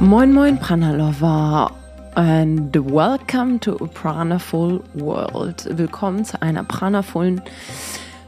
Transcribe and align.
Moin 0.00 0.30
Moin 0.30 0.58
Prana 0.58 0.92
Lover 0.92 1.72
and 2.16 2.76
welcome 2.76 3.58
to 3.60 3.76
a 3.76 3.86
Pranaful 3.86 4.82
World. 4.92 5.66
Willkommen 5.78 6.22
zu 6.26 6.40
einer 6.42 6.64
pranavollen, 6.64 7.40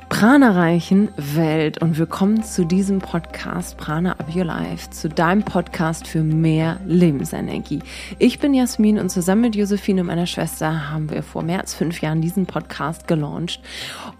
pranareichen 0.09 1.11
Welt 1.19 1.83
und 1.83 1.99
willkommen 1.99 2.43
zu 2.43 2.65
diesem 2.65 3.01
Podcast 3.01 3.77
Prana 3.77 4.13
Up 4.13 4.35
Your 4.35 4.47
Life, 4.47 4.89
zu 4.89 5.11
deinem 5.11 5.43
Podcast 5.43 6.07
für 6.07 6.23
mehr 6.23 6.81
Lebensenergie. 6.87 7.81
Ich 8.19 8.39
bin 8.39 8.55
Jasmin 8.55 8.99
und 8.99 9.11
zusammen 9.11 9.43
mit 9.43 9.55
Josephine, 9.55 10.05
meiner 10.05 10.27
Schwester, 10.27 10.91
haben 10.91 11.11
wir 11.11 11.23
vor 11.23 11.43
mehr 11.43 11.61
als 11.61 11.75
fünf 11.75 12.01
Jahren 12.01 12.23
diesen 12.23 12.47
Podcast 12.47 13.07
gelauncht 13.07 13.61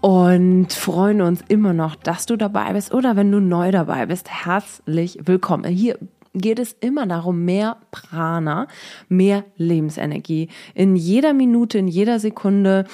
und 0.01 0.71
freuen 0.71 1.21
uns 1.21 1.43
immer 1.47 1.73
noch, 1.73 1.95
dass 1.95 2.27
du 2.27 2.35
dabei 2.35 2.73
bist 2.73 2.93
oder 2.93 3.15
wenn 3.15 3.31
du 3.31 3.39
neu 3.39 3.71
dabei 3.71 4.05
bist, 4.05 4.29
herzlich 4.29 5.17
willkommen. 5.25 5.65
Hier 5.65 5.97
geht 6.33 6.59
es 6.59 6.73
immer 6.79 7.07
darum, 7.07 7.45
mehr 7.45 7.77
Prana, 7.91 8.67
mehr 9.07 9.45
Lebensenergie 9.57 10.49
in 10.73 10.95
jeder 10.95 11.33
Minute, 11.33 11.77
in 11.77 11.87
jeder 11.87 12.19
Sekunde, 12.19 12.85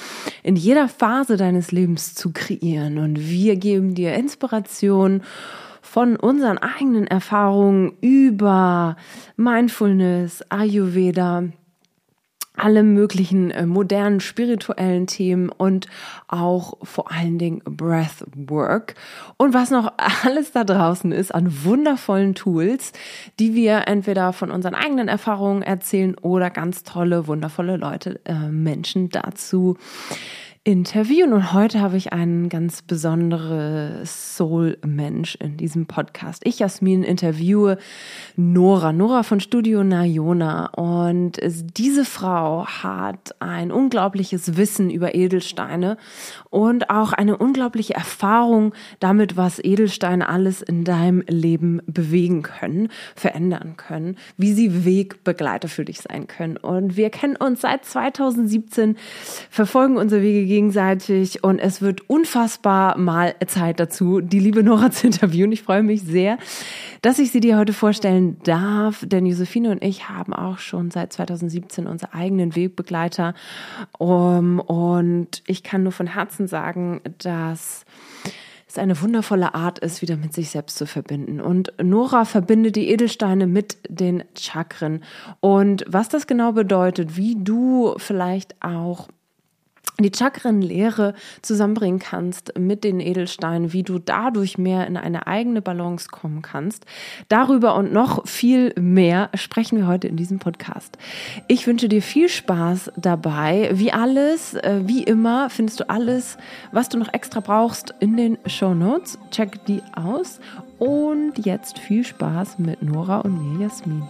in 0.42 0.56
jeder 0.56 0.88
Phase 0.88 1.36
deines 1.36 1.72
Lebens 1.72 2.14
zu 2.14 2.32
kreieren. 2.32 2.98
Und 2.98 3.28
wir 3.28 3.56
geben 3.56 3.94
dir 3.94 4.14
Inspiration 4.14 5.22
von 5.82 6.16
unseren 6.16 6.58
eigenen 6.58 7.06
Erfahrungen 7.06 7.96
über 8.00 8.96
Mindfulness, 9.36 10.42
Ayurveda, 10.50 11.44
alle 12.56 12.82
möglichen 12.82 13.50
äh, 13.50 13.66
modernen 13.66 14.20
spirituellen 14.20 15.06
Themen 15.06 15.48
und 15.48 15.86
auch 16.28 16.74
vor 16.82 17.12
allen 17.12 17.38
Dingen 17.38 17.62
Breathwork. 17.64 18.94
Und 19.36 19.54
was 19.54 19.70
noch 19.70 19.92
alles 20.24 20.52
da 20.52 20.64
draußen 20.64 21.12
ist 21.12 21.34
an 21.34 21.64
wundervollen 21.64 22.34
Tools, 22.34 22.92
die 23.38 23.54
wir 23.54 23.86
entweder 23.86 24.32
von 24.32 24.50
unseren 24.50 24.74
eigenen 24.74 25.08
Erfahrungen 25.08 25.62
erzählen 25.62 26.16
oder 26.18 26.50
ganz 26.50 26.82
tolle, 26.82 27.26
wundervolle 27.26 27.76
Leute, 27.76 28.20
äh, 28.24 28.34
Menschen 28.34 29.10
dazu 29.10 29.76
interviewen. 30.66 31.32
Und 31.32 31.52
heute 31.52 31.80
habe 31.80 31.96
ich 31.96 32.12
einen 32.12 32.48
ganz 32.48 32.82
besonderen 32.82 34.04
Soul-Mensch 34.04 35.36
in 35.36 35.56
diesem 35.56 35.86
Podcast. 35.86 36.42
Ich, 36.44 36.58
Jasmin, 36.58 37.04
interviewe 37.04 37.78
Nora, 38.34 38.92
Nora 38.92 39.22
von 39.22 39.38
Studio 39.38 39.84
Nayona. 39.84 40.66
Und 40.70 41.38
diese 41.78 42.04
Frau 42.04 42.66
hat 42.66 43.36
ein 43.38 43.70
unglaubliches 43.70 44.56
Wissen 44.56 44.90
über 44.90 45.14
Edelsteine 45.14 45.98
und 46.50 46.90
auch 46.90 47.12
eine 47.12 47.36
unglaubliche 47.36 47.94
Erfahrung 47.94 48.74
damit, 48.98 49.36
was 49.36 49.60
Edelsteine 49.60 50.28
alles 50.28 50.62
in 50.62 50.82
deinem 50.82 51.22
Leben 51.28 51.80
bewegen 51.86 52.42
können, 52.42 52.88
verändern 53.14 53.74
können, 53.76 54.16
wie 54.36 54.52
sie 54.52 54.84
Wegbegleiter 54.84 55.68
für 55.68 55.84
dich 55.84 56.00
sein 56.00 56.26
können. 56.26 56.56
Und 56.56 56.96
wir 56.96 57.10
kennen 57.10 57.36
uns 57.36 57.60
seit 57.60 57.84
2017, 57.84 58.96
verfolgen 59.48 59.96
unsere 59.96 60.22
Wege 60.22 60.55
gegenseitig 60.56 61.44
und 61.44 61.58
es 61.58 61.82
wird 61.82 62.08
unfassbar 62.08 62.96
mal 62.96 63.34
Zeit 63.46 63.78
dazu, 63.78 64.22
die 64.22 64.38
liebe 64.38 64.62
Nora 64.62 64.90
zu 64.90 65.06
interviewen. 65.08 65.52
Ich 65.52 65.62
freue 65.62 65.82
mich 65.82 66.00
sehr, 66.00 66.38
dass 67.02 67.18
ich 67.18 67.30
sie 67.30 67.40
dir 67.40 67.58
heute 67.58 67.74
vorstellen 67.74 68.38
darf, 68.42 69.04
denn 69.06 69.26
Josephine 69.26 69.70
und 69.70 69.84
ich 69.84 70.08
haben 70.08 70.32
auch 70.32 70.56
schon 70.56 70.90
seit 70.90 71.12
2017 71.12 71.86
unsere 71.86 72.14
eigenen 72.14 72.56
Wegbegleiter 72.56 73.34
um, 73.98 74.58
und 74.60 75.42
ich 75.46 75.62
kann 75.62 75.82
nur 75.82 75.92
von 75.92 76.06
Herzen 76.06 76.48
sagen, 76.48 77.02
dass 77.18 77.84
es 78.66 78.78
eine 78.78 78.98
wundervolle 79.02 79.54
Art 79.54 79.78
ist, 79.80 80.00
wieder 80.00 80.16
mit 80.16 80.32
sich 80.32 80.48
selbst 80.48 80.78
zu 80.78 80.86
verbinden. 80.86 81.38
Und 81.38 81.74
Nora 81.82 82.24
verbindet 82.24 82.76
die 82.76 82.88
Edelsteine 82.88 83.46
mit 83.46 83.76
den 83.90 84.24
Chakren. 84.38 85.02
Und 85.40 85.84
was 85.86 86.08
das 86.08 86.26
genau 86.26 86.52
bedeutet, 86.52 87.18
wie 87.18 87.36
du 87.38 87.94
vielleicht 87.98 88.56
auch 88.62 89.08
die 90.04 90.12
Chakrenlehre 90.12 91.14
zusammenbringen 91.42 91.98
kannst 91.98 92.58
mit 92.58 92.84
den 92.84 93.00
Edelsteinen, 93.00 93.72
wie 93.72 93.82
du 93.82 93.98
dadurch 93.98 94.58
mehr 94.58 94.86
in 94.86 94.96
eine 94.96 95.26
eigene 95.26 95.62
Balance 95.62 96.08
kommen 96.08 96.42
kannst. 96.42 96.84
Darüber 97.28 97.76
und 97.76 97.92
noch 97.92 98.26
viel 98.26 98.74
mehr 98.78 99.30
sprechen 99.34 99.78
wir 99.78 99.86
heute 99.86 100.08
in 100.08 100.16
diesem 100.16 100.38
Podcast. 100.38 100.98
Ich 101.48 101.66
wünsche 101.66 101.88
dir 101.88 102.02
viel 102.02 102.28
Spaß 102.28 102.92
dabei. 102.96 103.70
Wie 103.72 103.92
alles, 103.92 104.54
äh, 104.54 104.80
wie 104.84 105.02
immer, 105.02 105.50
findest 105.50 105.80
du 105.80 105.88
alles, 105.88 106.36
was 106.72 106.88
du 106.88 106.98
noch 106.98 107.12
extra 107.12 107.40
brauchst 107.40 107.94
in 108.00 108.16
den 108.16 108.38
Show 108.46 108.74
Notes. 108.74 109.18
Check 109.30 109.64
die 109.66 109.82
aus. 109.94 110.40
Und 110.78 111.46
jetzt 111.46 111.78
viel 111.78 112.04
Spaß 112.04 112.58
mit 112.58 112.82
Nora 112.82 113.20
und 113.20 113.58
mir, 113.58 113.66
Jasmin. 113.66 114.02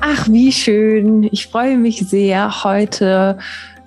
Ach, 0.00 0.28
wie 0.28 0.52
schön. 0.52 1.24
Ich 1.24 1.48
freue 1.48 1.76
mich 1.76 2.08
sehr, 2.08 2.62
heute 2.62 3.38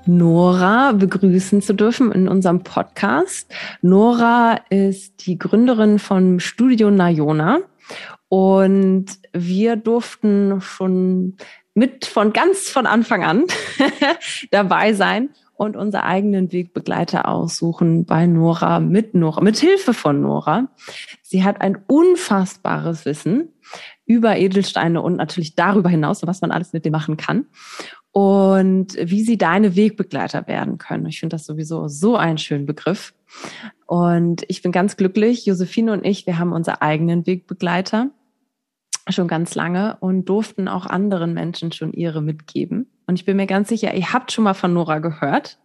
Nora 0.06 0.92
begrüßen 0.92 1.62
zu 1.62 1.74
dürfen 1.74 2.12
in 2.12 2.28
unserem 2.28 2.64
Podcast. 2.64 3.50
Nora 3.82 4.60
ist 4.70 5.26
die 5.26 5.38
Gründerin 5.38 6.00
von 6.00 6.40
Studio 6.42 6.92
Nayona 6.92 7.60
und 8.28 9.06
wir 9.32 9.78
durften 9.78 10.60
schon 10.60 11.38
mit 11.74 12.06
von 12.06 12.34
ganz 12.34 12.70
von 12.70 12.86
Anfang 12.86 13.24
an 13.24 13.46
dabei 14.52 14.94
sein 14.94 15.30
und 15.54 15.78
unsere 15.78 16.04
eigenen 16.04 16.52
Wegbegleiter 16.52 17.28
aussuchen 17.28 18.06
bei 18.06 18.26
Nora 18.26 18.80
mit 18.80 19.14
Nora 19.14 19.42
mit 19.42 19.58
Hilfe 19.58 19.94
von 19.94 20.20
Nora. 20.22 20.68
Sie 21.22 21.44
hat 21.44 21.62
ein 21.62 21.78
unfassbares 21.88 23.06
Wissen 23.06 23.50
über 24.06 24.38
Edelsteine 24.38 25.02
und 25.02 25.16
natürlich 25.16 25.56
darüber 25.56 25.90
hinaus, 25.90 26.26
was 26.26 26.42
man 26.42 26.52
alles 26.52 26.74
mit 26.74 26.86
dem 26.86 26.92
machen 26.92 27.18
kann. 27.18 27.46
Und 28.12 28.98
wie 29.02 29.22
sie 29.24 29.38
deine 29.38 29.78
Wegbegleiter 29.78 30.46
werden 30.48 30.78
können. 30.78 31.06
Ich 31.06 31.22
finde 31.22 31.36
das 31.36 31.46
sowieso 31.46 31.88
so 31.88 32.18
einen 32.18 32.38
schönen 32.38 32.66
Begriff. 32.66 33.14
Und 33.86 34.44
ich 34.50 34.62
bin 34.62 34.74
ganz 34.74 34.98
glücklich. 34.98 35.46
Josephine 35.46 35.94
und 35.94 36.06
ich, 36.06 36.28
wir 36.28 36.38
haben 36.38 36.52
unsere 36.52 36.82
eigenen 36.82 37.26
Wegbegleiter 37.26 38.12
schon 39.10 39.28
ganz 39.28 39.56
lange 39.56 39.98
und 40.00 40.26
durften 40.26 40.68
auch 40.68 40.86
anderen 40.86 41.34
Menschen 41.34 41.72
schon 41.72 41.94
ihre 41.94 42.22
mitgeben. 42.22 42.88
Und 43.08 43.16
ich 43.16 43.26
bin 43.26 43.38
mir 43.38 43.48
ganz 43.48 43.70
sicher, 43.70 43.94
ihr 43.94 44.14
habt 44.14 44.32
schon 44.32 44.44
mal 44.44 44.54
von 44.54 44.74
Nora 44.74 45.00
gehört. 45.00 45.60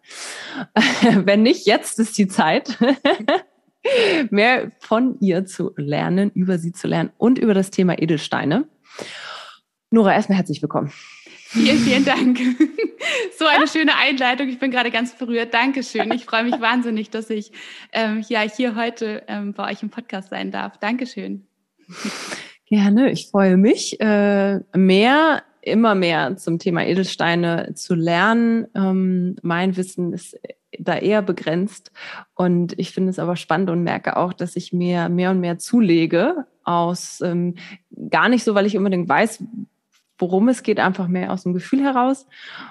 Wenn 1.25 1.43
nicht, 1.43 1.67
jetzt 1.67 1.99
ist 1.99 2.17
die 2.19 2.29
Zeit. 2.29 2.79
mehr 4.31 4.71
von 4.81 5.19
ihr 5.21 5.45
zu 5.45 5.73
lernen, 5.77 6.31
über 6.35 6.59
sie 6.59 6.73
zu 6.73 6.87
lernen 6.87 7.11
und 7.19 7.39
über 7.39 7.55
das 7.55 7.71
Thema 7.71 8.01
Edelsteine. 8.01 8.67
Nora, 9.91 10.15
erstmal 10.15 10.39
herzlich 10.39 10.63
willkommen. 10.63 10.93
Vielen, 11.49 11.79
vielen 11.79 12.05
Dank. 12.05 12.39
So 13.39 13.47
eine 13.47 13.69
schöne 13.69 13.97
Einleitung. 13.97 14.49
Ich 14.49 14.59
bin 14.59 14.71
gerade 14.71 14.91
ganz 14.91 15.15
berührt. 15.15 15.53
Dankeschön. 15.55 16.11
Ich 16.13 16.25
freue 16.25 16.45
mich 16.45 16.61
wahnsinnig, 16.61 17.11
dass 17.11 17.31
ich 17.31 17.53
ähm, 17.93 18.25
ja, 18.29 18.41
hier 18.41 18.75
heute 18.75 19.23
ähm, 19.29 19.53
bei 19.53 19.71
euch 19.71 19.83
im 19.83 19.91
Podcast 19.91 20.31
sein 20.31 20.51
darf. 20.51 20.79
Dankeschön. 20.79 21.47
Gerne. 22.67 23.11
Ich 23.13 23.29
freue 23.29 23.57
mich, 23.57 24.01
äh, 24.01 24.61
mehr, 24.75 25.43
immer 25.61 25.95
mehr 25.95 26.37
zum 26.37 26.59
Thema 26.59 26.85
Edelsteine 26.85 27.75
zu 27.75 27.95
lernen. 27.95 28.67
Ähm, 28.75 29.37
mein 29.43 29.77
Wissen 29.77 30.13
ist 30.13 30.37
da 30.81 30.97
eher 30.97 31.23
begrenzt. 31.23 31.93
Und 32.35 32.79
ich 32.79 32.93
finde 32.93 33.11
es 33.11 33.19
aber 33.19 33.37
spannend 33.37 33.71
und 33.71 33.83
merke 33.83 34.17
auch, 34.17 34.33
dass 34.33 34.57
ich 34.57 34.73
mir 34.73 35.09
mehr 35.09 35.31
und 35.31 35.41
mehr 35.41 35.59
zulege 35.59 36.47
aus 36.65 37.21
ähm, 37.21 37.55
gar 38.11 38.29
nicht 38.29 38.45
so, 38.45 38.55
weil 38.55 38.67
ich 38.67 38.77
unbedingt 38.77 39.09
weiß, 39.09 39.43
worum 40.19 40.49
es 40.49 40.63
geht, 40.63 40.81
einfach 40.81 41.09
mehr 41.09 41.33
aus 41.33 41.45
dem 41.45 41.55
Gefühl 41.55 41.83
heraus. 41.83 42.27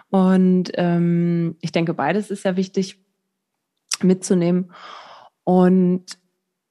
Und 0.10 0.72
ähm, 0.75 1.56
ich 1.62 1.72
denke, 1.72 1.94
beides 1.94 2.31
ist 2.31 2.44
ja 2.44 2.56
wichtig 2.57 3.00
mitzunehmen. 4.02 4.72
Und 5.44 6.06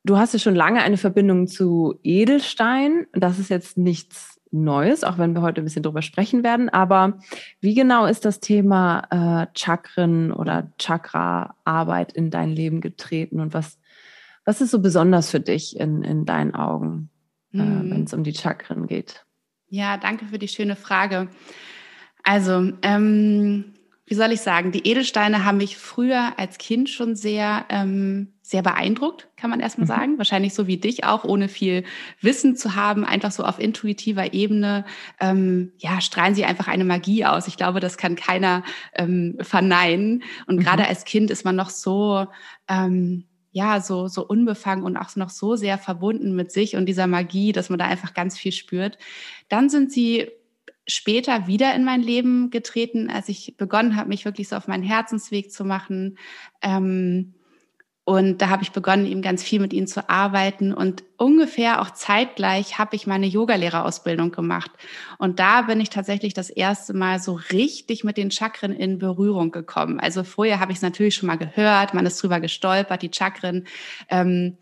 du 0.05 0.19
hast 0.19 0.33
ja 0.33 0.39
schon 0.39 0.55
lange 0.55 0.83
eine 0.83 0.97
Verbindung 0.97 1.47
zu 1.47 1.99
Edelstein. 2.03 3.07
Das 3.13 3.39
ist 3.39 3.51
jetzt 3.51 3.79
nichts 3.79 4.34
Neues, 4.63 5.03
auch 5.03 5.19
wenn 5.19 5.35
wir 5.35 5.43
heute 5.43 5.61
ein 5.61 5.65
bisschen 5.65 5.83
drüber 5.83 6.03
sprechen 6.03 6.45
werden. 6.45 6.69
Aber 6.69 7.19
wie 7.61 7.75
genau 7.75 8.07
ist 8.07 8.25
das 8.25 8.41
Thema 8.41 9.03
äh, 9.11 9.59
Chakren 9.59 10.33
oder 10.33 10.71
Chakra-Arbeit 10.79 12.13
in 12.13 12.31
dein 12.31 12.51
Leben 12.51 12.81
getreten 12.81 13.41
und 13.41 13.53
was, 13.53 13.79
was 14.45 14.61
ist 14.61 14.71
so 14.71 14.81
besonders 14.81 15.31
für 15.31 15.41
dich 15.41 15.79
in, 15.79 16.03
in 16.03 16.25
deinen 16.25 16.55
Augen, 16.55 17.11
äh, 17.53 17.59
mhm. 17.59 17.91
wenn 17.91 18.05
es 18.05 18.15
um 18.15 18.23
die 18.23 18.35
Chakren 18.35 18.87
geht? 18.87 19.25
Ja, 19.69 19.97
danke 19.97 20.27
für 20.27 20.39
die 20.39 20.49
schöne 20.49 20.77
Frage. 20.77 21.29
Also, 22.23 22.73
ähm, 22.83 23.74
wie 24.07 24.15
soll 24.15 24.33
ich 24.33 24.43
sagen, 24.43 24.71
die 24.71 24.87
Edelsteine 24.87 25.45
haben 25.45 25.57
mich 25.57 25.79
früher 25.79 26.39
als 26.39 26.59
Kind 26.59 26.91
schon 26.91 27.17
sehr, 27.17 27.65
ähm, 27.71 28.35
sehr 28.43 28.63
beeindruckt, 28.63 29.29
kann 29.37 29.49
man 29.49 29.61
erstmal 29.61 29.87
mhm. 29.87 29.89
sagen. 29.89 30.19
Wahrscheinlich 30.19 30.53
so 30.53 30.67
wie 30.67 30.77
dich 30.77 31.05
auch, 31.05 31.25
ohne 31.25 31.49
viel 31.49 31.85
Wissen 32.21 32.55
zu 32.55 32.75
haben, 32.75 33.07
einfach 33.07 33.33
so 33.33 33.45
auf 33.45 33.59
intuitiver 33.59 34.35
Ebene, 34.35 34.85
ähm, 35.21 35.73
ja, 35.79 36.03
strahlen 36.03 36.35
sie 36.35 36.45
einfach 36.45 36.69
eine 36.69 36.85
Magie 36.85 37.25
aus. 37.25 37.49
Ich 37.49 37.57
glaube, 37.57 37.81
das 37.81 37.97
kann 37.97 38.15
keiner 38.15 38.63
ähm, 38.95 39.39
verneinen. 39.41 40.23
Und 40.47 40.57
mhm. 40.57 40.61
gerade 40.61 40.87
als 40.87 41.07
Kind 41.07 41.31
ist 41.31 41.47
man 41.47 41.57
noch 41.57 41.71
so, 41.71 42.27
ähm, 42.69 43.25
ja, 43.53 43.81
so, 43.81 44.09
so 44.09 44.27
unbefangen 44.27 44.85
und 44.85 44.99
auch 44.99 45.17
noch 45.17 45.31
so 45.31 45.57
sehr 45.57 45.79
verbunden 45.79 46.35
mit 46.35 46.53
sich 46.53 46.77
und 46.77 46.87
dieser 46.87 47.07
Magie, 47.07 47.53
dass 47.53 47.71
man 47.71 47.79
da 47.79 47.87
einfach 47.87 48.13
ganz 48.13 48.37
viel 48.37 48.53
spürt. 48.53 48.99
Dann 49.49 49.71
sind 49.71 49.93
sie 49.93 50.29
später 50.87 51.47
wieder 51.47 51.75
in 51.75 51.85
mein 51.85 52.03
Leben 52.03 52.51
getreten, 52.51 53.11
als 53.11 53.29
ich 53.29 53.57
begonnen 53.57 53.97
habe, 53.97 54.09
mich 54.09 54.25
wirklich 54.25 54.49
so 54.49 54.57
auf 54.57 54.69
meinen 54.69 54.83
Herzensweg 54.83 55.51
zu 55.51 55.65
machen. 55.65 56.19
Ähm, 56.63 57.35
und 58.07 58.43
da 58.43 58.51
habe 58.51 58.63
ich 58.63 58.73
begonnen, 58.73 59.07
eben 59.07 59.23
ganz 59.23 59.43
viel 59.43 59.61
mit 59.61 59.73
ihnen 59.73 59.87
zu 59.87 60.11
arbeiten. 60.11 60.75
Und 60.75 61.05
ungefähr 61.17 61.81
auch 61.81 61.91
zeitgleich 61.91 62.79
habe 62.79 62.97
ich 62.97 63.07
meine 63.07 63.25
Yogalehrerausbildung 63.25 64.31
gemacht. 64.31 64.71
Und 65.17 65.39
da 65.39 65.63
bin 65.63 65.81
ich 65.81 65.89
tatsächlich 65.89 66.35
das 66.35 66.51
erste 66.51 66.93
Mal 66.93 67.19
so 67.19 67.41
richtig 67.51 68.05
mit 68.05 68.19
den 68.19 68.31
Chakren 68.31 68.73
in 68.73 68.99
Berührung 68.99 69.53
gekommen. 69.53 70.01
Also 70.01 70.23
vorher 70.23 70.61
habe 70.61 70.71
ich 70.71 70.79
es 70.79 70.83
natürlich 70.83 71.15
schon 71.15 71.29
mal 71.29 71.39
gehört, 71.39 71.95
man 71.95 72.05
ist 72.05 72.23
drüber 72.23 72.41
gestolpert, 72.41 73.01
die 73.01 73.11
Chakren. 73.11 73.67
Ähm, 74.11 74.59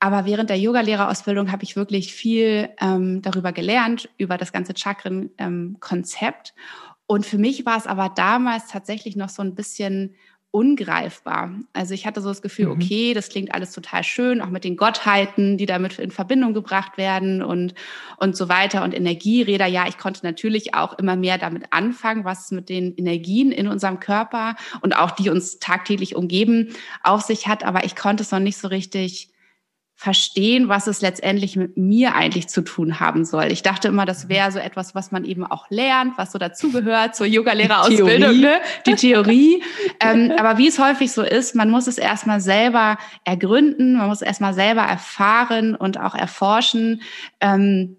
aber 0.00 0.24
während 0.26 0.50
der 0.50 0.58
Yogalehrerausbildung 0.58 1.50
habe 1.50 1.64
ich 1.64 1.76
wirklich 1.76 2.12
viel 2.12 2.68
ähm, 2.80 3.20
darüber 3.22 3.52
gelernt, 3.52 4.08
über 4.16 4.38
das 4.38 4.52
ganze 4.52 4.74
Chakren-Konzept. 4.76 6.54
Ähm, 6.56 6.62
und 7.06 7.26
für 7.26 7.38
mich 7.38 7.66
war 7.66 7.78
es 7.78 7.86
aber 7.86 8.10
damals 8.14 8.68
tatsächlich 8.68 9.16
noch 9.16 9.30
so 9.30 9.42
ein 9.42 9.54
bisschen 9.54 10.14
ungreifbar. 10.50 11.52
Also 11.74 11.92
ich 11.92 12.06
hatte 12.06 12.22
so 12.22 12.28
das 12.28 12.42
Gefühl, 12.42 12.66
mhm. 12.66 12.72
okay, 12.72 13.12
das 13.12 13.28
klingt 13.28 13.54
alles 13.54 13.72
total 13.72 14.02
schön, 14.02 14.40
auch 14.40 14.48
mit 14.48 14.64
den 14.64 14.76
Gottheiten, 14.76 15.58
die 15.58 15.66
damit 15.66 15.98
in 15.98 16.10
Verbindung 16.10 16.54
gebracht 16.54 16.96
werden 16.96 17.42
und, 17.42 17.74
und 18.16 18.34
so 18.34 18.48
weiter 18.48 18.82
und 18.82 18.94
Energieräder. 18.94 19.66
Ja, 19.66 19.86
ich 19.88 19.98
konnte 19.98 20.24
natürlich 20.24 20.74
auch 20.74 20.98
immer 20.98 21.16
mehr 21.16 21.36
damit 21.36 21.64
anfangen, 21.70 22.24
was 22.24 22.50
mit 22.50 22.70
den 22.70 22.94
Energien 22.96 23.52
in 23.52 23.68
unserem 23.68 24.00
Körper 24.00 24.56
und 24.80 24.96
auch 24.96 25.10
die 25.10 25.28
uns 25.28 25.58
tagtäglich 25.58 26.16
umgeben 26.16 26.74
auf 27.02 27.22
sich 27.22 27.46
hat, 27.46 27.64
aber 27.64 27.84
ich 27.84 27.94
konnte 27.94 28.22
es 28.22 28.30
noch 28.30 28.38
nicht 28.38 28.56
so 28.56 28.68
richtig 28.68 29.30
verstehen, 30.00 30.68
was 30.68 30.86
es 30.86 31.00
letztendlich 31.00 31.56
mit 31.56 31.76
mir 31.76 32.14
eigentlich 32.14 32.46
zu 32.48 32.62
tun 32.62 33.00
haben 33.00 33.24
soll. 33.24 33.46
Ich 33.50 33.62
dachte 33.62 33.88
immer, 33.88 34.06
das 34.06 34.28
wäre 34.28 34.52
so 34.52 34.60
etwas, 34.60 34.94
was 34.94 35.10
man 35.10 35.24
eben 35.24 35.44
auch 35.44 35.66
lernt, 35.70 36.16
was 36.16 36.30
so 36.30 36.38
dazugehört 36.38 37.16
zur 37.16 37.26
Yogalehrerausbildung, 37.26 38.38
ne? 38.38 38.60
die 38.86 38.94
Theorie. 38.94 39.60
ähm, 39.98 40.32
aber 40.38 40.56
wie 40.56 40.68
es 40.68 40.78
häufig 40.78 41.10
so 41.10 41.22
ist, 41.22 41.56
man 41.56 41.68
muss 41.68 41.88
es 41.88 41.98
erstmal 41.98 42.40
selber 42.40 42.96
ergründen, 43.24 43.94
man 43.94 44.06
muss 44.06 44.18
es 44.18 44.26
erstmal 44.28 44.54
selber 44.54 44.82
erfahren 44.82 45.74
und 45.74 45.98
auch 45.98 46.14
erforschen. 46.14 47.02
Ähm, 47.40 47.96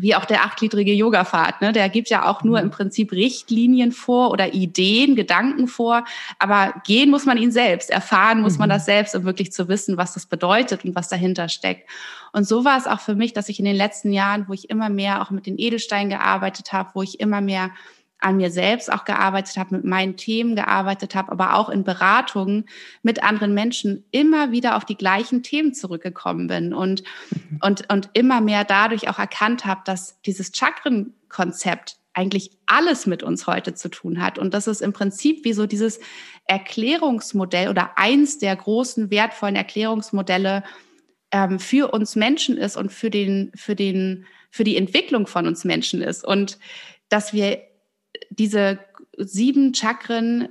wie 0.00 0.14
auch 0.14 0.24
der 0.24 0.44
achtgliedrige 0.44 0.92
Yoga-Pfad, 0.92 1.60
ne? 1.60 1.72
der 1.72 1.88
gibt 1.88 2.08
ja 2.08 2.26
auch 2.28 2.42
nur 2.42 2.58
mhm. 2.58 2.64
im 2.64 2.70
Prinzip 2.70 3.12
Richtlinien 3.12 3.92
vor 3.92 4.30
oder 4.30 4.54
Ideen, 4.54 5.16
Gedanken 5.16 5.68
vor, 5.68 6.04
aber 6.38 6.74
gehen 6.86 7.10
muss 7.10 7.26
man 7.26 7.38
ihn 7.38 7.52
selbst, 7.52 7.90
erfahren 7.90 8.40
muss 8.40 8.54
mhm. 8.54 8.60
man 8.60 8.70
das 8.70 8.84
selbst, 8.84 9.14
um 9.14 9.24
wirklich 9.24 9.52
zu 9.52 9.68
wissen, 9.68 9.96
was 9.96 10.14
das 10.14 10.26
bedeutet 10.26 10.84
und 10.84 10.94
was 10.94 11.08
dahinter 11.08 11.48
steckt. 11.48 11.88
Und 12.32 12.46
so 12.46 12.64
war 12.64 12.78
es 12.78 12.86
auch 12.86 13.00
für 13.00 13.14
mich, 13.14 13.32
dass 13.32 13.48
ich 13.48 13.58
in 13.58 13.64
den 13.64 13.76
letzten 13.76 14.12
Jahren, 14.12 14.46
wo 14.48 14.52
ich 14.52 14.70
immer 14.70 14.88
mehr 14.88 15.22
auch 15.22 15.30
mit 15.30 15.46
den 15.46 15.58
Edelsteinen 15.58 16.10
gearbeitet 16.10 16.72
habe, 16.72 16.90
wo 16.94 17.02
ich 17.02 17.20
immer 17.20 17.40
mehr 17.40 17.70
an 18.20 18.36
mir 18.36 18.50
selbst 18.50 18.92
auch 18.92 19.04
gearbeitet 19.04 19.56
habe, 19.56 19.76
mit 19.76 19.84
meinen 19.84 20.16
Themen 20.16 20.54
gearbeitet 20.54 21.14
habe, 21.14 21.32
aber 21.32 21.54
auch 21.54 21.68
in 21.68 21.84
Beratungen 21.84 22.66
mit 23.02 23.22
anderen 23.22 23.54
Menschen 23.54 24.04
immer 24.10 24.52
wieder 24.52 24.76
auf 24.76 24.84
die 24.84 24.96
gleichen 24.96 25.42
Themen 25.42 25.74
zurückgekommen 25.74 26.46
bin 26.46 26.74
und, 26.74 27.02
mhm. 27.30 27.58
und, 27.62 27.92
und 27.92 28.10
immer 28.12 28.40
mehr 28.40 28.64
dadurch 28.64 29.08
auch 29.08 29.18
erkannt 29.18 29.64
habe, 29.64 29.80
dass 29.84 30.20
dieses 30.22 30.52
Chakrenkonzept 30.54 31.96
eigentlich 32.12 32.50
alles 32.66 33.06
mit 33.06 33.22
uns 33.22 33.46
heute 33.46 33.74
zu 33.74 33.88
tun 33.88 34.20
hat. 34.20 34.38
Und 34.38 34.52
das 34.52 34.66
ist 34.66 34.82
im 34.82 34.92
Prinzip 34.92 35.44
wie 35.44 35.52
so 35.52 35.66
dieses 35.66 36.00
Erklärungsmodell 36.46 37.68
oder 37.68 37.92
eins 37.96 38.38
der 38.38 38.56
großen 38.56 39.10
wertvollen 39.10 39.56
Erklärungsmodelle 39.56 40.64
ähm, 41.30 41.60
für 41.60 41.92
uns 41.92 42.16
Menschen 42.16 42.56
ist 42.56 42.76
und 42.76 42.92
für 42.92 43.10
den, 43.10 43.52
für 43.54 43.76
den, 43.76 44.26
für 44.50 44.64
die 44.64 44.76
Entwicklung 44.76 45.26
von 45.26 45.46
uns 45.46 45.64
Menschen 45.64 46.02
ist. 46.02 46.24
Und 46.24 46.58
dass 47.08 47.32
wir 47.32 47.69
diese 48.30 48.78
sieben 49.16 49.74
Chakren 49.74 50.48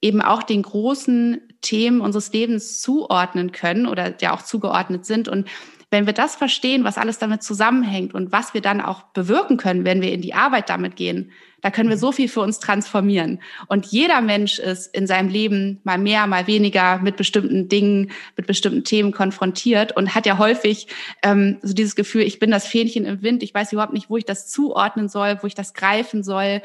eben 0.00 0.22
auch 0.22 0.42
den 0.42 0.62
großen 0.62 1.40
Themen 1.62 2.00
unseres 2.00 2.32
Lebens 2.32 2.80
zuordnen 2.80 3.52
können 3.52 3.86
oder 3.86 4.14
ja 4.20 4.32
auch 4.34 4.42
zugeordnet 4.42 5.04
sind. 5.04 5.28
Und 5.28 5.48
wenn 5.90 6.06
wir 6.06 6.12
das 6.12 6.36
verstehen, 6.36 6.84
was 6.84 6.98
alles 6.98 7.18
damit 7.18 7.42
zusammenhängt 7.42 8.12
und 8.12 8.32
was 8.32 8.54
wir 8.54 8.60
dann 8.60 8.80
auch 8.80 9.02
bewirken 9.14 9.56
können, 9.56 9.84
wenn 9.84 10.02
wir 10.02 10.12
in 10.12 10.20
die 10.20 10.34
Arbeit 10.34 10.68
damit 10.68 10.96
gehen, 10.96 11.30
da 11.62 11.70
können 11.70 11.88
wir 11.88 11.96
so 11.96 12.12
viel 12.12 12.28
für 12.28 12.40
uns 12.40 12.58
transformieren. 12.58 13.40
Und 13.68 13.86
jeder 13.86 14.20
Mensch 14.20 14.58
ist 14.58 14.94
in 14.94 15.06
seinem 15.06 15.28
Leben 15.28 15.80
mal 15.84 15.98
mehr, 15.98 16.26
mal 16.26 16.46
weniger 16.46 16.98
mit 16.98 17.16
bestimmten 17.16 17.68
Dingen, 17.68 18.10
mit 18.36 18.46
bestimmten 18.46 18.84
Themen 18.84 19.10
konfrontiert 19.12 19.96
und 19.96 20.14
hat 20.14 20.26
ja 20.26 20.38
häufig 20.38 20.88
ähm, 21.22 21.58
so 21.62 21.72
dieses 21.72 21.96
Gefühl, 21.96 22.22
ich 22.22 22.38
bin 22.38 22.50
das 22.50 22.66
Fähnchen 22.66 23.04
im 23.04 23.22
Wind, 23.22 23.42
ich 23.42 23.54
weiß 23.54 23.72
überhaupt 23.72 23.94
nicht, 23.94 24.10
wo 24.10 24.16
ich 24.16 24.24
das 24.24 24.48
zuordnen 24.48 25.08
soll, 25.08 25.38
wo 25.40 25.46
ich 25.46 25.54
das 25.54 25.72
greifen 25.72 26.22
soll. 26.22 26.62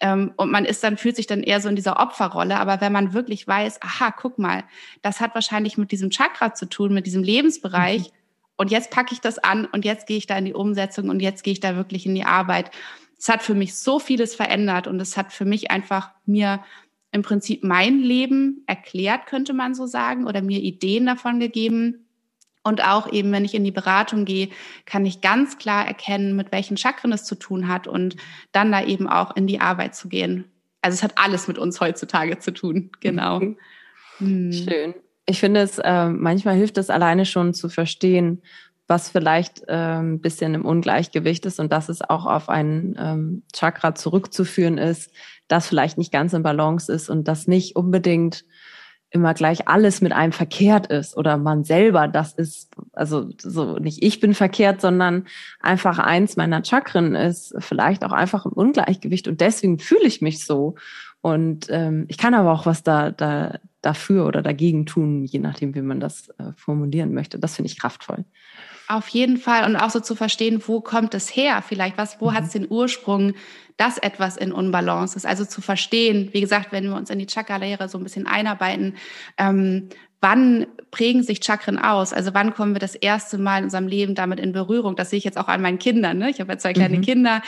Ähm, 0.00 0.32
und 0.36 0.50
man 0.50 0.64
ist 0.64 0.82
dann, 0.82 0.96
fühlt 0.96 1.16
sich 1.16 1.26
dann 1.26 1.42
eher 1.42 1.60
so 1.60 1.68
in 1.68 1.76
dieser 1.76 2.00
Opferrolle. 2.00 2.58
Aber 2.58 2.80
wenn 2.80 2.92
man 2.92 3.12
wirklich 3.12 3.46
weiß, 3.46 3.80
aha, 3.82 4.10
guck 4.10 4.38
mal, 4.38 4.64
das 5.02 5.20
hat 5.20 5.34
wahrscheinlich 5.34 5.78
mit 5.78 5.92
diesem 5.92 6.10
Chakra 6.10 6.54
zu 6.54 6.66
tun, 6.66 6.92
mit 6.92 7.06
diesem 7.06 7.22
Lebensbereich. 7.22 8.02
Mhm. 8.02 8.16
Und 8.56 8.70
jetzt 8.70 8.90
packe 8.90 9.12
ich 9.12 9.20
das 9.20 9.38
an 9.38 9.66
und 9.66 9.84
jetzt 9.84 10.06
gehe 10.06 10.16
ich 10.16 10.26
da 10.26 10.38
in 10.38 10.44
die 10.44 10.54
Umsetzung 10.54 11.08
und 11.08 11.20
jetzt 11.20 11.42
gehe 11.42 11.52
ich 11.52 11.60
da 11.60 11.76
wirklich 11.76 12.06
in 12.06 12.14
die 12.14 12.24
Arbeit. 12.24 12.70
Es 13.18 13.28
hat 13.28 13.42
für 13.42 13.54
mich 13.54 13.74
so 13.76 13.98
vieles 13.98 14.34
verändert 14.34 14.86
und 14.86 15.00
es 15.00 15.16
hat 15.16 15.32
für 15.32 15.44
mich 15.44 15.70
einfach 15.70 16.10
mir 16.26 16.62
im 17.10 17.22
Prinzip 17.22 17.64
mein 17.64 18.00
Leben 18.00 18.64
erklärt, 18.66 19.26
könnte 19.26 19.54
man 19.54 19.74
so 19.74 19.86
sagen, 19.86 20.26
oder 20.26 20.42
mir 20.42 20.60
Ideen 20.60 21.06
davon 21.06 21.40
gegeben, 21.40 22.06
und 22.64 22.82
auch 22.82 23.12
eben, 23.12 23.30
wenn 23.30 23.44
ich 23.44 23.54
in 23.54 23.62
die 23.62 23.70
Beratung 23.70 24.24
gehe, 24.24 24.48
kann 24.86 25.06
ich 25.06 25.20
ganz 25.20 25.58
klar 25.58 25.86
erkennen, 25.86 26.34
mit 26.34 26.50
welchen 26.50 26.76
Chakren 26.76 27.12
es 27.12 27.24
zu 27.24 27.34
tun 27.36 27.68
hat 27.68 27.86
und 27.86 28.16
dann 28.52 28.72
da 28.72 28.82
eben 28.82 29.06
auch 29.06 29.36
in 29.36 29.46
die 29.46 29.60
Arbeit 29.60 29.94
zu 29.94 30.08
gehen. 30.08 30.46
Also 30.82 30.96
es 30.96 31.02
hat 31.02 31.12
alles 31.16 31.46
mit 31.46 31.58
uns 31.58 31.80
heutzutage 31.80 32.38
zu 32.38 32.52
tun, 32.52 32.90
genau. 33.00 33.40
Mhm. 33.40 33.56
Hm. 34.18 34.52
Schön. 34.52 34.94
Ich 35.26 35.40
finde 35.40 35.60
es, 35.60 35.78
äh, 35.78 36.08
manchmal 36.08 36.56
hilft 36.56 36.78
es 36.78 36.90
alleine 36.90 37.24
schon 37.26 37.54
zu 37.54 37.68
verstehen, 37.68 38.42
was 38.86 39.08
vielleicht 39.08 39.62
äh, 39.66 39.98
ein 39.98 40.20
bisschen 40.20 40.54
im 40.54 40.66
Ungleichgewicht 40.66 41.46
ist 41.46 41.58
und 41.58 41.72
dass 41.72 41.88
es 41.88 42.02
auch 42.02 42.26
auf 42.26 42.48
ein 42.48 42.96
ähm, 42.98 43.42
Chakra 43.54 43.94
zurückzuführen 43.94 44.76
ist, 44.76 45.10
das 45.48 45.66
vielleicht 45.66 45.96
nicht 45.96 46.12
ganz 46.12 46.34
in 46.34 46.42
Balance 46.42 46.92
ist 46.92 47.08
und 47.08 47.26
das 47.28 47.46
nicht 47.46 47.76
unbedingt 47.76 48.44
immer 49.14 49.32
gleich 49.32 49.68
alles 49.68 50.00
mit 50.00 50.12
einem 50.12 50.32
verkehrt 50.32 50.88
ist 50.88 51.16
oder 51.16 51.36
man 51.36 51.62
selber 51.62 52.08
das 52.08 52.32
ist, 52.32 52.72
also 52.92 53.30
so 53.40 53.76
nicht 53.76 54.02
ich 54.02 54.18
bin 54.18 54.34
verkehrt, 54.34 54.80
sondern 54.80 55.26
einfach 55.60 56.00
eins 56.00 56.36
meiner 56.36 56.64
Chakren 56.64 57.14
ist 57.14 57.54
vielleicht 57.60 58.04
auch 58.04 58.10
einfach 58.10 58.44
im 58.44 58.52
Ungleichgewicht 58.52 59.28
und 59.28 59.40
deswegen 59.40 59.78
fühle 59.78 60.06
ich 60.06 60.20
mich 60.20 60.44
so. 60.44 60.74
Und 61.20 61.68
ähm, 61.70 62.06
ich 62.08 62.18
kann 62.18 62.34
aber 62.34 62.52
auch 62.52 62.66
was 62.66 62.82
da, 62.82 63.12
da 63.12 63.58
dafür 63.80 64.26
oder 64.26 64.42
dagegen 64.42 64.84
tun, 64.84 65.24
je 65.24 65.38
nachdem, 65.38 65.74
wie 65.74 65.80
man 65.80 66.00
das 66.00 66.28
äh, 66.30 66.52
formulieren 66.56 67.14
möchte. 67.14 67.38
Das 67.38 67.54
finde 67.54 67.70
ich 67.70 67.78
kraftvoll. 67.78 68.24
Auf 68.86 69.08
jeden 69.08 69.38
Fall 69.38 69.64
und 69.64 69.76
auch 69.76 69.90
so 69.90 70.00
zu 70.00 70.14
verstehen, 70.14 70.62
wo 70.66 70.80
kommt 70.80 71.14
es 71.14 71.34
her? 71.34 71.62
Vielleicht 71.66 71.96
was, 71.96 72.20
wo 72.20 72.30
mhm. 72.30 72.34
hat 72.34 72.44
es 72.44 72.50
den 72.50 72.70
Ursprung, 72.70 73.32
dass 73.76 73.98
etwas 73.98 74.36
in 74.36 74.52
Unbalance 74.52 75.16
ist? 75.16 75.24
Also 75.26 75.44
zu 75.44 75.62
verstehen, 75.62 76.28
wie 76.32 76.40
gesagt, 76.40 76.70
wenn 76.70 76.84
wir 76.84 76.94
uns 76.94 77.10
in 77.10 77.18
die 77.18 77.26
Chakra-Lehre 77.26 77.88
so 77.88 77.98
ein 77.98 78.04
bisschen 78.04 78.26
einarbeiten, 78.26 78.96
ähm, 79.38 79.88
wann 80.24 80.66
prägen 80.90 81.22
sich 81.22 81.44
Chakren 81.44 81.78
aus? 81.78 82.14
Also 82.14 82.32
wann 82.32 82.54
kommen 82.54 82.74
wir 82.74 82.78
das 82.78 82.94
erste 82.94 83.36
Mal 83.36 83.58
in 83.58 83.64
unserem 83.64 83.86
Leben 83.86 84.14
damit 84.14 84.40
in 84.40 84.52
Berührung? 84.52 84.96
Das 84.96 85.10
sehe 85.10 85.18
ich 85.18 85.24
jetzt 85.24 85.36
auch 85.36 85.48
an 85.48 85.60
meinen 85.60 85.78
Kindern. 85.78 86.16
Ne? 86.16 86.30
Ich 86.30 86.40
habe 86.40 86.52
ja 86.52 86.58
zwei 86.58 86.72
kleine 86.72 86.96
mhm. 86.96 87.02
Kinder. 87.02 87.42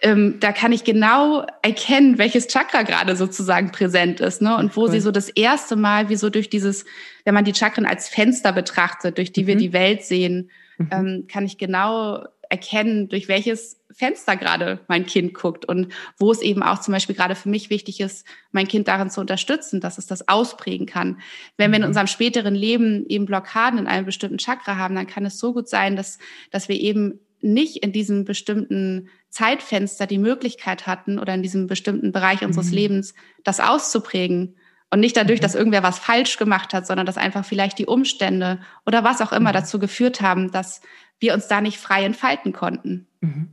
Ähm, 0.00 0.36
da 0.40 0.52
kann 0.52 0.72
ich 0.72 0.82
genau 0.82 1.44
erkennen, 1.60 2.16
welches 2.16 2.48
Chakra 2.48 2.84
gerade 2.84 3.16
sozusagen 3.16 3.70
präsent 3.70 4.20
ist. 4.20 4.40
Ne? 4.40 4.56
Und 4.56 4.76
wo 4.78 4.82
cool. 4.82 4.90
sie 4.90 5.00
so 5.00 5.10
das 5.10 5.28
erste 5.28 5.76
Mal, 5.76 6.08
wie 6.08 6.16
so 6.16 6.30
durch 6.30 6.48
dieses, 6.48 6.86
wenn 7.24 7.34
man 7.34 7.44
die 7.44 7.54
Chakren 7.54 7.84
als 7.84 8.08
Fenster 8.08 8.52
betrachtet, 8.52 9.18
durch 9.18 9.32
die 9.32 9.42
mhm. 9.42 9.46
wir 9.48 9.56
die 9.56 9.72
Welt 9.74 10.02
sehen, 10.02 10.50
mhm. 10.82 10.88
ähm, 10.92 11.26
kann 11.28 11.44
ich 11.44 11.58
genau 11.58 12.24
erkennen, 12.52 13.08
durch 13.08 13.28
welches 13.28 13.80
Fenster 13.90 14.36
gerade 14.36 14.80
mein 14.86 15.06
Kind 15.06 15.32
guckt 15.32 15.64
und 15.64 15.90
wo 16.18 16.30
es 16.30 16.42
eben 16.42 16.62
auch 16.62 16.80
zum 16.80 16.92
Beispiel 16.92 17.16
gerade 17.16 17.34
für 17.34 17.48
mich 17.48 17.70
wichtig 17.70 17.98
ist, 18.00 18.26
mein 18.50 18.68
Kind 18.68 18.88
darin 18.88 19.08
zu 19.08 19.22
unterstützen, 19.22 19.80
dass 19.80 19.96
es 19.96 20.06
das 20.06 20.28
ausprägen 20.28 20.86
kann. 20.86 21.20
Wenn 21.56 21.70
wir 21.70 21.76
in 21.76 21.82
mhm. 21.82 21.88
unserem 21.88 22.08
späteren 22.08 22.54
Leben 22.54 23.06
eben 23.08 23.24
Blockaden 23.24 23.78
in 23.78 23.86
einem 23.86 24.04
bestimmten 24.04 24.36
Chakra 24.36 24.76
haben, 24.76 24.94
dann 24.94 25.06
kann 25.06 25.24
es 25.24 25.38
so 25.38 25.54
gut 25.54 25.66
sein, 25.66 25.96
dass, 25.96 26.18
dass 26.50 26.68
wir 26.68 26.78
eben 26.78 27.20
nicht 27.40 27.78
in 27.78 27.90
diesem 27.90 28.24
bestimmten 28.24 29.08
Zeitfenster 29.30 30.06
die 30.06 30.18
Möglichkeit 30.18 30.86
hatten 30.86 31.18
oder 31.18 31.34
in 31.34 31.42
diesem 31.42 31.66
bestimmten 31.66 32.12
Bereich 32.12 32.44
unseres 32.44 32.68
mhm. 32.68 32.74
Lebens 32.74 33.14
das 33.44 33.60
auszuprägen. 33.60 34.56
Und 34.92 35.00
nicht 35.00 35.16
dadurch, 35.16 35.40
mhm. 35.40 35.42
dass 35.42 35.54
irgendwer 35.54 35.82
was 35.82 35.98
falsch 35.98 36.36
gemacht 36.36 36.74
hat, 36.74 36.86
sondern 36.86 37.06
dass 37.06 37.16
einfach 37.16 37.46
vielleicht 37.46 37.78
die 37.78 37.86
Umstände 37.86 38.58
oder 38.84 39.02
was 39.02 39.22
auch 39.22 39.32
immer 39.32 39.48
mhm. 39.48 39.54
dazu 39.54 39.78
geführt 39.78 40.20
haben, 40.20 40.52
dass 40.52 40.82
wir 41.18 41.32
uns 41.32 41.48
da 41.48 41.62
nicht 41.62 41.78
frei 41.78 42.04
entfalten 42.04 42.52
konnten. 42.52 43.06
Mhm. 43.22 43.48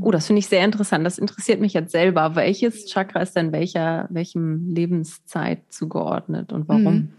Oh, 0.00 0.10
das 0.10 0.26
finde 0.26 0.40
ich 0.40 0.48
sehr 0.48 0.64
interessant. 0.64 1.06
Das 1.06 1.18
interessiert 1.18 1.60
mich 1.60 1.74
jetzt 1.74 1.92
selber. 1.92 2.34
Welches 2.34 2.86
Chakra 2.86 3.20
ist 3.20 3.36
denn 3.36 3.52
welcher, 3.52 4.08
welchem 4.10 4.74
Lebenszeit 4.74 5.60
zugeordnet 5.72 6.52
und 6.52 6.68
warum? 6.68 6.94
Mhm. 6.94 7.12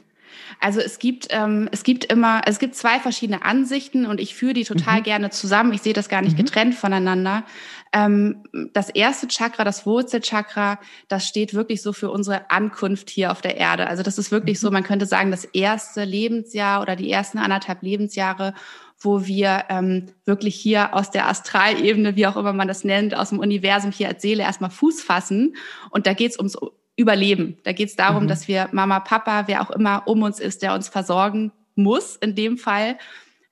Also 0.60 0.80
es 0.80 1.00
gibt, 1.00 1.28
ähm, 1.30 1.70
es 1.72 1.84
gibt 1.84 2.06
immer, 2.06 2.42
es 2.46 2.60
gibt 2.60 2.76
zwei 2.76 3.00
verschiedene 3.00 3.44
Ansichten 3.44 4.06
und 4.06 4.20
ich 4.20 4.36
führe 4.36 4.54
die 4.54 4.64
total 4.64 5.00
mhm. 5.00 5.04
gerne 5.04 5.30
zusammen. 5.30 5.74
Ich 5.74 5.82
sehe 5.82 5.94
das 5.94 6.10
gar 6.10 6.22
nicht 6.22 6.34
mhm. 6.34 6.44
getrennt 6.44 6.76
voneinander. 6.76 7.44
Ähm, 7.94 8.44
das 8.74 8.90
erste 8.90 9.28
Chakra, 9.28 9.64
das 9.64 9.86
Wurzelchakra, 9.86 10.80
das 11.08 11.28
steht 11.28 11.54
wirklich 11.54 11.82
so 11.82 11.94
für 11.94 12.10
unsere 12.10 12.50
Ankunft 12.50 13.10
hier 13.10 13.32
auf 13.32 13.42
der 13.42 13.58
Erde. 13.58 13.88
Also 13.88 14.04
das 14.04 14.18
ist 14.18 14.32
wirklich 14.32 14.58
mhm. 14.58 14.62
so, 14.62 14.72
man 14.72 14.84
könnte 14.84 15.06
sagen, 15.06 15.32
das 15.32 15.46
erste 15.46 16.04
Lebensjahr 16.04 16.82
oder 16.82 16.96
die 16.96 17.12
ersten 17.12 17.38
anderthalb 17.38 17.82
Lebensjahre, 17.82 18.54
wo 19.00 19.26
wir 19.26 19.66
ähm, 19.70 20.08
wirklich 20.26 20.56
hier 20.56 20.94
aus 20.94 21.12
der 21.12 21.28
Astralebene, 21.28 22.16
wie 22.16 22.28
auch 22.28 22.38
immer 22.38 22.54
man 22.54 22.68
das 22.68 22.84
nennt, 22.84 23.16
aus 23.16 23.30
dem 23.30 23.40
Universum 23.40 23.92
hier 23.92 24.08
als 24.08 24.22
Seele 24.22 24.44
erstmal 24.44 24.70
Fuß 24.70 25.02
fassen. 25.02 25.56
Und 25.90 26.08
da 26.08 26.14
geht 26.14 26.32
es 26.32 26.38
ums 26.38 26.56
Überleben. 27.02 27.58
Da 27.64 27.74
geht 27.74 27.90
es 27.90 27.96
darum, 27.96 28.24
mhm. 28.24 28.28
dass 28.28 28.48
wir 28.48 28.70
Mama, 28.72 29.00
Papa, 29.00 29.44
wer 29.48 29.62
auch 29.62 29.72
immer 29.72 30.04
um 30.06 30.22
uns 30.22 30.40
ist, 30.40 30.62
der 30.62 30.74
uns 30.74 30.88
versorgen 30.88 31.52
muss, 31.76 32.16
in 32.16 32.36
dem 32.36 32.58
Fall, 32.58 32.98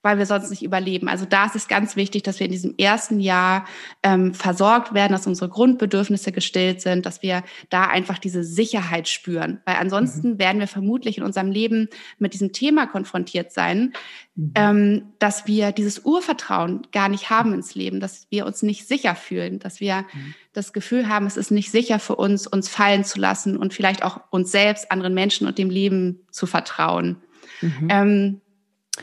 weil 0.02 0.18
wir 0.18 0.26
sonst 0.26 0.50
nicht 0.50 0.64
überleben. 0.64 1.10
Also 1.10 1.26
da 1.26 1.46
ist 1.46 1.56
es 1.56 1.68
ganz 1.68 1.98
wichtig, 1.98 2.24
dass 2.24 2.40
wir 2.40 2.46
in 2.46 2.54
diesem 2.54 2.76
ersten 2.78 3.20
Jahr 3.20 3.66
ähm, 4.02 4.34
versorgt 4.34 4.94
werden, 4.94 5.12
dass 5.12 5.28
unsere 5.28 5.50
Grundbedürfnisse 5.50 6.32
gestillt 6.32 6.82
sind, 6.82 7.06
dass 7.06 7.22
wir 7.22 7.44
da 7.70 7.84
einfach 7.84 8.18
diese 8.18 8.44
Sicherheit 8.44 9.10
spüren. 9.10 9.60
Weil 9.66 9.76
ansonsten 9.76 10.34
mhm. 10.34 10.40
werden 10.40 10.60
wir 10.60 10.68
vermutlich 10.68 11.18
in 11.18 11.24
unserem 11.24 11.52
Leben 11.52 11.90
mit 12.18 12.34
diesem 12.34 12.54
Thema 12.54 12.88
konfrontiert 12.88 13.52
sein, 13.52 13.92
mhm. 14.36 14.52
ähm, 14.56 15.04
dass 15.20 15.48
wir 15.48 15.74
dieses 15.74 16.00
Urvertrauen 16.00 16.88
gar 16.94 17.10
nicht 17.10 17.30
haben 17.30 17.54
ins 17.54 17.76
Leben, 17.76 18.00
dass 18.00 18.28
wir 18.30 18.46
uns 18.46 18.62
nicht 18.64 18.88
sicher 18.88 19.16
fühlen, 19.16 19.60
dass 19.60 19.82
wir 19.82 20.06
mhm. 20.14 20.34
das 20.54 20.72
Gefühl 20.72 21.10
haben, 21.10 21.26
es 21.26 21.36
ist 21.36 21.52
nicht 21.52 21.72
sicher 21.72 22.00
für 22.00 22.16
uns, 22.16 22.48
uns 22.48 22.70
fallen 22.70 23.04
zu 23.04 23.20
lassen 23.20 23.58
und 23.58 23.74
vielleicht 23.74 24.04
auch 24.04 24.22
uns 24.30 24.50
selbst, 24.52 24.94
anderen 24.94 25.14
Menschen 25.14 25.46
und 25.46 25.58
dem 25.58 25.70
Leben 25.70 26.22
zu 26.32 26.48
vertrauen. 26.48 27.18
Mhm. 27.62 27.88
Ähm, 27.90 28.42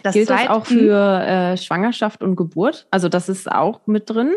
das 0.03 0.15
Gilt 0.15 0.31
das 0.31 0.49
auch 0.49 0.67
für 0.67 1.21
äh, 1.21 1.57
Schwangerschaft 1.57 2.23
und 2.23 2.37
Geburt? 2.37 2.87
Also 2.91 3.09
das 3.09 3.29
ist 3.29 3.51
auch 3.51 3.87
mit 3.87 4.09
drin, 4.11 4.33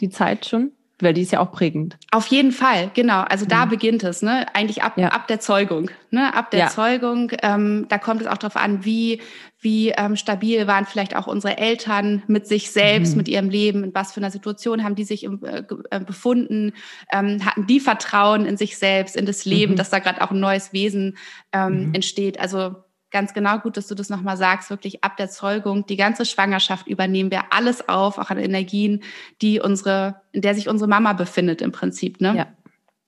die 0.00 0.10
Zeit 0.10 0.46
schon? 0.46 0.72
Weil 1.00 1.14
die 1.14 1.22
ist 1.22 1.30
ja 1.30 1.38
auch 1.38 1.52
prägend. 1.52 1.96
Auf 2.10 2.26
jeden 2.26 2.50
Fall, 2.50 2.90
genau. 2.92 3.20
Also 3.20 3.46
da 3.46 3.66
mhm. 3.66 3.70
beginnt 3.70 4.02
es, 4.02 4.20
ne? 4.20 4.46
Eigentlich 4.52 4.82
ab, 4.82 4.94
ja. 4.96 5.08
ab 5.08 5.28
der 5.28 5.38
Zeugung. 5.38 5.92
Ne? 6.10 6.34
Ab 6.34 6.50
der 6.50 6.60
ja. 6.60 6.68
Zeugung, 6.68 7.30
ähm, 7.42 7.86
da 7.88 7.98
kommt 7.98 8.20
es 8.20 8.26
auch 8.26 8.36
darauf 8.36 8.56
an, 8.56 8.84
wie, 8.84 9.20
wie 9.60 9.90
ähm, 9.90 10.16
stabil 10.16 10.66
waren 10.66 10.86
vielleicht 10.86 11.14
auch 11.14 11.28
unsere 11.28 11.56
Eltern 11.56 12.24
mit 12.26 12.48
sich 12.48 12.72
selbst, 12.72 13.12
mhm. 13.12 13.18
mit 13.18 13.28
ihrem 13.28 13.48
Leben, 13.48 13.84
in 13.84 13.94
was 13.94 14.12
für 14.12 14.18
einer 14.18 14.32
Situation 14.32 14.82
haben 14.82 14.96
die 14.96 15.04
sich 15.04 15.22
im, 15.22 15.44
äh, 15.44 15.62
äh 15.90 16.00
befunden, 16.00 16.72
ähm, 17.12 17.44
hatten 17.44 17.68
die 17.68 17.78
Vertrauen 17.78 18.44
in 18.44 18.56
sich 18.56 18.76
selbst, 18.76 19.14
in 19.14 19.24
das 19.24 19.44
Leben, 19.44 19.74
mhm. 19.74 19.76
dass 19.76 19.90
da 19.90 20.00
gerade 20.00 20.20
auch 20.20 20.32
ein 20.32 20.40
neues 20.40 20.72
Wesen 20.72 21.16
ähm, 21.52 21.88
mhm. 21.88 21.94
entsteht. 21.94 22.40
Also 22.40 22.74
ganz 23.10 23.34
genau 23.34 23.58
gut, 23.58 23.76
dass 23.76 23.86
du 23.86 23.94
das 23.94 24.10
nochmal 24.10 24.36
sagst, 24.36 24.70
wirklich 24.70 25.02
ab 25.02 25.16
der 25.16 25.30
Zeugung, 25.30 25.86
die 25.86 25.96
ganze 25.96 26.24
Schwangerschaft 26.24 26.86
übernehmen 26.86 27.30
wir 27.30 27.52
alles 27.52 27.88
auf, 27.88 28.18
auch 28.18 28.30
an 28.30 28.38
Energien, 28.38 29.02
die 29.40 29.60
unsere, 29.60 30.20
in 30.32 30.42
der 30.42 30.54
sich 30.54 30.68
unsere 30.68 30.88
Mama 30.88 31.12
befindet 31.14 31.62
im 31.62 31.72
Prinzip, 31.72 32.20
ne? 32.20 32.36
Ja. 32.36 32.46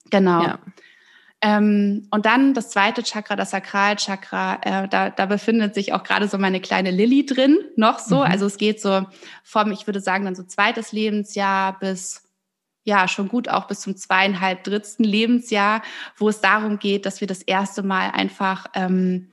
Genau. 0.09 0.43
Ja. 0.43 0.59
Ähm, 1.43 2.07
und 2.11 2.27
dann 2.27 2.53
das 2.53 2.69
zweite 2.69 3.01
Chakra, 3.01 3.35
das 3.35 3.49
Sakralchakra, 3.49 4.59
äh, 4.61 4.87
da, 4.87 5.09
da 5.09 5.25
befindet 5.25 5.73
sich 5.73 5.91
auch 5.91 6.03
gerade 6.03 6.27
so 6.27 6.37
meine 6.37 6.59
kleine 6.59 6.91
Lilly 6.91 7.25
drin, 7.25 7.57
noch 7.75 7.97
so. 7.97 8.17
Mhm. 8.17 8.21
Also 8.23 8.45
es 8.45 8.57
geht 8.57 8.79
so 8.79 9.05
vom, 9.43 9.71
ich 9.71 9.87
würde 9.87 10.01
sagen, 10.01 10.25
dann 10.25 10.35
so 10.35 10.43
zweites 10.43 10.91
Lebensjahr 10.91 11.79
bis 11.79 12.27
ja 12.83 13.07
schon 13.07 13.27
gut 13.27 13.49
auch 13.49 13.67
bis 13.67 13.81
zum 13.81 13.95
zweieinhalb 13.95 14.63
drittsten 14.63 15.05
Lebensjahr, 15.05 15.81
wo 16.17 16.29
es 16.29 16.41
darum 16.41 16.79
geht, 16.79 17.05
dass 17.05 17.21
wir 17.21 17.27
das 17.27 17.41
erste 17.41 17.83
Mal 17.83 18.11
einfach 18.11 18.65
ähm, 18.73 19.31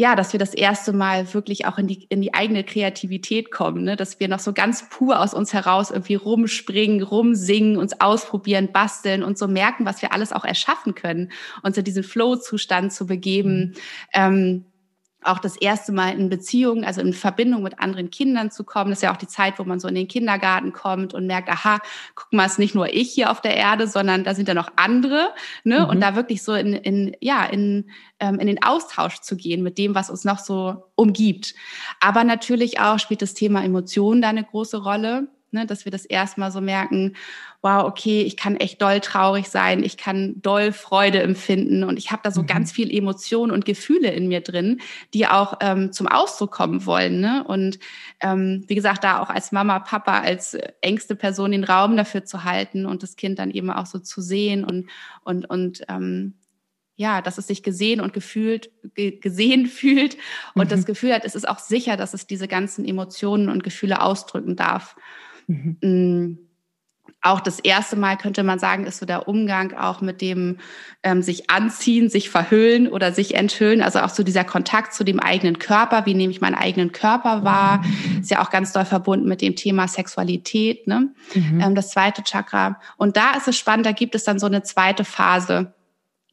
ja, 0.00 0.16
dass 0.16 0.32
wir 0.32 0.40
das 0.40 0.54
erste 0.54 0.94
Mal 0.94 1.34
wirklich 1.34 1.66
auch 1.66 1.76
in 1.76 1.86
die, 1.86 2.06
in 2.08 2.22
die 2.22 2.32
eigene 2.32 2.64
Kreativität 2.64 3.50
kommen, 3.50 3.84
ne? 3.84 3.96
dass 3.96 4.18
wir 4.18 4.28
noch 4.28 4.38
so 4.38 4.54
ganz 4.54 4.88
pur 4.88 5.20
aus 5.20 5.34
uns 5.34 5.52
heraus 5.52 5.90
irgendwie 5.90 6.14
rumspringen, 6.14 7.02
rumsingen, 7.02 7.76
uns 7.76 8.00
ausprobieren, 8.00 8.70
basteln 8.72 9.22
und 9.22 9.36
so 9.36 9.46
merken, 9.46 9.84
was 9.84 10.00
wir 10.00 10.14
alles 10.14 10.32
auch 10.32 10.46
erschaffen 10.46 10.94
können, 10.94 11.30
uns 11.62 11.76
in 11.76 11.84
diesen 11.84 12.02
Flow-Zustand 12.02 12.94
zu 12.94 13.06
begeben. 13.06 13.58
Mhm. 13.58 13.74
Ähm, 14.14 14.64
auch 15.22 15.38
das 15.38 15.56
erste 15.56 15.92
Mal 15.92 16.18
in 16.18 16.28
Beziehung, 16.28 16.84
also 16.84 17.00
in 17.00 17.12
Verbindung 17.12 17.62
mit 17.62 17.78
anderen 17.78 18.10
Kindern 18.10 18.50
zu 18.50 18.64
kommen. 18.64 18.90
Das 18.90 18.98
ist 18.98 19.02
ja 19.02 19.12
auch 19.12 19.18
die 19.18 19.26
Zeit, 19.26 19.58
wo 19.58 19.64
man 19.64 19.80
so 19.80 19.88
in 19.88 19.94
den 19.94 20.08
Kindergarten 20.08 20.72
kommt 20.72 21.14
und 21.14 21.26
merkt, 21.26 21.48
aha, 21.48 21.78
guck 22.14 22.32
mal, 22.32 22.46
es 22.46 22.52
ist 22.52 22.58
nicht 22.58 22.74
nur 22.74 22.92
ich 22.92 23.12
hier 23.12 23.30
auf 23.30 23.40
der 23.40 23.56
Erde, 23.56 23.86
sondern 23.86 24.24
da 24.24 24.34
sind 24.34 24.48
ja 24.48 24.54
noch 24.54 24.72
andere. 24.76 25.32
Ne? 25.64 25.80
Mhm. 25.80 25.86
Und 25.86 26.00
da 26.00 26.16
wirklich 26.16 26.42
so 26.42 26.54
in, 26.54 26.72
in, 26.72 27.16
ja, 27.20 27.44
in, 27.44 27.90
ähm, 28.18 28.38
in 28.38 28.46
den 28.46 28.62
Austausch 28.62 29.20
zu 29.20 29.36
gehen 29.36 29.62
mit 29.62 29.78
dem, 29.78 29.94
was 29.94 30.10
uns 30.10 30.24
noch 30.24 30.38
so 30.38 30.84
umgibt. 30.94 31.54
Aber 32.00 32.24
natürlich 32.24 32.80
auch 32.80 32.98
spielt 32.98 33.22
das 33.22 33.34
Thema 33.34 33.62
Emotionen 33.62 34.22
da 34.22 34.28
eine 34.28 34.44
große 34.44 34.82
Rolle 34.82 35.28
ne, 35.52 35.66
dass 35.66 35.84
wir 35.84 35.92
das 35.92 36.04
erstmal 36.04 36.52
so 36.52 36.60
merken, 36.60 37.16
wow, 37.62 37.84
okay, 37.84 38.22
ich 38.22 38.36
kann 38.36 38.56
echt 38.56 38.80
doll 38.80 39.00
traurig 39.00 39.48
sein, 39.48 39.82
ich 39.84 39.96
kann 39.96 40.40
doll 40.40 40.72
Freude 40.72 41.22
empfinden 41.22 41.84
und 41.84 41.98
ich 41.98 42.10
habe 42.10 42.22
da 42.22 42.30
so 42.30 42.42
mhm. 42.42 42.46
ganz 42.46 42.72
viel 42.72 42.94
Emotionen 42.94 43.52
und 43.52 43.64
Gefühle 43.64 44.10
in 44.10 44.28
mir 44.28 44.40
drin, 44.40 44.80
die 45.12 45.26
auch 45.26 45.58
ähm, 45.60 45.92
zum 45.92 46.06
Ausdruck 46.06 46.50
kommen 46.50 46.86
wollen. 46.86 47.20
Ne? 47.20 47.44
Und 47.46 47.78
ähm, 48.20 48.64
wie 48.66 48.74
gesagt, 48.74 49.04
da 49.04 49.20
auch 49.20 49.30
als 49.30 49.52
Mama, 49.52 49.78
Papa, 49.80 50.20
als 50.20 50.56
engste 50.80 51.16
Person 51.16 51.52
den 51.52 51.64
Raum 51.64 51.96
dafür 51.96 52.24
zu 52.24 52.44
halten 52.44 52.86
und 52.86 53.02
das 53.02 53.16
Kind 53.16 53.38
dann 53.38 53.50
eben 53.50 53.70
auch 53.70 53.86
so 53.86 53.98
zu 53.98 54.20
sehen 54.20 54.64
und 54.64 54.88
und 55.24 55.48
und 55.48 55.82
ähm, 55.88 56.34
ja, 57.00 57.22
dass 57.22 57.38
es 57.38 57.46
sich 57.46 57.62
gesehen 57.62 58.02
und 58.02 58.12
gefühlt, 58.12 58.70
gesehen 58.94 59.66
fühlt 59.80 60.18
und 60.54 60.66
mhm. 60.66 60.68
das 60.68 60.84
Gefühl 60.84 61.14
hat, 61.14 61.24
es 61.24 61.34
ist 61.34 61.48
auch 61.48 61.58
sicher, 61.58 61.96
dass 61.96 62.12
es 62.12 62.26
diese 62.26 62.46
ganzen 62.46 62.84
Emotionen 62.84 63.48
und 63.48 63.64
Gefühle 63.64 64.02
ausdrücken 64.02 64.54
darf. 64.54 64.96
Mhm. 65.50 65.76
Mm, 65.82 66.38
auch 67.22 67.40
das 67.40 67.60
erste 67.60 67.96
Mal 67.96 68.16
könnte 68.16 68.42
man 68.42 68.58
sagen, 68.58 68.86
ist 68.86 68.98
so 68.98 69.04
der 69.04 69.28
Umgang 69.28 69.74
auch 69.74 70.00
mit 70.00 70.22
dem 70.22 70.56
ähm, 71.02 71.20
sich 71.20 71.50
anziehen, 71.50 72.08
sich 72.08 72.30
verhüllen 72.30 72.88
oder 72.88 73.12
sich 73.12 73.34
enthüllen. 73.34 73.82
Also 73.82 73.98
auch 74.00 74.08
so 74.08 74.22
dieser 74.22 74.44
Kontakt 74.44 74.94
zu 74.94 75.04
dem 75.04 75.20
eigenen 75.20 75.58
Körper. 75.58 76.06
Wie 76.06 76.14
nehme 76.14 76.30
ich 76.30 76.40
meinen 76.40 76.54
eigenen 76.54 76.92
Körper 76.92 77.44
wahr? 77.44 77.84
Ist 78.20 78.30
ja 78.30 78.42
auch 78.42 78.50
ganz 78.50 78.72
doll 78.72 78.86
verbunden 78.86 79.28
mit 79.28 79.42
dem 79.42 79.54
Thema 79.54 79.86
Sexualität. 79.86 80.86
Ne? 80.86 81.12
Mhm. 81.34 81.60
Ähm, 81.60 81.74
das 81.74 81.90
zweite 81.90 82.22
Chakra. 82.22 82.80
Und 82.96 83.18
da 83.18 83.32
ist 83.36 83.48
es 83.48 83.58
spannend. 83.58 83.84
Da 83.84 83.92
gibt 83.92 84.14
es 84.14 84.24
dann 84.24 84.38
so 84.38 84.46
eine 84.46 84.62
zweite 84.62 85.04
Phase. 85.04 85.74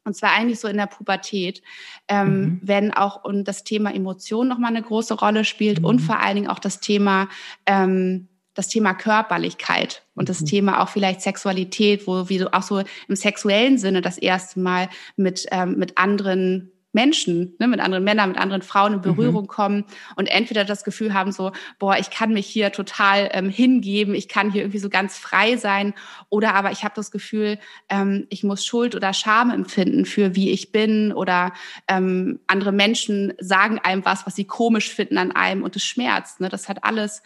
Und 0.04 0.14
zwar 0.14 0.32
eigentlich 0.32 0.58
so 0.58 0.68
in 0.68 0.78
der 0.78 0.86
Pubertät, 0.86 1.60
ähm, 2.08 2.40
mhm. 2.40 2.60
wenn 2.62 2.94
auch 2.94 3.24
und 3.24 3.44
das 3.44 3.62
Thema 3.62 3.94
Emotion 3.94 4.48
nochmal 4.48 4.70
eine 4.70 4.80
große 4.80 5.12
Rolle 5.12 5.44
spielt 5.44 5.80
mhm. 5.80 5.84
und 5.84 5.98
vor 5.98 6.18
allen 6.18 6.36
Dingen 6.36 6.48
auch 6.48 6.60
das 6.60 6.80
Thema 6.80 7.28
ähm, 7.66 8.27
das 8.58 8.66
Thema 8.66 8.92
Körperlichkeit 8.92 10.02
und 10.16 10.28
das 10.28 10.40
mhm. 10.40 10.46
Thema 10.46 10.82
auch 10.82 10.88
vielleicht 10.88 11.22
Sexualität, 11.22 12.08
wo 12.08 12.28
wir 12.28 12.52
auch 12.52 12.64
so 12.64 12.82
im 13.06 13.14
sexuellen 13.14 13.78
Sinne 13.78 14.02
das 14.02 14.18
erste 14.18 14.58
Mal 14.58 14.88
mit, 15.16 15.46
ähm, 15.52 15.76
mit 15.78 15.96
anderen 15.96 16.72
Menschen, 16.92 17.54
ne, 17.60 17.68
mit 17.68 17.78
anderen 17.78 18.02
Männern, 18.02 18.30
mit 18.30 18.38
anderen 18.38 18.62
Frauen 18.62 18.94
in 18.94 19.00
Berührung 19.00 19.42
mhm. 19.42 19.46
kommen 19.46 19.84
und 20.16 20.26
entweder 20.26 20.64
das 20.64 20.82
Gefühl 20.82 21.14
haben, 21.14 21.30
so, 21.30 21.52
boah, 21.78 21.96
ich 21.98 22.10
kann 22.10 22.32
mich 22.32 22.48
hier 22.48 22.72
total 22.72 23.28
ähm, 23.32 23.48
hingeben, 23.48 24.12
ich 24.12 24.26
kann 24.26 24.50
hier 24.50 24.62
irgendwie 24.62 24.80
so 24.80 24.88
ganz 24.88 25.16
frei 25.16 25.56
sein, 25.56 25.94
oder 26.28 26.56
aber 26.56 26.72
ich 26.72 26.82
habe 26.82 26.94
das 26.96 27.12
Gefühl, 27.12 27.60
ähm, 27.88 28.26
ich 28.28 28.42
muss 28.42 28.66
Schuld 28.66 28.96
oder 28.96 29.14
Scham 29.14 29.52
empfinden 29.52 30.04
für 30.04 30.34
wie 30.34 30.50
ich 30.50 30.72
bin, 30.72 31.12
oder 31.12 31.52
ähm, 31.86 32.40
andere 32.48 32.72
Menschen 32.72 33.34
sagen 33.38 33.78
einem 33.78 34.04
was, 34.04 34.26
was 34.26 34.34
sie 34.34 34.46
komisch 34.46 34.88
finden 34.88 35.18
an 35.18 35.30
einem 35.30 35.62
und 35.62 35.76
es 35.76 35.84
schmerzt. 35.84 36.40
Ne? 36.40 36.48
Das 36.48 36.68
hat 36.68 36.82
alles 36.82 37.22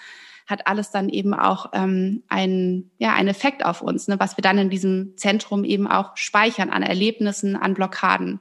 hat 0.52 0.68
alles 0.68 0.90
dann 0.90 1.08
eben 1.08 1.34
auch 1.34 1.70
ähm, 1.72 2.22
einen, 2.28 2.90
ja, 2.98 3.14
einen 3.14 3.28
Effekt 3.28 3.64
auf 3.64 3.82
uns, 3.82 4.06
ne, 4.06 4.20
was 4.20 4.36
wir 4.36 4.42
dann 4.42 4.58
in 4.58 4.70
diesem 4.70 5.16
Zentrum 5.16 5.64
eben 5.64 5.88
auch 5.88 6.16
speichern 6.16 6.70
an 6.70 6.82
Erlebnissen, 6.82 7.56
an 7.56 7.74
Blockaden. 7.74 8.38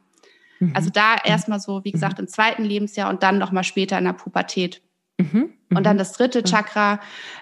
Mhm. 0.60 0.74
Also 0.76 0.90
da 0.92 1.16
erstmal 1.16 1.60
so, 1.60 1.84
wie 1.84 1.90
mhm. 1.90 1.94
gesagt, 1.94 2.20
im 2.20 2.28
zweiten 2.28 2.64
Lebensjahr 2.64 3.10
und 3.10 3.24
dann 3.24 3.40
nochmal 3.40 3.64
später 3.64 3.98
in 3.98 4.04
der 4.04 4.14
Pubertät. 4.14 4.82
Mhm. 5.18 5.54
Und 5.74 5.86
dann 5.86 5.96
mhm. 5.96 6.00
das 6.00 6.14
dritte 6.14 6.44
Chakra, 6.44 7.00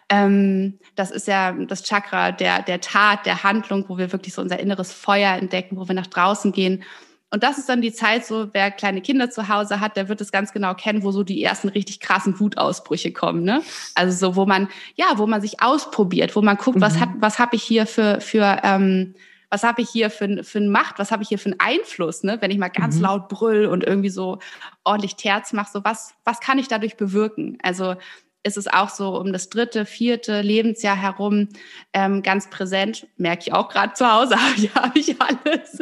ähm, 0.10 0.80
das 0.96 1.12
ist 1.12 1.28
ja 1.28 1.52
das 1.52 1.84
Chakra 1.84 2.32
der, 2.32 2.62
der 2.62 2.80
Tat, 2.80 3.26
der 3.26 3.44
Handlung, 3.44 3.86
wo 3.88 3.98
wir 3.98 4.12
wirklich 4.12 4.34
so 4.34 4.42
unser 4.42 4.60
inneres 4.60 4.94
Feuer 4.94 5.34
entdecken, 5.34 5.78
wo 5.78 5.88
wir 5.88 5.96
nach 5.96 6.08
draußen 6.08 6.52
gehen 6.52 6.84
und 7.32 7.44
das 7.44 7.60
ist 7.60 7.70
dann 7.70 7.82
die 7.82 7.94
Zeit, 7.94 8.26
so 8.26 8.50
wer 8.54 8.72
kleine 8.72 9.02
Kinder 9.02 9.30
zu 9.30 9.50
Hause 9.50 9.80
hat, 9.80 9.96
der 9.96 10.10
wird 10.10 10.20
es 10.20 10.32
ganz 10.32 10.52
genau 10.52 10.74
kennen, 10.74 11.04
wo 11.04 11.12
so 11.12 11.24
die 11.24 11.44
ersten 11.44 11.70
richtig 11.70 12.00
krassen 12.00 12.40
Wutausbrüche 12.40 13.14
kommen. 13.14 13.44
Ne? 13.44 13.62
Also 13.94 14.18
so, 14.18 14.36
wo 14.36 14.46
man, 14.46 14.68
ja, 14.96 15.06
wo 15.18 15.28
man 15.28 15.42
sich 15.42 15.62
ausprobiert, 15.62 16.36
wo 16.36 16.42
man 16.42 16.58
guckt, 16.58 16.78
mhm. 16.78 16.82
was 16.82 17.00
hat, 17.00 17.10
was 17.20 17.38
habe 17.38 17.56
ich 17.56 17.64
hier 17.64 17.86
für, 17.86 18.20
für 18.20 18.62
ähm, 18.64 19.14
was 19.52 19.64
habe 19.64 19.82
ich 19.82 19.90
hier 19.90 20.10
für, 20.10 20.44
für 20.44 20.60
eine 20.60 20.70
Macht, 20.70 21.00
was 21.00 21.12
habe 21.12 21.24
ich 21.24 21.30
hier 21.30 21.40
für 21.40 21.52
einen 21.52 21.60
Einfluss, 21.60 22.24
ne? 22.24 22.38
wenn 22.40 22.52
ich 22.52 22.58
mal 22.58 22.70
ganz 22.70 22.98
mhm. 22.98 23.04
laut 23.04 23.30
brüll 23.30 23.66
und 23.66 23.84
irgendwie 23.84 24.10
so 24.10 24.40
ordentlich 24.84 25.16
Terz 25.16 25.54
mache, 25.54 25.72
so 25.72 25.84
was, 25.84 26.14
was 26.24 26.40
kann 26.40 26.60
ich 26.60 26.68
dadurch 26.68 26.98
bewirken? 26.98 27.58
Also 27.62 27.96
ist 28.44 28.58
es 28.58 28.68
auch 28.68 28.90
so 28.90 29.20
um 29.20 29.34
das 29.34 29.50
dritte, 29.50 29.86
vierte 29.86 30.42
Lebensjahr 30.42 30.96
herum 30.96 31.50
ähm, 31.94 32.24
ganz 32.24 32.50
präsent. 32.50 33.08
Merke 33.18 33.44
ich 33.48 33.54
auch 33.54 33.70
gerade 33.70 33.94
zu 33.94 34.12
Hause, 34.12 34.36
habe 34.42 34.56
ich, 34.58 34.74
hab 34.74 34.96
ich 34.96 35.22
alles. 35.22 35.80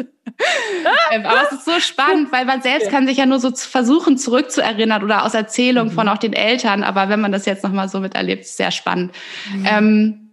ähm, 1.12 1.26
aber 1.26 1.44
es 1.44 1.60
ist 1.60 1.66
so 1.66 1.80
spannend, 1.80 2.32
weil 2.32 2.46
man 2.46 2.62
selbst 2.62 2.86
ja. 2.86 2.92
kann 2.92 3.08
sich 3.08 3.18
ja 3.18 3.26
nur 3.26 3.40
so 3.40 3.52
versuchen 3.52 4.18
zurückzuerinnern 4.18 5.04
oder 5.04 5.24
aus 5.26 5.34
Erzählungen 5.34 5.92
mhm. 5.92 5.96
von 5.96 6.10
auch 6.10 6.18
den 6.18 6.34
Eltern. 6.34 6.84
Aber 6.84 7.10
wenn 7.10 7.22
man 7.22 7.32
das 7.32 7.46
jetzt 7.46 7.64
nochmal 7.64 7.90
so 7.90 8.00
miterlebt, 8.00 8.44
ist 8.44 8.58
sehr 8.58 8.72
spannend. 8.72 9.14
Mhm. 9.54 9.66
Ähm, 9.66 10.26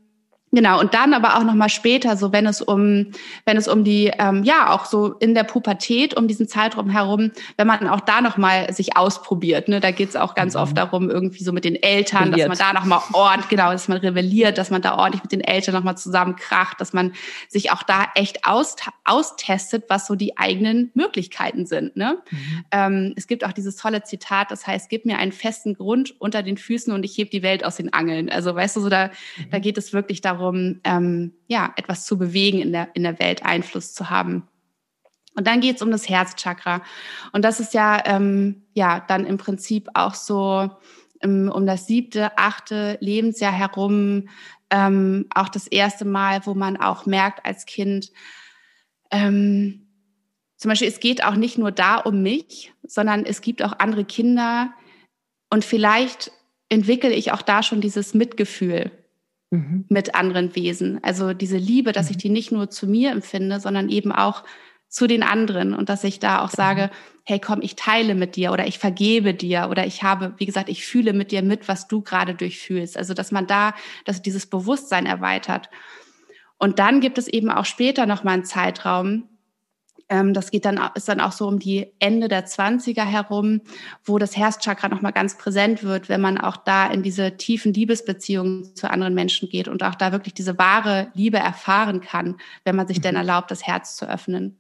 Genau, 0.55 0.79
und 0.79 0.95
dann 0.95 1.15
aber 1.15 1.37
auch 1.37 1.43
nochmal 1.43 1.69
später, 1.69 2.17
so 2.17 2.33
wenn 2.33 2.47
es 2.47 2.63
um, 2.63 3.11
wenn 3.45 3.57
es 3.57 3.67
um 3.67 3.83
die, 3.83 4.13
ähm, 4.19 4.45
ja, 4.45 4.71
auch 4.71 4.85
so 4.85 5.15
in 5.15 5.35
der 5.35 5.43
Pubertät, 5.43 6.17
um 6.17 6.29
diesen 6.29 6.47
Zeitraum 6.47 6.89
herum, 6.91 7.33
wenn 7.57 7.67
man 7.67 7.89
auch 7.89 8.01
da 8.01 8.21
nochmal 8.21 8.73
sich 8.73 8.97
ausprobiert, 8.97 9.67
ne, 9.67 9.81
da 9.81 9.91
geht's 9.91 10.15
auch 10.15 10.37
ganz 10.37 10.55
mhm. 10.55 10.61
oft 10.61 10.79
darum, 10.79 11.11
irgendwie 11.11 11.43
so 11.43 11.53
mit 11.53 11.65
den 11.65 11.75
Eltern, 11.75 12.25
Rebelliert. 12.25 12.51
dass 12.51 12.59
man 12.59 12.73
da 12.73 12.81
nochmal 12.81 13.01
ordentlich, 13.13 13.49
genau, 13.49 13.73
dass 13.73 13.89
man 13.89 13.99
rebelliert, 13.99 14.57
dass 14.57 14.71
man 14.71 14.81
da 14.81 14.97
ordentlich 14.97 15.25
mit 15.25 15.33
den 15.33 15.41
Eltern 15.41 15.75
nochmal 15.75 15.97
zusammenkracht, 15.97 16.81
dass 16.81 16.93
man 16.93 17.15
sich 17.49 17.73
auch 17.73 17.83
da 17.83 18.07
echt 18.15 18.47
aus, 18.47 18.77
austestet, 19.05 19.87
was 19.89 20.07
so 20.07 20.15
die 20.15 20.39
eigenen 20.39 20.93
Möglichkeiten 20.95 21.67
sind, 21.67 21.97
ne. 21.97 22.19
Mhm. 22.31 22.65
Ähm, 22.71 23.15
es 23.17 23.27
gibt 23.27 23.45
auch 23.45 23.53
dieses 23.53 23.75
tolle 23.75 24.05
Zitat, 24.05 24.53
das 24.53 24.69
heißt, 24.69 24.89
gib 24.89 25.05
mir 25.05 25.19
einen 25.19 25.33
festen 25.33 25.75
Grund 25.75 26.15
unter 26.21 26.45
den 26.45 26.59
Füßen 26.59 26.93
und 26.93 27.05
ich 27.05 27.19
heb 27.19 27.33
die 27.33 27.43
Welt 27.43 27.65
aus 27.65 27.75
den 27.75 27.93
Angeln. 27.93 28.31
Also, 28.31 28.55
weißt 28.55 28.77
du, 28.77 28.81
so 28.81 28.89
da, 28.89 29.09
mhm. 29.09 29.51
da 29.51 29.59
geht 29.59 29.79
es 29.79 29.93
wirklich 29.93 30.21
darum, 30.21 30.44
darum, 30.45 30.81
ähm, 30.85 31.33
ja, 31.47 31.73
etwas 31.77 32.07
zu 32.07 32.19
bewegen 32.19 32.61
in 32.61 32.73
der, 32.73 32.89
in 32.95 33.03
der 33.03 33.19
Welt, 33.19 33.45
Einfluss 33.45 33.95
zu 33.95 34.11
haben. 34.11 34.49
Und 35.37 35.47
dann 35.47 35.61
geht 35.61 35.77
es 35.77 35.83
um 35.83 35.91
das 35.91 36.09
Herzchakra. 36.09 36.83
Und 37.33 37.45
das 37.45 37.61
ist 37.61 37.75
ja, 37.75 38.03
ähm, 38.07 38.63
ja 38.75 39.01
dann 39.01 39.27
im 39.27 39.37
Prinzip 39.37 39.89
auch 39.95 40.15
so 40.15 40.71
ähm, 41.23 41.51
um 41.53 41.67
das 41.67 41.87
siebte, 41.87 42.37
achte 42.39 42.99
Lebensjahr 43.01 43.53
herum 43.53 44.29
ähm, 44.71 45.27
auch 45.35 45.49
das 45.49 45.67
erste 45.67 46.05
Mal, 46.05 46.47
wo 46.47 46.55
man 46.55 46.77
auch 46.77 47.07
merkt 47.07 47.45
als 47.45 47.67
Kind, 47.67 48.11
ähm, 49.11 49.81
zum 50.57 50.71
Beispiel, 50.71 50.89
es 50.89 51.01
geht 51.01 51.23
auch 51.25 51.35
nicht 51.35 51.59
nur 51.59 51.73
da 51.73 51.97
um 51.97 52.23
mich, 52.23 52.73
sondern 52.83 53.27
es 53.27 53.43
gibt 53.43 53.63
auch 53.63 53.79
andere 53.79 54.05
Kinder 54.05 54.73
und 55.51 55.65
vielleicht 55.65 56.33
entwickle 56.71 57.13
ich 57.13 57.33
auch 57.33 57.43
da 57.43 57.63
schon 57.63 57.81
dieses 57.81 58.15
Mitgefühl 58.15 58.91
mhm. 59.55 59.85
mit 59.89 60.15
anderen 60.15 60.55
Wesen. 60.55 61.03
Also 61.03 61.33
diese 61.33 61.57
Liebe, 61.57 61.93
dass 61.93 62.07
mhm. 62.07 62.11
ich 62.13 62.17
die 62.19 62.29
nicht 62.29 62.53
nur 62.53 62.71
zu 62.71 62.87
mir 62.87 63.11
empfinde, 63.11 63.61
sondern 63.61 63.89
eben 63.89 64.13
auch 64.13 64.45
zu 64.89 65.07
den 65.09 65.23
anderen 65.25 65.75
und 65.75 65.89
dass 65.89 66.05
ich 66.05 66.21
da 66.21 66.45
auch 66.45 66.51
sage, 66.51 66.91
hey, 67.25 67.41
komm, 67.41 67.63
ich 67.63 67.75
teile 67.75 68.15
mit 68.15 68.37
dir 68.37 68.53
oder 68.53 68.67
ich 68.67 68.79
vergebe 68.79 69.35
dir 69.35 69.69
oder 69.71 69.87
ich 69.87 70.03
habe, 70.03 70.35
wie 70.37 70.47
gesagt, 70.47 70.69
ich 70.69 70.87
fühle 70.87 71.13
mit 71.13 71.33
dir 71.33 71.43
mit, 71.43 71.69
was 71.69 71.89
du 71.89 72.03
gerade 72.03 72.35
durchfühlst. 72.35 72.97
Also, 72.97 73.15
dass 73.15 73.33
man 73.33 73.47
da, 73.47 73.75
dass 74.05 74.23
dieses 74.23 74.47
Bewusstsein 74.47 75.07
erweitert. 75.07 75.69
Und 76.59 76.79
dann 76.79 77.01
gibt 77.01 77.19
es 77.19 77.27
eben 77.27 77.51
auch 77.51 77.65
später 77.65 78.07
nochmal 78.07 78.35
einen 78.35 78.45
Zeitraum, 78.45 79.29
das 80.09 80.51
geht 80.51 80.65
dann, 80.65 80.81
ist 80.95 81.09
dann 81.09 81.21
auch 81.21 81.33
so 81.33 81.49
um 81.49 81.59
die 81.59 81.93
Ende 81.99 82.29
der 82.29 82.47
20er 82.47 83.05
herum, 83.05 83.63
wo 84.05 84.19
das 84.19 84.37
Herzchakra 84.37 84.89
nochmal 84.89 85.13
ganz 85.13 85.39
präsent 85.39 85.83
wird, 85.83 86.09
wenn 86.09 86.21
man 86.21 86.39
auch 86.39 86.57
da 86.57 86.87
in 86.87 87.03
diese 87.03 87.37
tiefen 87.37 87.73
Liebesbeziehungen 87.73 88.75
zu 88.75 88.91
anderen 88.91 89.15
Menschen 89.15 89.49
geht 89.49 89.69
und 89.69 89.83
auch 89.83 89.95
da 89.95 90.13
wirklich 90.13 90.35
diese 90.35 90.59
wahre 90.59 91.09
Liebe 91.15 91.39
erfahren 91.39 92.01
kann, 92.01 92.37
wenn 92.65 92.77
man 92.77 92.87
sich 92.87 92.99
mhm. 92.99 93.03
denn 93.03 93.17
erlaubt, 93.17 93.51
das 93.51 93.67
Herz 93.67 93.97
zu 93.97 94.09
öffnen. 94.09 94.59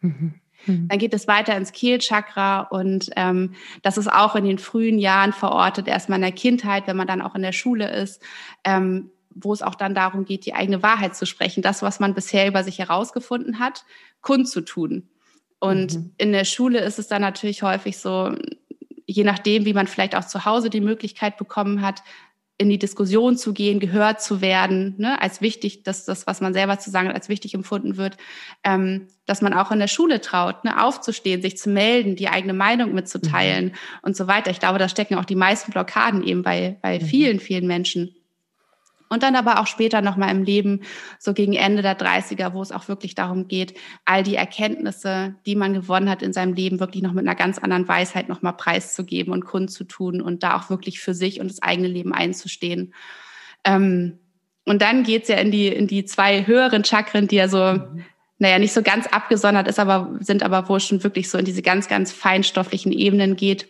Mhm. 0.00 0.34
mhm. 0.66 0.88
Dann 0.88 0.98
geht 0.98 1.14
es 1.14 1.28
weiter 1.28 1.56
ins 1.56 1.72
Kehlchakra 1.72 2.62
und 2.62 3.10
ähm, 3.16 3.54
das 3.82 3.98
ist 3.98 4.10
auch 4.10 4.36
in 4.36 4.44
den 4.44 4.58
frühen 4.58 4.98
Jahren 4.98 5.32
verortet, 5.32 5.86
erstmal 5.86 6.18
in 6.18 6.22
der 6.22 6.32
Kindheit, 6.32 6.86
wenn 6.86 6.96
man 6.96 7.06
dann 7.06 7.22
auch 7.22 7.34
in 7.34 7.42
der 7.42 7.52
Schule 7.52 7.90
ist. 7.90 8.22
Ähm, 8.64 9.10
wo 9.40 9.52
es 9.52 9.62
auch 9.62 9.74
dann 9.74 9.94
darum 9.94 10.24
geht, 10.24 10.46
die 10.46 10.54
eigene 10.54 10.82
Wahrheit 10.82 11.16
zu 11.16 11.26
sprechen, 11.26 11.62
das, 11.62 11.82
was 11.82 12.00
man 12.00 12.14
bisher 12.14 12.46
über 12.48 12.64
sich 12.64 12.78
herausgefunden 12.78 13.58
hat, 13.58 13.84
kundzutun. 14.20 15.08
Und 15.60 15.94
mhm. 15.94 16.14
in 16.18 16.32
der 16.32 16.44
Schule 16.44 16.80
ist 16.80 16.98
es 16.98 17.08
dann 17.08 17.22
natürlich 17.22 17.62
häufig 17.62 17.98
so, 17.98 18.34
je 19.06 19.24
nachdem, 19.24 19.64
wie 19.64 19.72
man 19.72 19.86
vielleicht 19.86 20.14
auch 20.14 20.26
zu 20.26 20.44
Hause 20.44 20.70
die 20.70 20.80
Möglichkeit 20.80 21.36
bekommen 21.36 21.82
hat, 21.82 22.02
in 22.60 22.68
die 22.68 22.78
Diskussion 22.78 23.36
zu 23.36 23.52
gehen, 23.52 23.78
gehört 23.78 24.20
zu 24.20 24.40
werden, 24.40 24.96
ne, 24.98 25.22
als 25.22 25.40
wichtig, 25.40 25.84
dass 25.84 26.04
das, 26.04 26.26
was 26.26 26.40
man 26.40 26.52
selber 26.52 26.78
zu 26.80 26.90
sagen 26.90 27.08
hat, 27.08 27.14
als 27.14 27.28
wichtig 27.28 27.54
empfunden 27.54 27.96
wird, 27.96 28.16
ähm, 28.64 29.06
dass 29.26 29.40
man 29.42 29.54
auch 29.54 29.70
in 29.70 29.78
der 29.78 29.86
Schule 29.86 30.20
traut, 30.20 30.64
ne, 30.64 30.84
aufzustehen, 30.84 31.40
sich 31.40 31.56
zu 31.56 31.70
melden, 31.70 32.16
die 32.16 32.28
eigene 32.28 32.54
Meinung 32.54 32.94
mitzuteilen 32.94 33.66
mhm. 33.66 33.72
und 34.02 34.16
so 34.16 34.26
weiter. 34.26 34.50
Ich 34.50 34.58
glaube, 34.58 34.80
da 34.80 34.88
stecken 34.88 35.14
auch 35.14 35.24
die 35.24 35.36
meisten 35.36 35.70
Blockaden 35.70 36.24
eben 36.24 36.42
bei, 36.42 36.78
bei 36.82 36.98
mhm. 36.98 37.04
vielen, 37.04 37.40
vielen 37.40 37.68
Menschen. 37.68 38.16
Und 39.08 39.22
dann 39.22 39.36
aber 39.36 39.60
auch 39.60 39.66
später 39.66 40.02
nochmal 40.02 40.30
im 40.30 40.42
Leben, 40.42 40.82
so 41.18 41.32
gegen 41.32 41.54
Ende 41.54 41.82
der 41.82 41.98
30er, 41.98 42.52
wo 42.52 42.60
es 42.60 42.72
auch 42.72 42.88
wirklich 42.88 43.14
darum 43.14 43.48
geht, 43.48 43.74
all 44.04 44.22
die 44.22 44.36
Erkenntnisse, 44.36 45.34
die 45.46 45.56
man 45.56 45.72
gewonnen 45.72 46.10
hat 46.10 46.22
in 46.22 46.32
seinem 46.32 46.52
Leben, 46.52 46.80
wirklich 46.80 47.02
noch 47.02 47.14
mit 47.14 47.26
einer 47.26 47.34
ganz 47.34 47.58
anderen 47.58 47.88
Weisheit 47.88 48.28
nochmal 48.28 48.54
preiszugeben 48.54 49.32
und 49.32 49.44
kundzutun 49.44 50.20
und 50.20 50.42
da 50.42 50.56
auch 50.56 50.68
wirklich 50.68 51.00
für 51.00 51.14
sich 51.14 51.40
und 51.40 51.50
das 51.50 51.62
eigene 51.62 51.88
Leben 51.88 52.12
einzustehen. 52.12 52.92
Ähm, 53.64 54.18
und 54.64 54.82
dann 54.82 55.02
geht's 55.02 55.28
ja 55.28 55.36
in 55.36 55.50
die, 55.50 55.68
in 55.68 55.86
die 55.86 56.04
zwei 56.04 56.46
höheren 56.46 56.84
Chakren, 56.84 57.26
die 57.26 57.36
ja 57.36 57.48
so, 57.48 57.58
mhm. 57.58 58.04
naja, 58.38 58.58
nicht 58.58 58.74
so 58.74 58.82
ganz 58.82 59.06
abgesondert 59.06 59.66
ist, 59.66 59.78
aber 59.78 60.18
sind 60.20 60.42
aber, 60.42 60.68
wo 60.68 60.76
es 60.76 60.86
schon 60.86 61.02
wirklich 61.02 61.30
so 61.30 61.38
in 61.38 61.46
diese 61.46 61.62
ganz, 61.62 61.88
ganz 61.88 62.12
feinstofflichen 62.12 62.92
Ebenen 62.92 63.36
geht. 63.36 63.68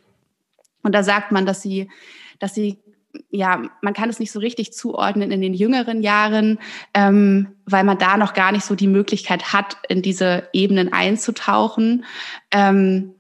Und 0.83 0.97
da 0.97 1.05
sagt 1.05 1.31
man, 1.31 1.47
dass 1.47 1.63
sie, 1.63 1.89
dass 2.41 2.55
sie 2.55 2.79
ja, 3.31 3.63
man 3.83 3.95
kann 3.95 4.11
es 4.11 4.21
nicht 4.21 4.33
so 4.33 4.41
richtig 4.41 4.73
zuordnen 4.73 5.31
in 5.31 5.41
den 5.41 5.55
jüngeren 5.55 6.03
Jahren, 6.03 6.59
ähm, 6.95 7.49
weil 7.65 7.85
man 7.85 7.99
da 7.99 8.17
noch 8.17 8.35
gar 8.35 8.53
nicht 8.53 8.65
so 8.65 8.75
die 8.75 8.87
Möglichkeit 8.87 9.53
hat, 9.53 9.77
in 9.89 10.03
diese 10.03 10.49
Ebenen 10.53 10.93
einzutauchen. 10.93 12.05
Ähm, 12.51 13.15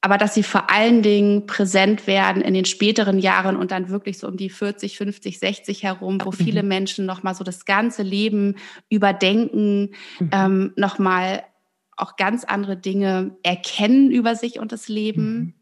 aber 0.00 0.16
dass 0.16 0.34
sie 0.34 0.44
vor 0.44 0.70
allen 0.70 1.02
Dingen 1.02 1.46
präsent 1.46 2.06
werden 2.06 2.40
in 2.40 2.54
den 2.54 2.64
späteren 2.64 3.18
Jahren 3.18 3.56
und 3.56 3.72
dann 3.72 3.88
wirklich 3.88 4.18
so 4.18 4.28
um 4.28 4.36
die 4.36 4.48
40, 4.48 4.96
50, 4.96 5.40
60 5.40 5.82
herum, 5.82 6.20
wo 6.24 6.30
viele 6.30 6.62
mhm. 6.62 6.68
Menschen 6.68 7.04
nochmal 7.04 7.34
so 7.34 7.42
das 7.42 7.64
ganze 7.64 8.04
Leben 8.04 8.54
überdenken, 8.88 9.90
mhm. 10.20 10.30
ähm, 10.32 10.72
nochmal 10.76 11.42
auch 11.96 12.14
ganz 12.14 12.44
andere 12.44 12.76
Dinge 12.76 13.36
erkennen 13.42 14.12
über 14.12 14.36
sich 14.36 14.60
und 14.60 14.70
das 14.70 14.88
Leben. 14.88 15.34
Mhm 15.34 15.54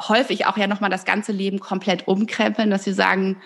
häufig 0.00 0.46
auch 0.46 0.56
ja 0.56 0.66
nochmal 0.66 0.90
das 0.90 1.04
ganze 1.04 1.32
Leben 1.32 1.60
komplett 1.60 2.08
umkrempeln, 2.08 2.70
dass 2.70 2.84
sie 2.84 2.92
sagen, 2.92 3.40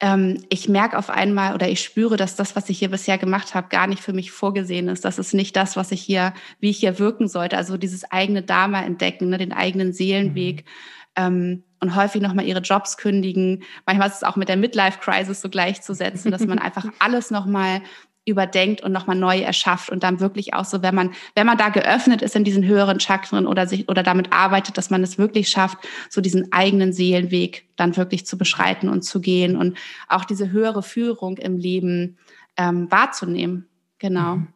ähm, 0.00 0.44
ich 0.48 0.68
merke 0.68 0.98
auf 0.98 1.08
einmal 1.08 1.54
oder 1.54 1.68
ich 1.68 1.80
spüre, 1.80 2.16
dass 2.16 2.36
das, 2.36 2.56
was 2.56 2.68
ich 2.68 2.78
hier 2.78 2.90
bisher 2.90 3.16
gemacht 3.16 3.54
habe, 3.54 3.68
gar 3.68 3.86
nicht 3.86 4.02
für 4.02 4.12
mich 4.12 4.32
vorgesehen 4.32 4.88
ist. 4.88 5.04
Das 5.04 5.18
ist 5.18 5.34
nicht 5.34 5.56
das, 5.56 5.76
was 5.76 5.92
ich 5.92 6.02
hier, 6.02 6.34
wie 6.60 6.70
ich 6.70 6.78
hier 6.78 6.98
wirken 6.98 7.28
sollte. 7.28 7.56
Also 7.56 7.76
dieses 7.76 8.10
eigene 8.10 8.42
Dharma 8.42 8.82
entdecken, 8.82 9.28
ne, 9.30 9.38
den 9.38 9.52
eigenen 9.52 9.92
Seelenweg. 9.92 10.64
Mhm. 10.64 10.70
Ähm, 11.16 11.64
und 11.80 11.96
häufig 11.96 12.22
nochmal 12.22 12.46
ihre 12.46 12.60
Jobs 12.60 12.96
kündigen. 12.96 13.62
Manchmal 13.86 14.08
ist 14.08 14.16
es 14.16 14.22
auch 14.24 14.36
mit 14.36 14.48
der 14.48 14.56
Midlife-Crisis 14.56 15.40
so 15.40 15.48
gleichzusetzen, 15.48 16.30
dass 16.30 16.46
man 16.46 16.58
einfach 16.58 16.86
alles 16.98 17.30
nochmal 17.30 17.82
überdenkt 18.26 18.80
und 18.80 18.92
nochmal 18.92 19.16
neu 19.16 19.40
erschafft 19.40 19.90
und 19.90 20.02
dann 20.02 20.20
wirklich 20.20 20.54
auch 20.54 20.64
so, 20.64 20.82
wenn 20.82 20.94
man, 20.94 21.12
wenn 21.34 21.46
man 21.46 21.58
da 21.58 21.68
geöffnet 21.68 22.22
ist 22.22 22.34
in 22.34 22.44
diesen 22.44 22.64
höheren 22.64 22.98
Chakren 22.98 23.46
oder 23.46 23.66
sich 23.66 23.88
oder 23.88 24.02
damit 24.02 24.32
arbeitet, 24.32 24.78
dass 24.78 24.90
man 24.90 25.02
es 25.02 25.18
wirklich 25.18 25.48
schafft, 25.48 25.78
so 26.08 26.20
diesen 26.20 26.50
eigenen 26.52 26.92
Seelenweg 26.92 27.66
dann 27.76 27.96
wirklich 27.96 28.26
zu 28.26 28.38
beschreiten 28.38 28.88
und 28.88 29.02
zu 29.02 29.20
gehen 29.20 29.56
und 29.56 29.76
auch 30.08 30.24
diese 30.24 30.50
höhere 30.50 30.82
Führung 30.82 31.36
im 31.36 31.58
Leben 31.58 32.16
ähm, 32.56 32.90
wahrzunehmen. 32.90 33.66
Genau. 33.98 34.36
Mhm. 34.36 34.48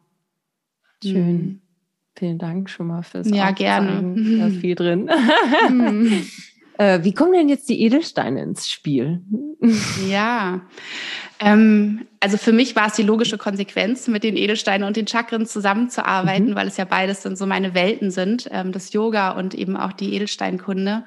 Schön. 1.03 1.37
Mhm. 1.37 1.61
Vielen 2.15 2.37
Dank 2.37 2.69
schon 2.69 2.87
mal 2.87 3.03
fürs 3.03 3.29
Ja, 3.29 3.51
gerne. 3.51 4.15
Da 4.37 4.47
ist 4.47 4.57
viel 4.57 4.75
drin. 4.75 5.09
Mhm. 5.69 6.25
äh, 6.79 7.03
wie 7.03 7.13
kommen 7.13 7.33
denn 7.33 7.49
jetzt 7.49 7.67
die 7.67 7.81
Edelsteine 7.81 8.41
ins 8.41 8.69
Spiel? 8.69 9.21
ja, 10.09 10.61
ähm, 11.41 12.07
also 12.21 12.37
für 12.37 12.53
mich 12.53 12.73
war 12.77 12.87
es 12.87 12.93
die 12.93 13.03
logische 13.03 13.37
Konsequenz, 13.37 14.07
mit 14.07 14.23
den 14.23 14.37
Edelsteinen 14.37 14.87
und 14.87 14.95
den 14.95 15.05
Chakren 15.05 15.45
zusammenzuarbeiten, 15.45 16.51
mhm. 16.51 16.55
weil 16.55 16.69
es 16.69 16.77
ja 16.77 16.85
beides 16.85 17.19
dann 17.21 17.35
so 17.35 17.45
meine 17.45 17.73
Welten 17.73 18.11
sind, 18.11 18.47
ähm, 18.51 18.71
das 18.71 18.93
Yoga 18.93 19.31
und 19.31 19.53
eben 19.53 19.75
auch 19.75 19.91
die 19.91 20.13
Edelsteinkunde. 20.15 21.03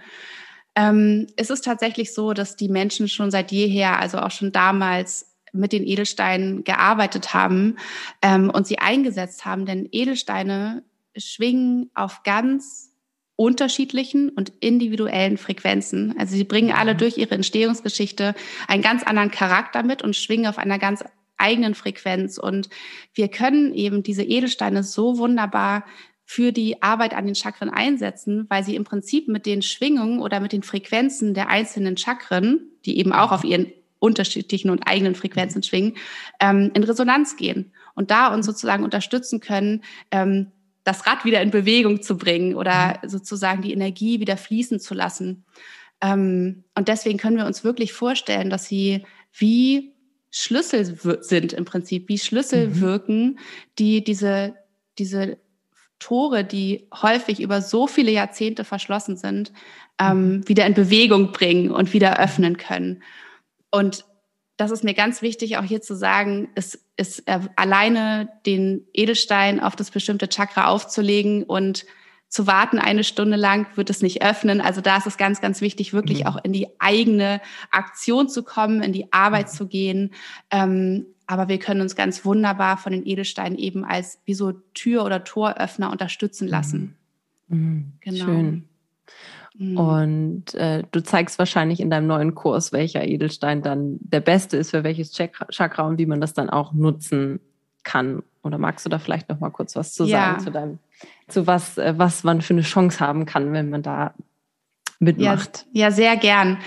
Ähm, 0.76 1.26
es 1.36 1.48
ist 1.48 1.64
tatsächlich 1.64 2.12
so, 2.12 2.34
dass 2.34 2.54
die 2.54 2.68
Menschen 2.68 3.08
schon 3.08 3.30
seit 3.30 3.50
jeher, 3.50 3.98
also 3.98 4.18
auch 4.18 4.30
schon 4.30 4.52
damals, 4.52 5.32
mit 5.54 5.72
den 5.72 5.86
Edelsteinen 5.86 6.64
gearbeitet 6.64 7.34
haben 7.34 7.76
ähm, 8.22 8.50
und 8.50 8.66
sie 8.66 8.78
eingesetzt 8.78 9.44
haben, 9.44 9.66
denn 9.66 9.88
Edelsteine 9.90 10.82
schwingen 11.16 11.90
auf 11.94 12.22
ganz 12.24 12.91
unterschiedlichen 13.36 14.28
und 14.28 14.52
individuellen 14.60 15.38
Frequenzen. 15.38 16.14
Also 16.18 16.36
sie 16.36 16.44
bringen 16.44 16.72
alle 16.72 16.94
mhm. 16.94 16.98
durch 16.98 17.18
ihre 17.18 17.34
Entstehungsgeschichte 17.34 18.34
einen 18.68 18.82
ganz 18.82 19.02
anderen 19.02 19.30
Charakter 19.30 19.82
mit 19.82 20.02
und 20.02 20.16
schwingen 20.16 20.46
auf 20.46 20.58
einer 20.58 20.78
ganz 20.78 21.04
eigenen 21.38 21.74
Frequenz. 21.74 22.38
Und 22.38 22.68
wir 23.14 23.28
können 23.28 23.74
eben 23.74 24.02
diese 24.02 24.22
Edelsteine 24.22 24.84
so 24.84 25.18
wunderbar 25.18 25.84
für 26.24 26.52
die 26.52 26.82
Arbeit 26.82 27.14
an 27.14 27.26
den 27.26 27.34
Chakren 27.34 27.68
einsetzen, 27.68 28.46
weil 28.48 28.64
sie 28.64 28.76
im 28.76 28.84
Prinzip 28.84 29.28
mit 29.28 29.44
den 29.44 29.60
Schwingungen 29.60 30.20
oder 30.20 30.40
mit 30.40 30.52
den 30.52 30.62
Frequenzen 30.62 31.34
der 31.34 31.48
einzelnen 31.48 31.96
Chakren, 31.96 32.60
die 32.86 32.98
eben 32.98 33.12
auch 33.12 33.32
auf 33.32 33.44
ihren 33.44 33.72
unterschiedlichen 33.98 34.70
und 34.70 34.86
eigenen 34.86 35.14
Frequenzen 35.14 35.62
schwingen, 35.62 35.94
ähm, 36.40 36.70
in 36.74 36.82
Resonanz 36.84 37.36
gehen 37.36 37.72
und 37.94 38.10
da 38.10 38.32
uns 38.32 38.46
sozusagen 38.46 38.84
unterstützen 38.84 39.40
können, 39.40 39.82
ähm, 40.10 40.52
das 40.84 41.06
Rad 41.06 41.24
wieder 41.24 41.40
in 41.42 41.50
Bewegung 41.50 42.02
zu 42.02 42.16
bringen 42.16 42.54
oder 42.54 42.98
mhm. 43.02 43.08
sozusagen 43.08 43.62
die 43.62 43.72
Energie 43.72 44.20
wieder 44.20 44.36
fließen 44.36 44.80
zu 44.80 44.94
lassen. 44.94 45.44
Ähm, 46.00 46.64
und 46.74 46.88
deswegen 46.88 47.18
können 47.18 47.36
wir 47.36 47.46
uns 47.46 47.64
wirklich 47.64 47.92
vorstellen, 47.92 48.50
dass 48.50 48.66
sie 48.66 49.04
wie 49.32 49.94
Schlüssel 50.30 50.98
sind 51.20 51.52
im 51.52 51.64
Prinzip, 51.64 52.08
wie 52.08 52.18
Schlüssel 52.18 52.68
mhm. 52.68 52.80
wirken, 52.80 53.38
die 53.78 54.02
diese, 54.02 54.54
diese 54.98 55.38
Tore, 55.98 56.42
die 56.44 56.88
häufig 57.02 57.40
über 57.40 57.62
so 57.62 57.86
viele 57.86 58.10
Jahrzehnte 58.10 58.64
verschlossen 58.64 59.16
sind, 59.16 59.52
ähm, 60.00 60.36
mhm. 60.36 60.48
wieder 60.48 60.66
in 60.66 60.74
Bewegung 60.74 61.32
bringen 61.32 61.70
und 61.70 61.92
wieder 61.92 62.18
öffnen 62.18 62.56
können. 62.56 63.02
Und 63.70 64.04
das 64.56 64.70
ist 64.70 64.84
mir 64.84 64.94
ganz 64.94 65.22
wichtig, 65.22 65.56
auch 65.56 65.64
hier 65.64 65.80
zu 65.80 65.94
sagen, 65.94 66.48
es 66.54 66.84
ist 66.96 67.26
äh, 67.26 67.40
alleine 67.56 68.28
den 68.46 68.86
Edelstein 68.92 69.60
auf 69.60 69.76
das 69.76 69.90
bestimmte 69.90 70.28
Chakra 70.28 70.66
aufzulegen 70.66 71.44
und 71.44 71.86
zu 72.28 72.46
warten 72.46 72.78
eine 72.78 73.04
Stunde 73.04 73.36
lang 73.36 73.66
wird 73.76 73.90
es 73.90 74.00
nicht 74.00 74.22
öffnen. 74.22 74.62
Also 74.62 74.80
da 74.80 74.96
ist 74.96 75.06
es 75.06 75.18
ganz, 75.18 75.42
ganz 75.42 75.60
wichtig, 75.60 75.92
wirklich 75.92 76.20
mhm. 76.20 76.26
auch 76.26 76.42
in 76.42 76.54
die 76.54 76.66
eigene 76.78 77.42
Aktion 77.70 78.26
zu 78.26 78.42
kommen, 78.42 78.82
in 78.82 78.94
die 78.94 79.12
Arbeit 79.12 79.48
mhm. 79.48 79.52
zu 79.52 79.66
gehen. 79.66 80.14
Ähm, 80.50 81.06
aber 81.26 81.48
wir 81.48 81.58
können 81.58 81.82
uns 81.82 81.94
ganz 81.94 82.24
wunderbar 82.24 82.78
von 82.78 82.92
den 82.92 83.06
Edelsteinen 83.06 83.58
eben 83.58 83.84
als 83.84 84.18
wie 84.24 84.32
so 84.32 84.52
Tür- 84.72 85.04
oder 85.04 85.24
Toröffner 85.24 85.90
unterstützen 85.90 86.48
lassen. 86.48 86.96
Mhm. 87.48 87.58
mhm. 87.58 87.92
Genau. 88.00 88.24
Schön. 88.24 88.68
Mhm. 89.58 89.76
Und 89.76 90.54
äh, 90.54 90.82
du 90.90 91.02
zeigst 91.02 91.38
wahrscheinlich 91.38 91.80
in 91.80 91.90
deinem 91.90 92.06
neuen 92.06 92.34
Kurs, 92.34 92.72
welcher 92.72 93.04
Edelstein 93.04 93.62
dann 93.62 93.98
der 94.00 94.20
beste 94.20 94.56
ist 94.56 94.70
für 94.70 94.84
welches 94.84 95.12
Chakra 95.12 95.86
und 95.86 95.98
wie 95.98 96.06
man 96.06 96.20
das 96.20 96.34
dann 96.34 96.50
auch 96.50 96.72
nutzen 96.72 97.40
kann. 97.82 98.22
Oder 98.42 98.58
magst 98.58 98.84
du 98.84 98.90
da 98.90 98.98
vielleicht 98.98 99.28
noch 99.28 99.40
mal 99.40 99.50
kurz 99.50 99.76
was 99.76 99.92
zu 99.92 100.04
sagen 100.04 100.40
zu 100.40 100.50
deinem, 100.50 100.78
zu 101.28 101.46
was, 101.46 101.78
äh, 101.78 101.94
was 101.96 102.24
man 102.24 102.40
für 102.40 102.54
eine 102.54 102.62
Chance 102.62 103.00
haben 103.00 103.26
kann, 103.26 103.52
wenn 103.52 103.70
man 103.70 103.82
da 103.82 104.14
mitmacht. 105.02 105.66
Ja, 105.72 105.86
ja 105.86 105.90
sehr 105.90 106.16
gern. 106.16 106.58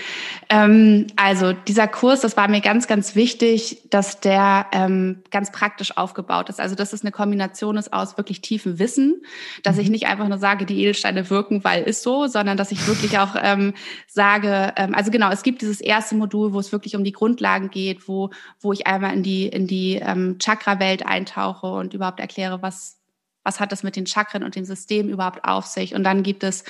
Ähm, 0.48 1.06
also 1.16 1.52
dieser 1.52 1.88
Kurs, 1.88 2.20
das 2.20 2.36
war 2.36 2.48
mir 2.48 2.60
ganz, 2.60 2.86
ganz 2.86 3.16
wichtig, 3.16 3.88
dass 3.90 4.20
der 4.20 4.66
ähm, 4.72 5.22
ganz 5.30 5.50
praktisch 5.50 5.96
aufgebaut 5.96 6.48
ist. 6.48 6.60
Also 6.60 6.76
dass 6.76 6.92
es 6.92 7.02
eine 7.02 7.10
Kombination 7.10 7.76
ist 7.76 7.92
aus 7.92 8.16
wirklich 8.16 8.42
tiefem 8.42 8.78
Wissen, 8.78 9.22
dass 9.64 9.78
ich 9.78 9.86
mhm. 9.86 9.92
nicht 9.92 10.06
einfach 10.06 10.28
nur 10.28 10.38
sage, 10.38 10.66
die 10.66 10.80
Edelsteine 10.80 11.28
wirken, 11.30 11.64
weil 11.64 11.82
ist 11.82 12.02
so, 12.02 12.26
sondern 12.26 12.56
dass 12.56 12.70
ich 12.70 12.86
wirklich 12.86 13.18
auch 13.18 13.34
ähm, 13.42 13.74
sage, 14.06 14.72
ähm, 14.76 14.94
also 14.94 15.10
genau, 15.10 15.30
es 15.30 15.42
gibt 15.42 15.62
dieses 15.62 15.80
erste 15.80 16.14
Modul, 16.14 16.52
wo 16.52 16.60
es 16.60 16.70
wirklich 16.70 16.94
um 16.94 17.02
die 17.02 17.12
Grundlagen 17.12 17.70
geht, 17.70 18.06
wo, 18.06 18.30
wo 18.60 18.72
ich 18.72 18.86
einmal 18.86 19.14
in 19.14 19.22
die, 19.22 19.48
in 19.48 19.66
die 19.66 19.96
ähm, 19.96 20.36
Chakra-Welt 20.38 21.06
eintauche 21.06 21.66
und 21.66 21.94
überhaupt 21.94 22.20
erkläre, 22.20 22.62
was 22.62 22.96
was 23.46 23.60
hat 23.60 23.70
das 23.70 23.84
mit 23.84 23.94
den 23.94 24.06
Chakren 24.06 24.42
und 24.42 24.56
dem 24.56 24.64
System 24.64 25.08
überhaupt 25.08 25.44
auf 25.44 25.66
sich? 25.66 25.94
Und 25.94 26.02
dann 26.02 26.24
gibt 26.24 26.42
es 26.42 26.64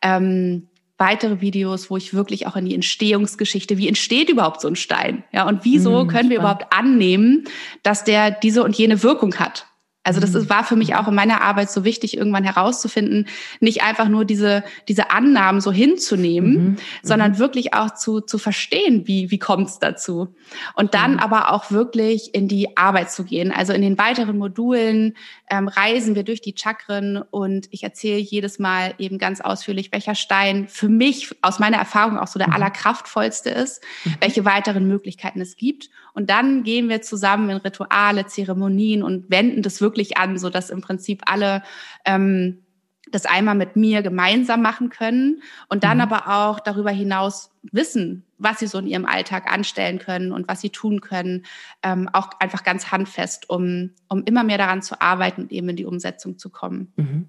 ähm, 0.00 0.70
weitere 1.02 1.40
Videos, 1.40 1.90
wo 1.90 1.96
ich 1.96 2.14
wirklich 2.14 2.46
auch 2.46 2.54
in 2.54 2.64
die 2.64 2.74
Entstehungsgeschichte, 2.76 3.76
wie 3.76 3.88
entsteht 3.88 4.28
überhaupt 4.28 4.60
so 4.60 4.68
ein 4.68 4.76
Stein? 4.76 5.24
Ja, 5.32 5.48
und 5.48 5.64
wieso 5.64 6.04
mhm, 6.04 6.08
können 6.08 6.30
wir 6.30 6.38
überhaupt 6.38 6.72
annehmen, 6.72 7.44
dass 7.82 8.04
der 8.04 8.30
diese 8.30 8.62
und 8.62 8.78
jene 8.78 9.02
Wirkung 9.02 9.34
hat? 9.34 9.66
Also 10.04 10.20
das 10.20 10.34
ist, 10.34 10.44
mhm. 10.44 10.50
war 10.50 10.64
für 10.64 10.74
mich 10.74 10.96
auch 10.96 11.06
in 11.06 11.14
meiner 11.14 11.42
Arbeit 11.42 11.70
so 11.70 11.84
wichtig, 11.84 12.16
irgendwann 12.16 12.42
herauszufinden, 12.42 13.28
nicht 13.60 13.82
einfach 13.82 14.08
nur 14.08 14.24
diese, 14.24 14.64
diese 14.88 15.10
Annahmen 15.10 15.60
so 15.60 15.70
hinzunehmen, 15.70 16.52
mhm. 16.52 16.76
sondern 17.02 17.32
mhm. 17.32 17.38
wirklich 17.38 17.74
auch 17.74 17.94
zu, 17.94 18.20
zu 18.20 18.38
verstehen, 18.38 19.06
wie, 19.06 19.30
wie 19.30 19.38
kommt 19.38 19.68
es 19.68 19.78
dazu. 19.78 20.34
Und 20.74 20.94
dann 20.94 21.14
mhm. 21.14 21.18
aber 21.20 21.52
auch 21.52 21.70
wirklich 21.70 22.34
in 22.34 22.48
die 22.48 22.76
Arbeit 22.76 23.12
zu 23.12 23.24
gehen. 23.24 23.52
Also 23.52 23.72
in 23.72 23.82
den 23.82 23.96
weiteren 23.96 24.38
Modulen 24.38 25.16
ähm, 25.48 25.68
reisen 25.68 26.16
wir 26.16 26.24
durch 26.24 26.40
die 26.40 26.54
Chakren 26.56 27.22
und 27.30 27.68
ich 27.70 27.84
erzähle 27.84 28.18
jedes 28.18 28.58
Mal 28.58 28.94
eben 28.98 29.18
ganz 29.18 29.40
ausführlich, 29.40 29.92
welcher 29.92 30.16
Stein 30.16 30.66
für 30.66 30.88
mich 30.88 31.30
aus 31.42 31.60
meiner 31.60 31.76
Erfahrung 31.76 32.18
auch 32.18 32.26
so 32.26 32.40
der 32.40 32.48
mhm. 32.48 32.54
allerkraftvollste 32.54 33.50
ist, 33.50 33.82
welche 34.20 34.44
weiteren 34.44 34.88
Möglichkeiten 34.88 35.40
es 35.40 35.56
gibt. 35.56 35.90
Und 36.14 36.30
dann 36.30 36.62
gehen 36.62 36.88
wir 36.88 37.02
zusammen 37.02 37.50
in 37.50 37.56
Rituale, 37.56 38.26
Zeremonien 38.26 39.02
und 39.02 39.30
wenden 39.30 39.62
das 39.62 39.80
wirklich 39.80 40.16
an, 40.18 40.38
so 40.38 40.50
dass 40.50 40.70
im 40.70 40.80
Prinzip 40.80 41.22
alle 41.26 41.62
ähm, 42.04 42.62
das 43.10 43.26
einmal 43.26 43.54
mit 43.54 43.76
mir 43.76 44.02
gemeinsam 44.02 44.62
machen 44.62 44.88
können 44.88 45.42
und 45.68 45.84
dann 45.84 45.98
mhm. 45.98 46.02
aber 46.02 46.28
auch 46.28 46.60
darüber 46.60 46.90
hinaus 46.90 47.50
wissen, 47.62 48.24
was 48.38 48.58
sie 48.58 48.66
so 48.66 48.78
in 48.78 48.86
ihrem 48.86 49.04
Alltag 49.04 49.52
anstellen 49.52 49.98
können 49.98 50.32
und 50.32 50.48
was 50.48 50.60
sie 50.60 50.70
tun 50.70 51.00
können, 51.00 51.44
ähm, 51.82 52.08
auch 52.12 52.30
einfach 52.40 52.64
ganz 52.64 52.90
handfest, 52.90 53.48
um, 53.50 53.90
um 54.08 54.24
immer 54.24 54.44
mehr 54.44 54.58
daran 54.58 54.82
zu 54.82 55.00
arbeiten 55.00 55.42
und 55.42 55.52
eben 55.52 55.68
in 55.68 55.76
die 55.76 55.84
Umsetzung 55.84 56.38
zu 56.38 56.50
kommen. 56.50 56.92
Mhm. 56.96 57.28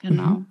Genau. 0.00 0.26
Mhm. 0.26 0.46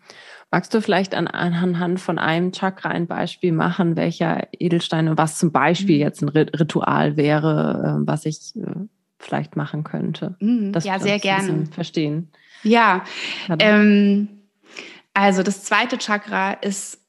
Magst 0.54 0.72
du 0.76 0.82
vielleicht 0.82 1.16
an, 1.16 1.26
anhand 1.26 2.00
von 2.00 2.20
einem 2.20 2.52
Chakra 2.52 2.90
ein 2.90 3.08
Beispiel 3.08 3.52
machen, 3.52 3.96
welcher 3.96 4.50
Edelstein 4.52 5.18
was 5.18 5.40
zum 5.40 5.52
Beispiel 5.52 5.96
mhm. 5.96 6.02
jetzt 6.02 6.22
ein 6.22 6.30
Ritual 6.30 7.18
wäre, 7.18 7.98
äh, 8.04 8.08
was 8.08 8.28
ich 8.28 8.56
äh, 8.56 8.86
vielleicht 9.18 9.56
machen 9.56 9.84
könnte? 9.84 10.36
Mhm. 10.40 10.72
Das 10.72 10.84
ja, 10.84 11.00
sehr 11.00 11.18
gerne. 11.18 11.66
Verstehen. 11.72 12.32
Ja, 12.62 13.04
ähm, 13.58 14.28
also 15.16 15.42
das 15.42 15.64
zweite 15.64 15.98
Chakra 15.98 16.52
ist 16.52 17.03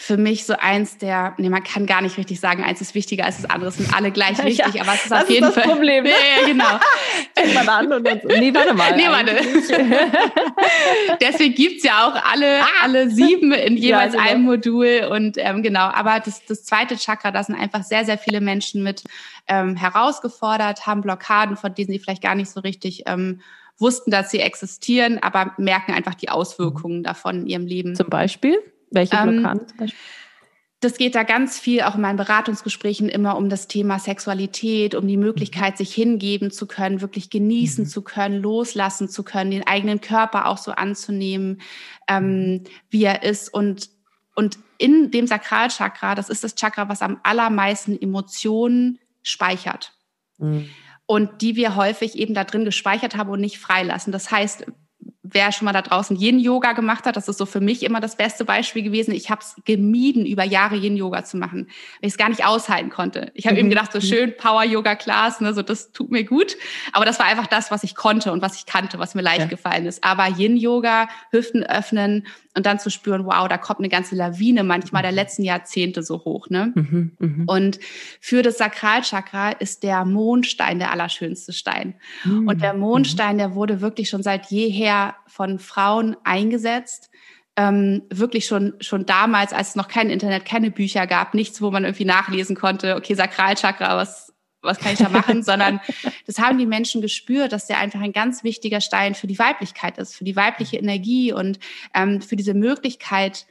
für 0.00 0.16
mich 0.16 0.46
so 0.46 0.54
eins 0.56 0.96
der, 0.96 1.34
nee, 1.38 1.50
man 1.50 1.64
kann 1.64 1.84
gar 1.84 2.00
nicht 2.02 2.16
richtig 2.18 2.38
sagen, 2.38 2.62
eins 2.62 2.80
ist 2.80 2.94
wichtiger 2.94 3.24
als 3.24 3.42
das 3.42 3.50
andere, 3.50 3.70
es 3.70 3.78
sind 3.78 3.92
alle 3.92 4.12
gleich 4.12 4.38
wichtig, 4.44 4.74
ja, 4.74 4.82
aber 4.82 4.94
es 4.94 5.04
ist 5.04 5.12
auf 5.12 5.28
jeden 5.28 5.48
ist 5.48 5.56
das 5.56 5.64
Fall. 5.64 5.72
Problem. 5.74 6.04
Ne? 6.04 6.10
Ja, 6.10 6.40
ja, 6.40 6.46
genau. 6.46 6.80
Fängt 7.36 7.54
man 7.54 7.68
an 7.68 7.92
und 7.92 8.06
dann 8.06 8.20
so, 8.22 8.28
nee, 8.28 8.54
warte 8.54 8.74
mal. 8.74 8.96
Nee, 8.96 9.08
warte. 9.08 9.32
Deswegen 11.20 11.54
gibt's 11.54 11.82
ja 11.82 12.06
auch 12.06 12.14
alle, 12.32 12.62
ah. 12.62 12.66
alle 12.84 13.10
sieben 13.10 13.52
in 13.52 13.76
jeweils 13.76 14.14
ja, 14.14 14.20
genau. 14.20 14.30
einem 14.30 14.44
Modul 14.44 15.08
und 15.10 15.36
ähm, 15.38 15.64
genau, 15.64 15.88
aber 15.88 16.20
das, 16.20 16.44
das 16.46 16.62
zweite 16.62 16.96
Chakra, 16.96 17.32
da 17.32 17.42
sind 17.42 17.56
einfach 17.56 17.82
sehr, 17.82 18.04
sehr 18.04 18.18
viele 18.18 18.40
Menschen 18.40 18.84
mit 18.84 19.02
ähm, 19.48 19.74
herausgefordert, 19.74 20.86
haben 20.86 21.00
Blockaden, 21.00 21.56
von 21.56 21.74
denen 21.74 21.90
sie 21.90 21.98
vielleicht 21.98 22.22
gar 22.22 22.36
nicht 22.36 22.50
so 22.50 22.60
richtig 22.60 23.02
ähm, 23.06 23.40
wussten, 23.78 24.12
dass 24.12 24.30
sie 24.30 24.38
existieren, 24.38 25.18
aber 25.20 25.54
merken 25.58 25.92
einfach 25.92 26.14
die 26.14 26.28
Auswirkungen 26.28 27.02
davon 27.02 27.40
in 27.40 27.46
ihrem 27.48 27.66
Leben. 27.66 27.96
Zum 27.96 28.08
Beispiel? 28.08 28.58
Welche 28.90 29.16
ähm, 29.16 29.30
Blockaden 29.30 29.68
zum 29.68 29.76
Beispiel? 29.76 29.98
Das 30.80 30.96
geht 30.96 31.16
da 31.16 31.24
ganz 31.24 31.58
viel 31.58 31.82
auch 31.82 31.96
in 31.96 32.02
meinen 32.02 32.16
Beratungsgesprächen 32.16 33.08
immer 33.08 33.36
um 33.36 33.48
das 33.48 33.66
Thema 33.66 33.98
Sexualität, 33.98 34.94
um 34.94 35.08
die 35.08 35.16
Möglichkeit, 35.16 35.76
sich 35.76 35.92
hingeben 35.92 36.52
zu 36.52 36.68
können, 36.68 37.00
wirklich 37.00 37.30
genießen 37.30 37.84
mhm. 37.84 37.88
zu 37.88 38.02
können, 38.02 38.40
loslassen 38.40 39.08
zu 39.08 39.24
können, 39.24 39.50
den 39.50 39.66
eigenen 39.66 40.00
Körper 40.00 40.46
auch 40.46 40.58
so 40.58 40.70
anzunehmen, 40.70 41.60
ähm, 42.06 42.52
mhm. 42.52 42.64
wie 42.90 43.02
er 43.02 43.24
ist. 43.24 43.52
Und, 43.52 43.90
und 44.36 44.58
in 44.78 45.10
dem 45.10 45.26
Sakralchakra, 45.26 46.14
das 46.14 46.28
ist 46.28 46.44
das 46.44 46.54
Chakra, 46.54 46.88
was 46.88 47.02
am 47.02 47.18
allermeisten 47.24 48.00
Emotionen 48.00 49.00
speichert. 49.22 49.94
Mhm. 50.38 50.68
Und 51.06 51.42
die 51.42 51.56
wir 51.56 51.74
häufig 51.74 52.16
eben 52.16 52.34
da 52.34 52.44
drin 52.44 52.64
gespeichert 52.64 53.16
haben 53.16 53.30
und 53.30 53.40
nicht 53.40 53.58
freilassen. 53.58 54.12
Das 54.12 54.30
heißt, 54.30 54.66
wer 55.30 55.52
schon 55.52 55.66
mal 55.66 55.72
da 55.72 55.82
draußen 55.82 56.16
Yin-Yoga 56.16 56.72
gemacht 56.72 57.04
hat, 57.06 57.16
das 57.16 57.28
ist 57.28 57.38
so 57.38 57.46
für 57.46 57.60
mich 57.60 57.82
immer 57.82 58.00
das 58.00 58.16
beste 58.16 58.44
Beispiel 58.44 58.82
gewesen. 58.82 59.12
Ich 59.12 59.30
habe 59.30 59.40
es 59.40 59.56
gemieden, 59.64 60.26
über 60.26 60.44
Jahre 60.44 60.76
Yin-Yoga 60.76 61.24
zu 61.24 61.36
machen, 61.36 61.66
weil 62.00 62.08
ich 62.08 62.12
es 62.12 62.16
gar 62.18 62.28
nicht 62.28 62.44
aushalten 62.44 62.90
konnte. 62.90 63.30
Ich 63.34 63.46
habe 63.46 63.54
mhm. 63.54 63.60
eben 63.60 63.70
gedacht, 63.70 63.92
so 63.92 64.00
schön 64.00 64.36
Power-Yoga-Class, 64.36 65.40
ne, 65.40 65.54
so 65.54 65.62
das 65.62 65.92
tut 65.92 66.10
mir 66.10 66.24
gut. 66.24 66.56
Aber 66.92 67.04
das 67.04 67.18
war 67.18 67.26
einfach 67.26 67.46
das, 67.46 67.70
was 67.70 67.84
ich 67.84 67.94
konnte 67.94 68.32
und 68.32 68.42
was 68.42 68.56
ich 68.56 68.66
kannte, 68.66 68.98
was 68.98 69.14
mir 69.14 69.22
leicht 69.22 69.40
ja. 69.40 69.46
gefallen 69.46 69.86
ist. 69.86 70.04
Aber 70.04 70.26
Yin-Yoga, 70.28 71.08
Hüften 71.30 71.62
öffnen 71.62 72.26
und 72.58 72.66
dann 72.66 72.80
zu 72.80 72.90
spüren, 72.90 73.24
wow, 73.24 73.46
da 73.48 73.56
kommt 73.56 73.78
eine 73.78 73.88
ganze 73.88 74.16
Lawine 74.16 74.64
manchmal 74.64 75.02
der 75.02 75.12
letzten 75.12 75.44
Jahrzehnte 75.44 76.02
so 76.02 76.24
hoch. 76.24 76.50
Ne? 76.50 76.72
Mhm, 76.74 77.12
mh. 77.18 77.44
Und 77.46 77.78
für 78.20 78.42
das 78.42 78.58
Sakralchakra 78.58 79.50
ist 79.50 79.84
der 79.84 80.04
Mondstein 80.04 80.80
der 80.80 80.90
allerschönste 80.90 81.52
Stein. 81.52 81.94
Mhm. 82.24 82.48
Und 82.48 82.60
der 82.60 82.74
Mondstein, 82.74 83.38
der 83.38 83.54
wurde 83.54 83.80
wirklich 83.80 84.08
schon 84.08 84.24
seit 84.24 84.46
jeher 84.46 85.14
von 85.26 85.58
Frauen 85.58 86.16
eingesetzt. 86.24 87.10
Ähm, 87.56 88.02
wirklich 88.10 88.46
schon, 88.46 88.74
schon 88.80 89.04
damals, 89.04 89.52
als 89.52 89.70
es 89.70 89.76
noch 89.76 89.88
kein 89.88 90.10
Internet, 90.10 90.44
keine 90.44 90.70
Bücher 90.70 91.06
gab, 91.06 91.34
nichts, 91.34 91.60
wo 91.60 91.70
man 91.70 91.84
irgendwie 91.84 92.04
nachlesen 92.04 92.54
konnte, 92.54 92.94
okay, 92.94 93.14
Sakralchakra, 93.14 93.96
was 93.96 94.28
was 94.60 94.78
kann 94.78 94.92
ich 94.92 94.98
da 94.98 95.08
machen, 95.08 95.42
sondern 95.44 95.80
das 96.26 96.38
haben 96.38 96.58
die 96.58 96.66
Menschen 96.66 97.00
gespürt, 97.00 97.52
dass 97.52 97.66
der 97.66 97.78
einfach 97.78 98.00
ein 98.00 98.12
ganz 98.12 98.44
wichtiger 98.44 98.80
Stein 98.80 99.14
für 99.14 99.26
die 99.26 99.38
Weiblichkeit 99.38 99.98
ist, 99.98 100.16
für 100.16 100.24
die 100.24 100.36
weibliche 100.36 100.76
Energie 100.76 101.32
und 101.32 101.58
ähm, 101.94 102.20
für 102.20 102.36
diese 102.36 102.54
Möglichkeit, 102.54 103.46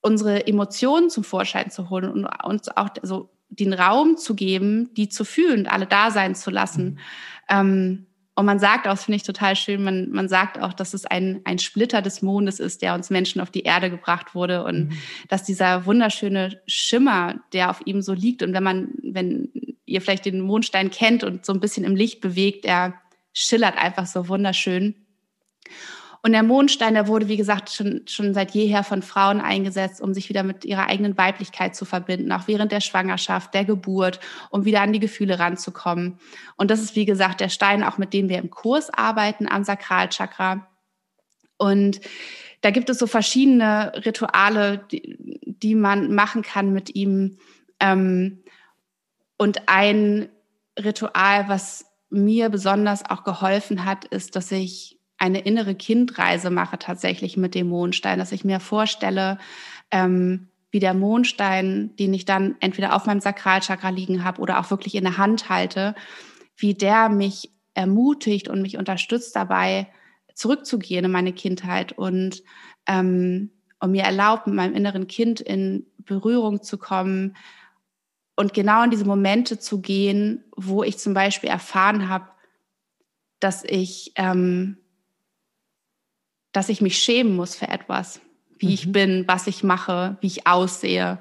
unsere 0.00 0.46
Emotionen 0.46 1.10
zum 1.10 1.24
Vorschein 1.24 1.70
zu 1.70 1.90
holen 1.90 2.10
und 2.10 2.26
uns 2.44 2.68
auch 2.68 2.88
so 3.02 3.30
den 3.48 3.72
Raum 3.72 4.16
zu 4.16 4.34
geben, 4.34 4.92
die 4.94 5.08
zu 5.08 5.24
fühlen 5.24 5.60
und 5.60 5.66
alle 5.66 5.86
da 5.86 6.10
sein 6.10 6.34
zu 6.34 6.50
lassen. 6.50 6.84
Mhm. 6.84 6.98
Ähm, 7.50 8.06
und 8.38 8.46
man 8.46 8.60
sagt 8.60 8.86
auch, 8.86 8.92
das 8.92 9.06
finde 9.06 9.16
ich 9.16 9.24
total 9.24 9.56
schön, 9.56 9.82
man, 9.82 10.10
man 10.10 10.28
sagt 10.28 10.60
auch, 10.60 10.72
dass 10.72 10.94
es 10.94 11.04
ein, 11.04 11.40
ein 11.42 11.58
Splitter 11.58 12.02
des 12.02 12.22
Mondes 12.22 12.60
ist, 12.60 12.82
der 12.82 12.94
uns 12.94 13.10
Menschen 13.10 13.40
auf 13.40 13.50
die 13.50 13.64
Erde 13.64 13.90
gebracht 13.90 14.32
wurde 14.36 14.62
und 14.62 14.90
mhm. 14.90 14.98
dass 15.28 15.42
dieser 15.42 15.86
wunderschöne 15.86 16.62
Schimmer, 16.68 17.40
der 17.52 17.68
auf 17.68 17.80
ihm 17.84 18.00
so 18.00 18.12
liegt 18.12 18.44
und 18.44 18.52
wenn 18.52 18.62
man, 18.62 18.90
wenn 19.02 19.48
ihr 19.86 20.00
vielleicht 20.00 20.24
den 20.24 20.40
Mondstein 20.40 20.92
kennt 20.92 21.24
und 21.24 21.44
so 21.44 21.52
ein 21.52 21.58
bisschen 21.58 21.82
im 21.82 21.96
Licht 21.96 22.20
bewegt, 22.20 22.64
er 22.64 22.94
schillert 23.32 23.76
einfach 23.76 24.06
so 24.06 24.28
wunderschön. 24.28 24.94
Und 26.28 26.32
der 26.32 26.42
Mondstein, 26.42 26.92
der 26.92 27.08
wurde, 27.08 27.26
wie 27.28 27.38
gesagt, 27.38 27.70
schon, 27.70 28.02
schon 28.06 28.34
seit 28.34 28.50
jeher 28.50 28.84
von 28.84 29.00
Frauen 29.00 29.40
eingesetzt, 29.40 30.02
um 30.02 30.12
sich 30.12 30.28
wieder 30.28 30.42
mit 30.42 30.66
ihrer 30.66 30.86
eigenen 30.86 31.16
Weiblichkeit 31.16 31.74
zu 31.74 31.86
verbinden, 31.86 32.32
auch 32.32 32.46
während 32.46 32.70
der 32.70 32.82
Schwangerschaft, 32.82 33.54
der 33.54 33.64
Geburt, 33.64 34.20
um 34.50 34.66
wieder 34.66 34.82
an 34.82 34.92
die 34.92 35.00
Gefühle 35.00 35.38
ranzukommen. 35.38 36.18
Und 36.56 36.70
das 36.70 36.82
ist, 36.82 36.96
wie 36.96 37.06
gesagt, 37.06 37.40
der 37.40 37.48
Stein, 37.48 37.82
auch 37.82 37.96
mit 37.96 38.12
dem 38.12 38.28
wir 38.28 38.36
im 38.36 38.50
Kurs 38.50 38.90
arbeiten 38.92 39.48
am 39.48 39.64
Sakralchakra. 39.64 40.68
Und 41.56 42.02
da 42.60 42.72
gibt 42.72 42.90
es 42.90 42.98
so 42.98 43.06
verschiedene 43.06 43.92
Rituale, 44.04 44.84
die, 44.92 45.16
die 45.46 45.74
man 45.74 46.14
machen 46.14 46.42
kann 46.42 46.74
mit 46.74 46.94
ihm. 46.94 47.38
Ähm, 47.80 48.42
und 49.38 49.66
ein 49.70 50.28
Ritual, 50.78 51.48
was 51.48 51.86
mir 52.10 52.50
besonders 52.50 53.02
auch 53.08 53.24
geholfen 53.24 53.86
hat, 53.86 54.04
ist, 54.04 54.36
dass 54.36 54.52
ich 54.52 54.97
eine 55.18 55.40
innere 55.40 55.74
Kindreise 55.74 56.50
mache 56.50 56.78
tatsächlich 56.78 57.36
mit 57.36 57.54
dem 57.54 57.68
Mondstein, 57.68 58.18
dass 58.18 58.32
ich 58.32 58.44
mir 58.44 58.60
vorstelle, 58.60 59.38
ähm, 59.90 60.48
wie 60.70 60.80
der 60.80 60.94
Mondstein, 60.94 61.96
den 61.96 62.14
ich 62.14 62.24
dann 62.24 62.56
entweder 62.60 62.94
auf 62.94 63.06
meinem 63.06 63.20
Sakralchakra 63.20 63.88
liegen 63.90 64.24
habe 64.24 64.40
oder 64.40 64.60
auch 64.60 64.70
wirklich 64.70 64.94
in 64.94 65.04
der 65.04 65.18
Hand 65.18 65.48
halte, 65.48 65.94
wie 66.56 66.74
der 66.74 67.08
mich 67.08 67.50
ermutigt 67.74 68.48
und 68.48 68.62
mich 68.62 68.76
unterstützt 68.76 69.34
dabei, 69.34 69.88
zurückzugehen 70.34 71.04
in 71.04 71.10
meine 71.10 71.32
Kindheit 71.32 71.92
und, 71.92 72.42
ähm, 72.86 73.50
und 73.80 73.90
mir 73.90 74.02
erlaubt, 74.02 74.46
mit 74.46 74.54
meinem 74.54 74.74
inneren 74.74 75.06
Kind 75.06 75.40
in 75.40 75.86
Berührung 75.98 76.62
zu 76.62 76.78
kommen 76.78 77.36
und 78.36 78.54
genau 78.54 78.84
in 78.84 78.90
diese 78.90 79.04
Momente 79.04 79.58
zu 79.58 79.80
gehen, 79.80 80.44
wo 80.56 80.84
ich 80.84 80.98
zum 80.98 81.14
Beispiel 81.14 81.50
erfahren 81.50 82.08
habe, 82.08 82.28
dass 83.40 83.64
ich 83.64 84.12
ähm, 84.16 84.78
dass 86.52 86.68
ich 86.68 86.80
mich 86.80 86.98
schämen 86.98 87.36
muss 87.36 87.54
für 87.54 87.68
etwas, 87.68 88.20
wie 88.58 88.66
mhm. 88.66 88.72
ich 88.72 88.92
bin, 88.92 89.24
was 89.26 89.46
ich 89.46 89.62
mache, 89.62 90.16
wie 90.20 90.26
ich 90.26 90.46
aussehe. 90.46 91.18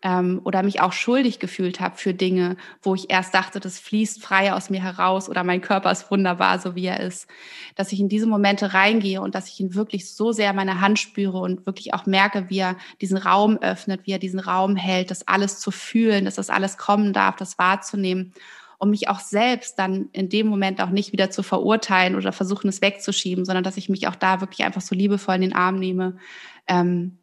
Ähm, 0.00 0.40
oder 0.44 0.62
mich 0.62 0.80
auch 0.80 0.92
schuldig 0.92 1.40
gefühlt 1.40 1.80
habe 1.80 1.96
für 1.96 2.14
Dinge, 2.14 2.56
wo 2.82 2.94
ich 2.94 3.10
erst 3.10 3.34
dachte, 3.34 3.58
das 3.58 3.80
fließt 3.80 4.22
frei 4.22 4.52
aus 4.52 4.70
mir 4.70 4.80
heraus 4.80 5.28
oder 5.28 5.42
mein 5.42 5.60
Körper 5.60 5.90
ist 5.90 6.08
wunderbar, 6.12 6.60
so 6.60 6.76
wie 6.76 6.86
er 6.86 7.00
ist. 7.00 7.26
Dass 7.74 7.90
ich 7.90 7.98
in 7.98 8.08
diese 8.08 8.28
Momente 8.28 8.74
reingehe 8.74 9.20
und 9.20 9.34
dass 9.34 9.48
ich 9.48 9.58
ihn 9.58 9.74
wirklich 9.74 10.14
so 10.14 10.30
sehr 10.30 10.52
meine 10.52 10.80
Hand 10.80 11.00
spüre 11.00 11.38
und 11.38 11.66
wirklich 11.66 11.94
auch 11.94 12.06
merke, 12.06 12.48
wie 12.48 12.58
er 12.58 12.76
diesen 13.00 13.16
Raum 13.16 13.58
öffnet, 13.58 14.02
wie 14.04 14.12
er 14.12 14.20
diesen 14.20 14.38
Raum 14.38 14.76
hält, 14.76 15.10
das 15.10 15.26
alles 15.26 15.58
zu 15.58 15.72
fühlen, 15.72 16.26
dass 16.26 16.36
das 16.36 16.48
alles 16.48 16.78
kommen 16.78 17.12
darf, 17.12 17.34
das 17.34 17.58
wahrzunehmen 17.58 18.32
um 18.78 18.90
mich 18.90 19.08
auch 19.08 19.20
selbst 19.20 19.78
dann 19.78 20.08
in 20.12 20.28
dem 20.28 20.46
Moment 20.46 20.80
auch 20.80 20.90
nicht 20.90 21.12
wieder 21.12 21.30
zu 21.30 21.42
verurteilen 21.42 22.14
oder 22.14 22.32
versuchen, 22.32 22.68
es 22.68 22.80
wegzuschieben, 22.80 23.44
sondern 23.44 23.64
dass 23.64 23.76
ich 23.76 23.88
mich 23.88 24.06
auch 24.06 24.14
da 24.14 24.40
wirklich 24.40 24.64
einfach 24.64 24.80
so 24.80 24.94
liebevoll 24.94 25.34
in 25.34 25.40
den 25.40 25.54
Arm 25.54 25.78
nehme 25.78 26.16
ähm, 26.68 27.18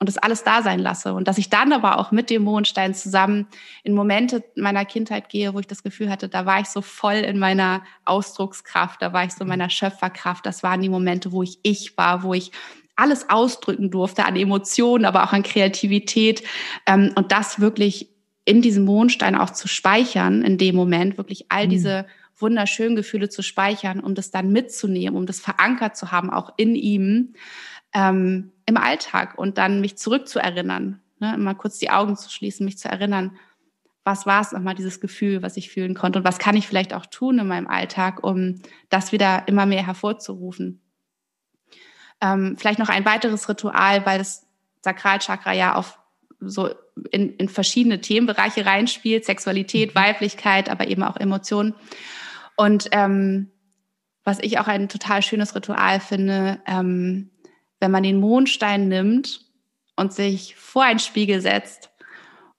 und 0.00 0.08
das 0.08 0.18
alles 0.18 0.44
da 0.44 0.62
sein 0.62 0.78
lasse. 0.78 1.12
Und 1.14 1.26
dass 1.26 1.38
ich 1.38 1.50
dann 1.50 1.72
aber 1.72 1.98
auch 1.98 2.12
mit 2.12 2.30
dem 2.30 2.42
Mondstein 2.42 2.94
zusammen 2.94 3.48
in 3.82 3.94
Momente 3.94 4.44
meiner 4.54 4.84
Kindheit 4.84 5.28
gehe, 5.28 5.54
wo 5.54 5.58
ich 5.58 5.66
das 5.66 5.82
Gefühl 5.82 6.10
hatte, 6.10 6.28
da 6.28 6.46
war 6.46 6.60
ich 6.60 6.66
so 6.66 6.82
voll 6.82 7.16
in 7.16 7.38
meiner 7.38 7.82
Ausdruckskraft, 8.04 9.02
da 9.02 9.12
war 9.12 9.24
ich 9.24 9.32
so 9.32 9.42
in 9.42 9.48
meiner 9.48 9.70
Schöpferkraft. 9.70 10.46
Das 10.46 10.62
waren 10.62 10.82
die 10.82 10.88
Momente, 10.88 11.32
wo 11.32 11.42
ich 11.42 11.58
ich 11.62 11.96
war, 11.96 12.22
wo 12.22 12.34
ich 12.34 12.52
alles 12.94 13.30
ausdrücken 13.30 13.90
durfte 13.90 14.24
an 14.24 14.36
Emotionen, 14.36 15.04
aber 15.04 15.24
auch 15.24 15.32
an 15.32 15.42
Kreativität 15.42 16.42
ähm, 16.86 17.12
und 17.14 17.32
das 17.32 17.60
wirklich 17.60 18.08
in 18.48 18.62
diesem 18.62 18.86
Mondstein 18.86 19.34
auch 19.34 19.50
zu 19.50 19.68
speichern, 19.68 20.40
in 20.42 20.56
dem 20.56 20.74
Moment 20.74 21.18
wirklich 21.18 21.46
all 21.50 21.66
mhm. 21.66 21.70
diese 21.70 22.06
wunderschönen 22.38 22.96
Gefühle 22.96 23.28
zu 23.28 23.42
speichern, 23.42 24.00
um 24.00 24.14
das 24.14 24.30
dann 24.30 24.50
mitzunehmen, 24.52 25.18
um 25.18 25.26
das 25.26 25.38
verankert 25.38 25.98
zu 25.98 26.12
haben, 26.12 26.30
auch 26.30 26.54
in 26.56 26.74
ihm 26.74 27.34
ähm, 27.92 28.52
im 28.64 28.78
Alltag 28.78 29.36
und 29.36 29.58
dann 29.58 29.82
mich 29.82 29.98
zurückzuerinnern, 29.98 30.98
ne, 31.18 31.34
immer 31.34 31.54
kurz 31.54 31.78
die 31.78 31.90
Augen 31.90 32.16
zu 32.16 32.30
schließen, 32.30 32.64
mich 32.64 32.78
zu 32.78 32.88
erinnern, 32.88 33.36
was 34.02 34.24
war 34.24 34.40
es 34.40 34.52
nochmal, 34.52 34.74
dieses 34.74 34.98
Gefühl, 35.00 35.42
was 35.42 35.58
ich 35.58 35.68
fühlen 35.68 35.94
konnte 35.94 36.20
und 36.20 36.24
was 36.24 36.38
kann 36.38 36.56
ich 36.56 36.66
vielleicht 36.66 36.94
auch 36.94 37.04
tun 37.04 37.38
in 37.38 37.48
meinem 37.48 37.66
Alltag, 37.66 38.24
um 38.24 38.62
das 38.88 39.12
wieder 39.12 39.46
immer 39.46 39.66
mehr 39.66 39.84
hervorzurufen. 39.84 40.80
Ähm, 42.22 42.56
vielleicht 42.56 42.78
noch 42.78 42.88
ein 42.88 43.04
weiteres 43.04 43.46
Ritual, 43.46 44.06
weil 44.06 44.16
das 44.16 44.46
Sakralchakra 44.80 45.52
ja 45.52 45.74
auf 45.74 45.97
so 46.40 46.70
in, 47.10 47.34
in 47.36 47.48
verschiedene 47.48 48.00
Themenbereiche 48.00 48.64
reinspielt, 48.64 49.24
Sexualität, 49.24 49.94
mhm. 49.94 49.98
Weiblichkeit, 49.98 50.68
aber 50.68 50.88
eben 50.88 51.02
auch 51.02 51.16
Emotionen. 51.16 51.74
Und 52.56 52.88
ähm, 52.92 53.50
was 54.24 54.38
ich 54.40 54.58
auch 54.58 54.68
ein 54.68 54.88
total 54.88 55.22
schönes 55.22 55.54
Ritual 55.54 56.00
finde, 56.00 56.60
ähm, 56.66 57.30
wenn 57.80 57.90
man 57.90 58.02
den 58.02 58.20
Mondstein 58.20 58.88
nimmt 58.88 59.40
und 59.96 60.12
sich 60.12 60.54
vor 60.56 60.84
einen 60.84 60.98
Spiegel 60.98 61.40
setzt 61.40 61.90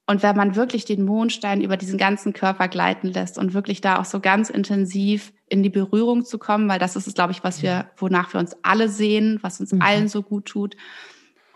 und 0.07 0.23
wenn 0.23 0.35
man 0.35 0.55
wirklich 0.55 0.85
den 0.85 1.05
Mondstein 1.05 1.61
über 1.61 1.77
diesen 1.77 1.97
ganzen 1.97 2.33
Körper 2.33 2.67
gleiten 2.67 3.09
lässt 3.09 3.37
und 3.37 3.53
wirklich 3.53 3.81
da 3.81 3.99
auch 3.99 4.05
so 4.05 4.19
ganz 4.19 4.49
intensiv 4.49 5.33
in 5.47 5.61
die 5.61 5.69
Berührung 5.69 6.25
zu 6.25 6.39
kommen, 6.39 6.67
weil 6.69 6.79
das 6.79 6.95
ist 6.95 7.07
es, 7.07 7.13
glaube 7.13 7.31
ich, 7.31 7.43
was 7.43 7.61
wir, 7.61 7.91
wonach 7.97 8.33
wir 8.33 8.39
uns 8.39 8.55
alle 8.63 8.89
sehen, 8.89 9.39
was 9.41 9.59
uns 9.59 9.71
mhm. 9.71 9.81
allen 9.81 10.07
so 10.07 10.23
gut 10.23 10.45
tut 10.45 10.75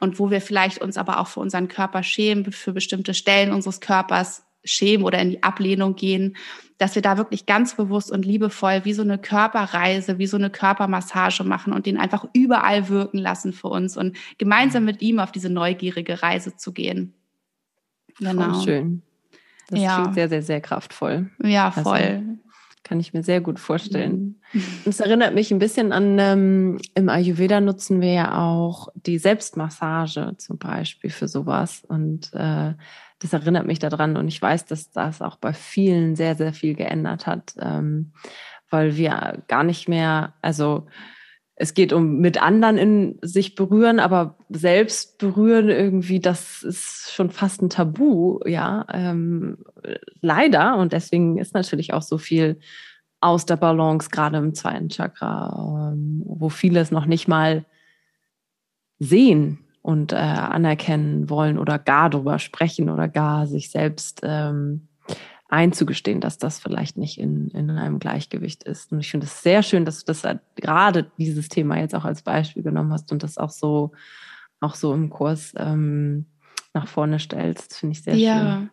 und 0.04 0.20
wo 0.20 0.30
wir 0.30 0.42
vielleicht 0.42 0.80
uns 0.80 0.98
aber 0.98 1.20
auch 1.20 1.28
für 1.28 1.40
unseren 1.40 1.70
Körper 1.70 2.04
schämen, 2.04 2.52
für 2.52 2.74
bestimmte 2.74 3.14
Stellen 3.14 3.54
unseres 3.54 3.80
Körpers 3.80 4.44
schämen 4.66 5.06
oder 5.06 5.20
in 5.20 5.32
die 5.32 5.44
Ablehnung 5.44 5.96
gehen, 5.96 6.36
dass 6.78 6.96
wir 6.96 7.02
da 7.02 7.18
wirklich 7.18 7.46
ganz 7.46 7.76
bewusst 7.76 8.12
und 8.12 8.26
liebevoll 8.26 8.82
wie 8.84 8.92
so 8.92 9.02
eine 9.02 9.18
Körperreise, 9.18 10.20
wie 10.20 10.28
so 10.28 10.36
eine 10.36 10.50
Körpermassage 10.50 11.46
machen 11.46 11.72
und 11.72 11.86
den 11.86 11.98
einfach 11.98 12.26
überall 12.34 12.90
wirken 12.90 13.18
lassen 13.18 13.54
für 13.54 13.70
uns 13.70 13.96
und 13.96 14.18
gemeinsam 14.38 14.84
mit 14.84 15.02
ihm 15.02 15.20
auf 15.20 15.32
diese 15.32 15.50
neugierige 15.50 16.22
Reise 16.22 16.58
zu 16.58 16.74
gehen. 16.74 17.14
Genau. 18.20 18.54
Voll 18.54 18.64
schön. 18.64 19.02
Das 19.70 19.80
ja. 19.80 20.02
klingt 20.02 20.16
sehr, 20.16 20.28
sehr, 20.28 20.44
sehr 20.44 20.60
kraftvoll. 20.60 21.32
Ja, 21.42 21.68
also 21.68 21.84
voll. 21.84 22.00
Also, 22.00 22.38
kann 22.84 23.00
ich 23.00 23.14
mir 23.14 23.24
sehr 23.24 23.42
gut 23.42 23.60
vorstellen. 23.60 24.42
Mhm. 24.52 24.64
Es 24.86 25.00
erinnert 25.00 25.34
mich 25.34 25.52
ein 25.52 25.60
bisschen 25.60 25.92
an, 25.92 26.18
ähm, 26.20 26.80
im 26.96 27.10
Ayurveda 27.10 27.62
nutzen 27.62 28.02
wir 28.02 28.14
ja 28.14 28.38
auch 28.38 28.90
die 28.96 29.18
Selbstmassage 29.18 30.36
zum 30.38 30.58
Beispiel 30.58 31.10
für 31.10 31.28
sowas. 31.28 31.84
Und 31.88 32.34
äh, 32.34 32.74
das 33.20 33.34
erinnert 33.34 33.66
mich 33.66 33.80
daran. 33.80 34.18
Und 34.18 34.28
ich 34.28 34.42
weiß, 34.42 34.66
dass 34.66 34.92
das 34.92 35.22
auch 35.22 35.38
bei 35.38 35.54
vielen 35.54 36.16
sehr, 36.16 36.36
sehr 36.36 36.54
viel 36.54 36.76
geändert 36.76 37.26
hat, 37.26 37.54
ähm, 37.60 38.12
weil 38.70 38.98
wir 38.98 39.44
gar 39.48 39.64
nicht 39.64 39.88
mehr, 39.88 40.34
also 40.42 40.88
es 41.56 41.74
geht 41.74 41.94
um 41.94 42.18
mit 42.18 42.42
anderen 42.42 42.78
in 42.78 43.20
sich 43.22 43.56
berühren, 43.56 44.00
aber 44.00 44.38
selbst 44.50 45.20
berühren 45.20 45.70
irgendwie, 45.70 46.20
das 46.20 46.64
ist 46.64 47.12
schon 47.14 47.30
fast 47.30 47.62
ein 47.62 47.70
Tabu, 47.70 48.40
ja, 48.46 48.86
ähm, 48.92 49.60
leider. 50.22 50.78
Und 50.78 50.94
deswegen 50.94 51.38
ist 51.38 51.54
natürlich 51.54 51.94
auch 51.94 52.02
so 52.02 52.18
viel 52.18 52.60
aus 53.22 53.46
der 53.46 53.58
Balance, 53.58 54.10
gerade 54.10 54.38
im 54.38 54.56
zweiten 54.56 54.90
Chakra, 54.90 55.92
ähm, 55.94 56.24
wo 56.26 56.50
viele 56.50 56.80
es 56.80 56.92
noch 56.92 57.06
nicht 57.06 57.28
mal 57.28 57.66
sehen 59.00 59.60
und 59.82 60.12
äh, 60.12 60.16
anerkennen 60.16 61.30
wollen 61.30 61.60
oder 61.60 61.78
gar 61.78 62.10
drüber 62.10 62.40
sprechen 62.40 62.90
oder 62.90 63.08
gar 63.08 63.46
sich 63.46 63.70
selbst 63.70 64.22
ähm, 64.24 64.88
einzugestehen, 65.54 66.20
dass 66.20 66.40
das 66.40 66.60
vielleicht 66.60 66.98
nicht 66.98 67.20
in, 67.20 67.50
in 67.50 67.70
einem 67.70 68.00
Gleichgewicht 68.00 68.64
ist. 68.64 68.92
Und 68.92 69.02
ich 69.02 69.12
finde 69.12 69.28
es 69.28 69.44
sehr 69.44 69.62
schön, 69.62 69.86
dass 69.86 70.00
du 70.00 70.06
das 70.06 70.24
halt 70.24 70.42
gerade 70.56 71.12
dieses 71.20 71.48
Thema 71.48 71.78
jetzt 71.78 71.94
auch 71.94 72.06
als 72.06 72.24
Beispiel 72.24 72.64
genommen 72.64 72.92
hast 72.92 73.12
und 73.12 73.22
das 73.22 73.38
auch 73.38 73.52
so, 73.52 73.92
auch 74.60 74.74
so 74.74 74.94
im 74.96 75.12
Kurs 75.12 75.54
ähm, 75.56 76.26
nach 76.74 76.88
vorne 76.88 77.20
stellst. 77.20 77.78
Finde 77.78 77.94
ich 77.94 78.02
sehr 78.02 78.16
ja. 78.16 78.34
schön. 78.34 78.46
Ja. 78.46 78.70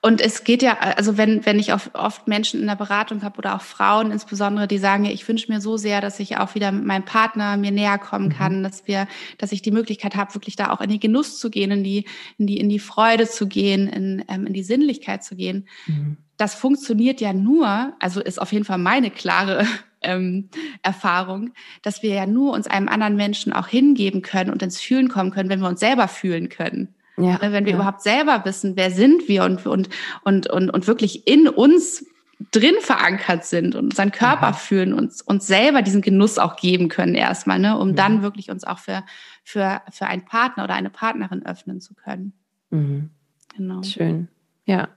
Und 0.00 0.20
es 0.20 0.44
geht 0.44 0.62
ja, 0.62 0.78
also 0.78 1.16
wenn, 1.18 1.44
wenn 1.44 1.58
ich 1.58 1.72
oft 1.72 2.28
Menschen 2.28 2.60
in 2.60 2.66
der 2.68 2.76
Beratung 2.76 3.22
habe 3.22 3.38
oder 3.38 3.56
auch 3.56 3.60
Frauen 3.60 4.12
insbesondere, 4.12 4.68
die 4.68 4.78
sagen, 4.78 5.04
ich 5.04 5.26
wünsche 5.26 5.50
mir 5.50 5.60
so 5.60 5.76
sehr, 5.76 6.00
dass 6.00 6.20
ich 6.20 6.36
auch 6.36 6.54
wieder 6.54 6.70
mit 6.70 6.84
meinem 6.84 7.04
Partner 7.04 7.56
mir 7.56 7.72
näher 7.72 7.98
kommen 7.98 8.26
mhm. 8.26 8.32
kann, 8.32 8.62
dass 8.62 8.86
wir, 8.86 9.08
dass 9.38 9.50
ich 9.50 9.62
die 9.62 9.72
Möglichkeit 9.72 10.14
habe, 10.14 10.34
wirklich 10.34 10.54
da 10.54 10.70
auch 10.70 10.80
in 10.80 10.90
den 10.90 11.00
Genuss 11.00 11.40
zu 11.40 11.50
gehen, 11.50 11.72
in 11.72 11.82
die, 11.82 12.04
in 12.38 12.46
die, 12.46 12.58
in 12.58 12.68
die 12.68 12.78
Freude 12.78 13.28
zu 13.28 13.48
gehen, 13.48 13.88
in, 13.88 14.24
ähm, 14.28 14.46
in 14.46 14.52
die 14.52 14.62
Sinnlichkeit 14.62 15.24
zu 15.24 15.34
gehen. 15.34 15.66
Mhm. 15.86 16.18
Das 16.36 16.54
funktioniert 16.54 17.20
ja 17.20 17.32
nur, 17.32 17.94
also 17.98 18.20
ist 18.20 18.40
auf 18.40 18.52
jeden 18.52 18.64
Fall 18.64 18.78
meine 18.78 19.10
klare 19.10 19.66
ähm, 20.02 20.50
Erfahrung, 20.82 21.52
dass 21.82 22.04
wir 22.04 22.14
ja 22.14 22.26
nur 22.26 22.52
uns 22.52 22.68
einem 22.68 22.88
anderen 22.88 23.16
Menschen 23.16 23.52
auch 23.52 23.66
hingeben 23.66 24.22
können 24.22 24.50
und 24.50 24.62
ins 24.62 24.80
Fühlen 24.80 25.08
kommen 25.08 25.32
können, 25.32 25.48
wenn 25.48 25.60
wir 25.60 25.68
uns 25.68 25.80
selber 25.80 26.06
fühlen 26.06 26.48
können. 26.48 26.94
Ja, 27.16 27.38
ne, 27.38 27.52
wenn 27.52 27.64
wir 27.64 27.72
ja. 27.72 27.78
überhaupt 27.78 28.02
selber 28.02 28.44
wissen, 28.44 28.76
wer 28.76 28.90
sind 28.90 29.28
wir 29.28 29.44
und, 29.44 29.66
und, 29.66 29.88
und, 30.24 30.48
und, 30.48 30.70
und 30.70 30.86
wirklich 30.86 31.26
in 31.28 31.48
uns 31.48 32.04
drin 32.50 32.74
verankert 32.80 33.44
sind 33.44 33.74
und 33.74 33.86
unseren 33.86 34.10
Körper 34.10 34.50
mhm. 34.50 34.54
fühlen 34.54 34.94
und 34.94 35.12
uns 35.26 35.46
selber 35.46 35.82
diesen 35.82 36.02
Genuss 36.02 36.38
auch 36.38 36.56
geben 36.56 36.88
können 36.88 37.14
erstmal, 37.14 37.58
ne, 37.58 37.78
um 37.78 37.90
mhm. 37.90 37.96
dann 37.96 38.22
wirklich 38.22 38.50
uns 38.50 38.64
auch 38.64 38.78
für, 38.78 39.04
für, 39.44 39.82
für 39.90 40.06
einen 40.06 40.24
Partner 40.24 40.64
oder 40.64 40.74
eine 40.74 40.90
Partnerin 40.90 41.46
öffnen 41.46 41.80
zu 41.80 41.94
können. 41.94 42.32
Mhm. 42.70 43.10
Genau. 43.56 43.82
Schön. 43.82 44.28
Ja. 44.66 44.88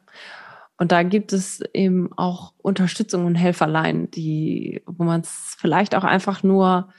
Und 0.78 0.92
da 0.92 1.04
gibt 1.04 1.34
es 1.34 1.62
eben 1.74 2.12
auch 2.18 2.54
Unterstützung 2.58 3.26
und 3.26 3.36
Helferlein, 3.36 4.10
die, 4.12 4.82
wo 4.86 5.04
man 5.04 5.22
es 5.22 5.56
vielleicht 5.60 5.96
auch 5.96 6.04
einfach 6.04 6.44
nur 6.44 6.90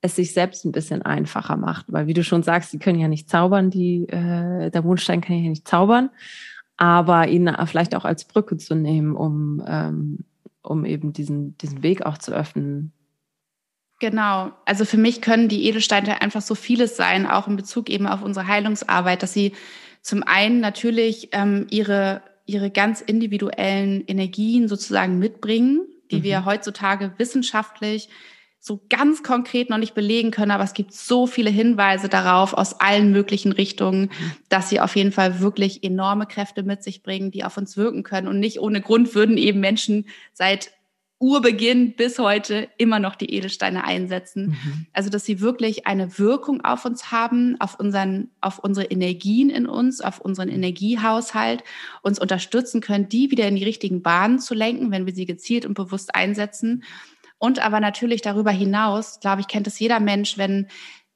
es 0.00 0.16
sich 0.16 0.32
selbst 0.32 0.64
ein 0.64 0.72
bisschen 0.72 1.02
einfacher 1.02 1.56
macht. 1.56 1.86
Weil 1.88 2.06
wie 2.06 2.14
du 2.14 2.24
schon 2.24 2.42
sagst, 2.42 2.72
die 2.72 2.78
können 2.78 2.98
ja 2.98 3.08
nicht 3.08 3.28
zaubern, 3.28 3.70
die, 3.70 4.08
äh, 4.08 4.70
der 4.70 4.82
Mondstein 4.82 5.20
kann 5.20 5.36
ja 5.36 5.48
nicht 5.48 5.68
zaubern, 5.68 6.10
aber 6.76 7.28
ihn 7.28 7.54
vielleicht 7.66 7.94
auch 7.94 8.04
als 8.04 8.24
Brücke 8.24 8.56
zu 8.56 8.74
nehmen, 8.74 9.14
um, 9.14 9.62
ähm, 9.66 10.24
um 10.62 10.84
eben 10.84 11.12
diesen, 11.12 11.56
diesen 11.58 11.82
Weg 11.82 12.06
auch 12.06 12.16
zu 12.16 12.32
öffnen. 12.32 12.92
Genau. 14.00 14.50
Also 14.64 14.86
für 14.86 14.96
mich 14.96 15.20
können 15.20 15.48
die 15.48 15.66
Edelsteine 15.66 16.22
einfach 16.22 16.40
so 16.40 16.54
vieles 16.54 16.96
sein, 16.96 17.26
auch 17.26 17.46
in 17.46 17.56
Bezug 17.56 17.90
eben 17.90 18.06
auf 18.06 18.22
unsere 18.22 18.46
Heilungsarbeit, 18.46 19.22
dass 19.22 19.34
sie 19.34 19.52
zum 20.00 20.22
einen 20.22 20.60
natürlich 20.60 21.28
ähm, 21.32 21.66
ihre, 21.68 22.22
ihre 22.46 22.70
ganz 22.70 23.02
individuellen 23.02 24.02
Energien 24.06 24.68
sozusagen 24.68 25.18
mitbringen, 25.18 25.86
die 26.10 26.20
mhm. 26.20 26.22
wir 26.22 26.44
heutzutage 26.46 27.12
wissenschaftlich 27.18 28.08
so 28.62 28.84
ganz 28.90 29.22
konkret 29.22 29.70
noch 29.70 29.78
nicht 29.78 29.94
belegen 29.94 30.30
können, 30.30 30.50
aber 30.50 30.64
es 30.64 30.74
gibt 30.74 30.92
so 30.92 31.26
viele 31.26 31.48
Hinweise 31.48 32.10
darauf 32.10 32.52
aus 32.52 32.78
allen 32.78 33.10
möglichen 33.10 33.52
Richtungen, 33.52 34.10
dass 34.50 34.68
sie 34.68 34.80
auf 34.80 34.96
jeden 34.96 35.12
Fall 35.12 35.40
wirklich 35.40 35.82
enorme 35.82 36.26
Kräfte 36.26 36.62
mit 36.62 36.82
sich 36.82 37.02
bringen, 37.02 37.30
die 37.30 37.42
auf 37.42 37.56
uns 37.56 37.78
wirken 37.78 38.02
können. 38.02 38.28
Und 38.28 38.38
nicht 38.38 38.60
ohne 38.60 38.82
Grund 38.82 39.14
würden 39.14 39.38
eben 39.38 39.60
Menschen 39.60 40.06
seit 40.34 40.72
Urbeginn 41.18 41.96
bis 41.96 42.18
heute 42.18 42.68
immer 42.78 42.98
noch 42.98 43.14
die 43.14 43.34
Edelsteine 43.34 43.84
einsetzen. 43.84 44.48
Mhm. 44.48 44.86
Also, 44.94 45.10
dass 45.10 45.24
sie 45.24 45.40
wirklich 45.40 45.86
eine 45.86 46.18
Wirkung 46.18 46.62
auf 46.62 46.86
uns 46.86 47.10
haben, 47.12 47.60
auf 47.60 47.78
unseren, 47.78 48.30
auf 48.40 48.58
unsere 48.58 48.86
Energien 48.86 49.50
in 49.50 49.66
uns, 49.66 50.00
auf 50.00 50.18
unseren. 50.18 50.48
Energiehaushalt, 50.48 51.62
uns 52.02 52.18
unterstützen 52.18 52.80
können, 52.80 53.08
die 53.08 53.30
wieder 53.30 53.46
in 53.46 53.56
die 53.56 53.64
richtigen 53.64 54.02
Bahnen 54.02 54.38
zu 54.38 54.54
lenken, 54.54 54.90
wenn 54.90 55.06
wir 55.06 55.14
sie 55.14 55.26
gezielt 55.26 55.66
und 55.66 55.74
bewusst 55.74 56.14
einsetzen 56.14 56.82
und 57.40 57.58
aber 57.58 57.80
natürlich 57.80 58.20
darüber 58.20 58.50
hinaus, 58.50 59.18
glaube 59.18 59.40
ich, 59.40 59.48
kennt 59.48 59.66
es 59.66 59.78
jeder 59.78 59.98
Mensch, 59.98 60.36
wenn, 60.36 60.68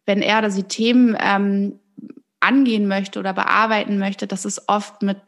wenn 0.06 0.22
er 0.22 0.38
oder 0.38 0.50
sie 0.50 0.64
Themen 0.64 1.16
ähm, 1.20 1.78
angehen 2.40 2.88
möchte 2.88 3.20
oder 3.20 3.34
bearbeiten 3.34 3.98
möchte, 3.98 4.26
dass 4.26 4.44
es 4.44 4.68
oft 4.68 5.02
mit 5.02 5.18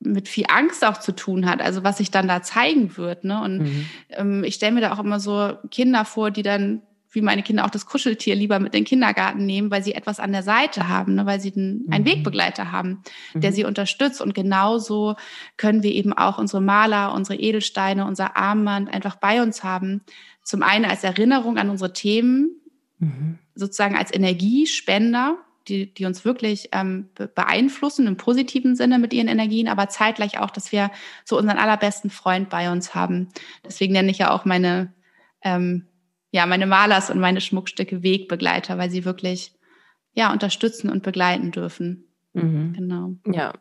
mit 0.00 0.28
viel 0.28 0.44
Angst 0.48 0.84
auch 0.84 0.98
zu 0.98 1.12
tun 1.12 1.46
hat, 1.46 1.62
also 1.62 1.82
was 1.82 1.96
sich 1.96 2.10
dann 2.10 2.28
da 2.28 2.42
zeigen 2.42 2.94
wird. 2.98 3.24
Ne? 3.24 3.40
Und 3.40 3.58
mhm. 3.60 3.86
ähm, 4.10 4.44
ich 4.44 4.56
stelle 4.56 4.72
mir 4.72 4.82
da 4.82 4.92
auch 4.92 4.98
immer 4.98 5.18
so 5.18 5.56
Kinder 5.70 6.04
vor, 6.04 6.30
die 6.30 6.42
dann 6.42 6.82
wie 7.14 7.22
meine 7.22 7.42
Kinder 7.42 7.64
auch 7.64 7.70
das 7.70 7.86
Kuscheltier 7.86 8.34
lieber 8.34 8.58
mit 8.58 8.74
in 8.74 8.80
den 8.80 8.84
Kindergarten 8.84 9.46
nehmen, 9.46 9.70
weil 9.70 9.82
sie 9.82 9.94
etwas 9.94 10.20
an 10.20 10.32
der 10.32 10.42
Seite 10.42 10.88
haben, 10.88 11.14
ne? 11.14 11.26
weil 11.26 11.40
sie 11.40 11.52
einen, 11.54 11.86
einen 11.90 12.04
mhm. 12.04 12.08
Wegbegleiter 12.08 12.72
haben, 12.72 13.02
der 13.34 13.50
mhm. 13.50 13.54
sie 13.54 13.64
unterstützt. 13.64 14.20
Und 14.20 14.34
genauso 14.34 15.14
können 15.56 15.82
wir 15.82 15.92
eben 15.92 16.12
auch 16.12 16.38
unsere 16.38 16.60
Maler, 16.60 17.14
unsere 17.14 17.38
Edelsteine, 17.38 18.04
unser 18.06 18.36
Armband 18.36 18.92
einfach 18.92 19.16
bei 19.16 19.42
uns 19.42 19.62
haben. 19.62 20.02
Zum 20.42 20.62
einen 20.62 20.84
als 20.84 21.04
Erinnerung 21.04 21.56
an 21.56 21.70
unsere 21.70 21.92
Themen, 21.92 22.50
mhm. 22.98 23.38
sozusagen 23.54 23.96
als 23.96 24.12
Energiespender, 24.12 25.38
die, 25.68 25.94
die 25.94 26.04
uns 26.04 26.24
wirklich 26.24 26.68
ähm, 26.72 27.08
beeinflussen 27.14 28.06
im 28.06 28.16
positiven 28.16 28.76
Sinne 28.76 28.98
mit 28.98 29.12
ihren 29.14 29.28
Energien, 29.28 29.68
aber 29.68 29.88
zeitgleich 29.88 30.38
auch, 30.38 30.50
dass 30.50 30.72
wir 30.72 30.90
so 31.24 31.38
unseren 31.38 31.58
allerbesten 31.58 32.10
Freund 32.10 32.50
bei 32.50 32.70
uns 32.70 32.94
haben. 32.94 33.28
Deswegen 33.64 33.92
nenne 33.92 34.10
ich 34.10 34.18
ja 34.18 34.30
auch 34.30 34.44
meine 34.44 34.92
ähm, 35.42 35.86
ja, 36.34 36.46
meine 36.46 36.66
Malers 36.66 37.10
und 37.10 37.20
meine 37.20 37.40
Schmuckstücke 37.40 38.02
Wegbegleiter, 38.02 38.76
weil 38.76 38.90
sie 38.90 39.04
wirklich 39.04 39.52
ja, 40.14 40.32
unterstützen 40.32 40.90
und 40.90 41.04
begleiten 41.04 41.52
dürfen. 41.52 42.08
Mhm. 42.32 42.72
Genau. 42.72 43.14
Ja, 43.32 43.52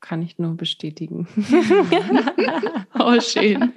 kann 0.00 0.22
ich 0.22 0.36
nur 0.36 0.56
bestätigen. 0.56 1.28
oh, 2.98 3.20
schön. 3.20 3.72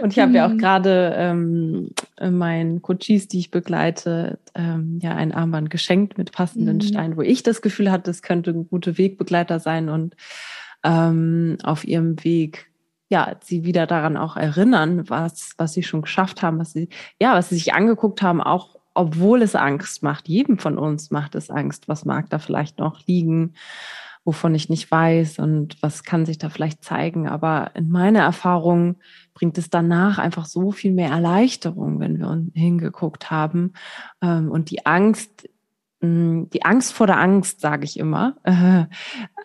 und 0.00 0.12
ich 0.12 0.20
habe 0.20 0.34
ja 0.34 0.46
auch 0.46 0.52
mhm. 0.52 0.58
gerade 0.58 1.14
ähm, 1.16 1.90
meinen 2.20 2.80
Coaches, 2.80 3.26
die 3.26 3.40
ich 3.40 3.50
begleite, 3.50 4.38
ähm, 4.54 5.00
ja 5.02 5.16
ein 5.16 5.32
Armband 5.32 5.68
geschenkt 5.68 6.16
mit 6.16 6.30
passenden 6.30 6.76
mhm. 6.76 6.82
Steinen, 6.82 7.16
wo 7.16 7.22
ich 7.22 7.42
das 7.42 7.60
Gefühl 7.60 7.90
hatte, 7.90 8.12
es 8.12 8.22
könnte 8.22 8.52
ein 8.52 8.68
guter 8.68 8.98
Wegbegleiter 8.98 9.58
sein 9.58 9.88
und 9.88 10.14
ähm, 10.84 11.58
auf 11.64 11.84
ihrem 11.84 12.22
Weg 12.22 12.68
ja, 13.08 13.36
sie 13.42 13.64
wieder 13.64 13.86
daran 13.86 14.16
auch 14.16 14.36
erinnern, 14.36 15.08
was, 15.08 15.52
was 15.56 15.72
sie 15.72 15.82
schon 15.82 16.02
geschafft 16.02 16.42
haben, 16.42 16.58
was 16.58 16.72
sie, 16.72 16.88
ja, 17.20 17.34
was 17.34 17.48
sie 17.48 17.56
sich 17.56 17.74
angeguckt 17.74 18.22
haben, 18.22 18.40
auch 18.40 18.78
obwohl 18.98 19.42
es 19.42 19.54
Angst 19.54 20.02
macht. 20.02 20.28
Jedem 20.28 20.58
von 20.58 20.76
uns 20.76 21.10
macht 21.10 21.36
es 21.36 21.50
Angst. 21.50 21.88
Was 21.88 22.04
mag 22.04 22.28
da 22.30 22.40
vielleicht 22.40 22.80
noch 22.80 23.06
liegen, 23.06 23.54
wovon 24.24 24.54
ich 24.56 24.68
nicht 24.68 24.90
weiß 24.90 25.38
und 25.38 25.80
was 25.80 26.02
kann 26.02 26.26
sich 26.26 26.36
da 26.36 26.50
vielleicht 26.50 26.84
zeigen. 26.84 27.28
Aber 27.28 27.70
in 27.74 27.90
meiner 27.90 28.20
Erfahrung 28.20 28.96
bringt 29.34 29.56
es 29.56 29.70
danach 29.70 30.18
einfach 30.18 30.46
so 30.46 30.72
viel 30.72 30.92
mehr 30.92 31.10
Erleichterung, 31.10 32.00
wenn 32.00 32.18
wir 32.18 32.44
hingeguckt 32.54 33.30
haben. 33.30 33.74
Ähm, 34.20 34.50
und 34.50 34.70
die 34.70 34.84
Angst 34.84 35.48
die 36.00 36.64
Angst 36.64 36.92
vor 36.92 37.08
der 37.08 37.18
Angst, 37.18 37.60
sage 37.60 37.84
ich 37.84 37.98
immer, 37.98 38.36
äh, 38.44 38.84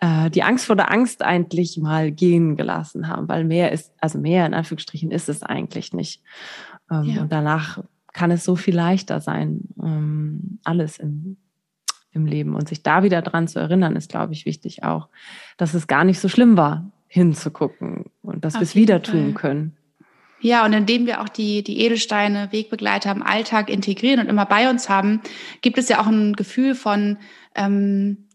äh, 0.00 0.30
die 0.30 0.44
Angst 0.44 0.66
vor 0.66 0.76
der 0.76 0.90
Angst 0.90 1.22
eigentlich 1.22 1.78
mal 1.78 2.12
gehen 2.12 2.56
gelassen 2.56 3.08
haben, 3.08 3.28
weil 3.28 3.44
mehr 3.44 3.72
ist, 3.72 3.92
also 4.00 4.18
mehr 4.18 4.46
in 4.46 4.54
Anführungsstrichen 4.54 5.10
ist 5.10 5.28
es 5.28 5.42
eigentlich 5.42 5.92
nicht. 5.92 6.22
Ähm, 6.90 7.04
ja. 7.04 7.22
Und 7.22 7.32
danach 7.32 7.82
kann 8.12 8.30
es 8.30 8.44
so 8.44 8.54
viel 8.54 8.76
leichter 8.76 9.20
sein, 9.20 9.62
ähm, 9.82 10.60
alles 10.62 10.98
im, 10.98 11.38
im 12.12 12.26
Leben. 12.26 12.54
Und 12.54 12.68
sich 12.68 12.84
da 12.84 13.02
wieder 13.02 13.22
dran 13.22 13.48
zu 13.48 13.58
erinnern, 13.58 13.96
ist, 13.96 14.10
glaube 14.10 14.32
ich, 14.32 14.46
wichtig 14.46 14.84
auch, 14.84 15.08
dass 15.56 15.74
es 15.74 15.88
gar 15.88 16.04
nicht 16.04 16.20
so 16.20 16.28
schlimm 16.28 16.56
war, 16.56 16.92
hinzugucken 17.08 18.04
und 18.22 18.44
dass 18.44 18.54
wir 18.54 18.62
es 18.62 18.76
wieder 18.76 19.00
Fall. 19.00 19.12
tun 19.12 19.34
können. 19.34 19.76
Ja, 20.44 20.66
und 20.66 20.74
indem 20.74 21.06
wir 21.06 21.22
auch 21.22 21.30
die, 21.30 21.62
die 21.64 21.80
Edelsteine, 21.80 22.52
Wegbegleiter 22.52 23.10
im 23.10 23.22
Alltag 23.22 23.70
integrieren 23.70 24.20
und 24.20 24.28
immer 24.28 24.44
bei 24.44 24.68
uns 24.68 24.90
haben, 24.90 25.22
gibt 25.62 25.78
es 25.78 25.88
ja 25.88 26.02
auch 26.02 26.06
ein 26.06 26.34
Gefühl 26.34 26.74
von, 26.74 27.16
ähm, 27.54 28.28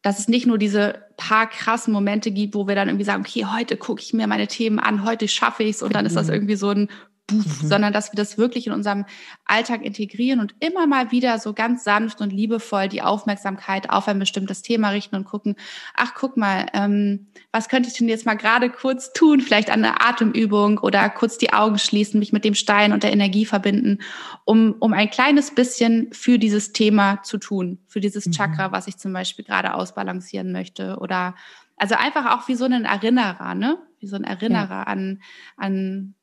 dass 0.00 0.20
es 0.20 0.28
nicht 0.28 0.46
nur 0.46 0.58
diese 0.58 1.06
paar 1.16 1.50
krassen 1.50 1.92
Momente 1.92 2.30
gibt, 2.30 2.54
wo 2.54 2.68
wir 2.68 2.76
dann 2.76 2.86
irgendwie 2.86 3.04
sagen, 3.04 3.24
okay, 3.26 3.46
heute 3.52 3.76
gucke 3.76 4.00
ich 4.00 4.14
mir 4.14 4.28
meine 4.28 4.46
Themen 4.46 4.78
an, 4.78 5.04
heute 5.04 5.26
schaffe 5.26 5.64
ich 5.64 5.70
es 5.70 5.82
und 5.82 5.92
dann 5.92 6.06
ist 6.06 6.14
das 6.14 6.28
mhm. 6.28 6.34
irgendwie 6.34 6.54
so 6.54 6.70
ein 6.70 6.88
mhm. 7.30 7.44
sondern 7.62 7.92
dass 7.92 8.12
wir 8.12 8.16
das 8.16 8.38
wirklich 8.38 8.66
in 8.66 8.72
unserem 8.72 9.04
Alltag 9.44 9.82
integrieren 9.84 10.40
und 10.40 10.54
immer 10.60 10.86
mal 10.86 11.10
wieder 11.10 11.38
so 11.38 11.52
ganz 11.52 11.84
sanft 11.84 12.20
und 12.20 12.32
liebevoll 12.32 12.88
die 12.88 13.02
Aufmerksamkeit 13.02 13.90
auf 13.90 14.08
ein 14.08 14.18
bestimmtes 14.18 14.62
Thema 14.62 14.90
richten 14.90 15.16
und 15.16 15.24
gucken, 15.24 15.56
ach 15.94 16.14
guck 16.14 16.36
mal, 16.36 16.66
ähm, 16.72 17.28
was 17.52 17.68
könnte 17.68 17.88
ich 17.88 17.96
denn 17.96 18.08
jetzt 18.08 18.26
mal 18.26 18.34
gerade 18.34 18.70
kurz 18.70 19.12
tun? 19.12 19.40
Vielleicht 19.40 19.70
eine 19.70 20.00
Atemübung 20.00 20.78
oder 20.78 21.08
kurz 21.10 21.38
die 21.38 21.52
Augen 21.52 21.78
schließen, 21.78 22.18
mich 22.20 22.32
mit 22.32 22.44
dem 22.44 22.54
Stein 22.54 22.92
und 22.92 23.02
der 23.02 23.12
Energie 23.12 23.44
verbinden, 23.44 23.98
um, 24.44 24.74
um 24.78 24.92
ein 24.92 25.10
kleines 25.10 25.54
bisschen 25.54 26.12
für 26.12 26.38
dieses 26.38 26.72
Thema 26.72 27.22
zu 27.22 27.38
tun, 27.38 27.78
für 27.86 28.00
dieses 28.00 28.26
mhm. 28.26 28.32
Chakra, 28.32 28.72
was 28.72 28.86
ich 28.86 28.96
zum 28.98 29.12
Beispiel 29.12 29.44
gerade 29.44 29.74
ausbalancieren 29.74 30.52
möchte 30.52 30.98
oder 30.98 31.34
also 31.80 31.94
einfach 31.94 32.38
auch 32.38 32.46
wie 32.46 32.56
so 32.56 32.66
ein 32.66 32.84
Erinnerer, 32.84 33.54
ne? 33.54 33.78
Wie 34.00 34.06
so 34.06 34.16
ein 34.16 34.24
Erinnerer 34.24 34.70
ja. 34.70 34.82
an, 34.82 35.22
an 35.56 36.14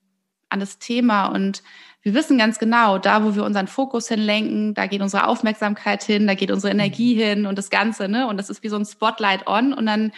an 0.49 0.59
das 0.59 0.79
Thema 0.79 1.27
und 1.27 1.63
wir 2.07 2.13
wissen 2.13 2.37
ganz 2.37 2.57
genau, 2.57 2.97
da 2.97 3.25
wo 3.25 3.35
wir 3.35 3.43
unseren 3.43 3.67
Fokus 3.67 4.07
hinlenken, 4.07 4.73
da 4.73 4.87
geht 4.87 5.01
unsere 5.01 5.27
Aufmerksamkeit 5.27 6.03
hin, 6.03 6.25
da 6.25 6.35
geht 6.35 6.51
unsere 6.51 6.71
Energie 6.71 7.15
mhm. 7.15 7.19
hin 7.19 7.45
und 7.47 7.57
das 7.57 7.69
Ganze, 7.69 8.07
ne? 8.07 8.27
Und 8.27 8.37
das 8.37 8.49
ist 8.49 8.63
wie 8.63 8.69
so 8.69 8.77
ein 8.77 8.85
Spotlight 8.85 9.45
on 9.45 9.73
und 9.73 9.85
dann 9.85 10.13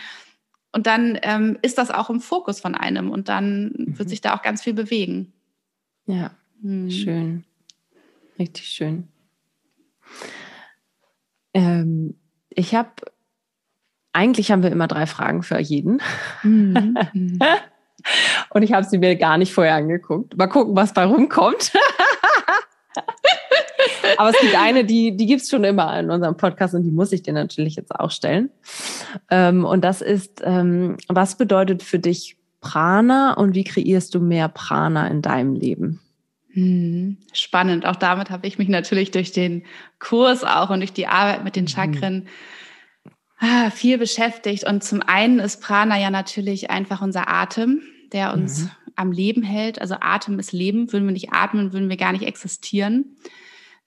und 0.72 0.86
dann 0.86 1.18
ähm, 1.24 1.58
ist 1.63 1.80
das 1.80 1.89
auch 1.89 2.12
im 2.12 2.22
Fokus 2.22 2.60
von 2.60 2.76
einem 2.76 3.10
und 3.10 3.28
dann 3.28 3.74
mhm. 3.76 3.98
wird 3.98 4.10
sich 4.10 4.22
da 4.22 4.36
auch 4.36 4.44
ganz 4.44 4.62
viel 4.62 4.74
bewegen. 4.74 5.34
Ja, 6.06 6.32
mhm. 6.62 6.92
schön, 6.92 7.44
richtig 8.38 8.68
schön. 8.68 9.08
Ähm, 11.56 12.15
ich 12.50 12.75
habe, 12.75 12.92
eigentlich 14.13 14.52
haben 14.52 14.62
wir 14.62 14.71
immer 14.71 14.88
drei 14.88 15.08
Fragen 15.08 15.42
für 15.42 15.60
jeden. 15.60 16.02
Mhm. 16.44 16.96
Und 18.50 18.64
ich 18.64 18.74
habe 18.74 18.86
sie 18.86 18.98
mir 18.98 19.16
gar 19.16 19.38
nicht 19.38 19.54
vorher 19.54 19.76
angeguckt. 19.76 20.38
Mal 20.38 20.48
gucken, 20.48 20.76
was 20.76 20.94
bei 20.94 21.06
rumkommt. 21.06 21.72
Aber 24.18 24.30
es 24.30 24.40
gibt 24.40 24.56
eine, 24.56 24.84
die, 24.86 25.16
die 25.16 25.26
gibt 25.26 25.42
es 25.42 25.50
schon 25.50 25.64
immer 25.64 25.98
in 26.00 26.10
unserem 26.10 26.36
Podcast 26.36 26.74
und 26.74 26.84
die 26.84 26.92
muss 26.92 27.12
ich 27.12 27.24
dir 27.24 27.34
natürlich 27.34 27.76
jetzt 27.76 27.94
auch 27.96 28.12
stellen. 28.12 28.50
Ähm, 29.30 29.66
und 29.66 29.82
das 29.84 30.02
ist, 30.02 30.42
ähm, 30.44 30.98
was 31.08 31.38
bedeutet 31.38 31.84
für 31.84 32.00
dich 32.00 32.38
Prana 32.62 33.34
und 33.34 33.56
wie 33.56 33.64
kreierst 33.64 34.14
du 34.16 34.20
mehr 34.20 34.50
Prana 34.50 35.08
in 35.08 35.22
deinem 35.22 35.56
Leben? 35.56 36.02
Hm, 36.52 37.18
spannend. 37.32 37.86
Auch 37.86 37.96
damit 37.96 38.30
habe 38.30 38.48
ich 38.48 38.58
mich 38.58 38.70
natürlich 38.70 39.12
durch 39.12 39.32
den 39.32 39.64
Kurs 40.00 40.44
auch 40.44 40.70
und 40.70 40.80
durch 40.80 40.94
die 40.94 41.08
Arbeit 41.08 41.44
mit 41.44 41.56
den 41.56 41.66
mhm. 41.66 41.70
Chakren 41.70 42.28
mhm. 43.42 43.72
viel 43.72 43.98
beschäftigt. 43.98 44.66
Und 44.66 44.84
zum 44.84 45.02
einen 45.02 45.40
ist 45.40 45.62
Prana 45.62 46.00
ja 46.00 46.10
natürlich 46.10 46.70
einfach 46.70 47.02
unser 47.02 47.30
Atem, 47.30 47.82
der 48.14 48.34
uns 48.34 48.64
mhm. 48.64 48.72
am 48.96 49.12
Leben 49.12 49.44
hält. 49.44 49.82
Also 49.82 49.96
Atem 50.00 50.40
ist 50.40 50.52
Leben. 50.52 50.92
Würden 50.92 51.06
wir 51.06 51.14
nicht 51.14 51.32
atmen, 51.32 51.74
würden 51.74 51.90
wir 51.90 51.98
gar 51.98 52.12
nicht 52.12 52.26
existieren. 52.26 53.18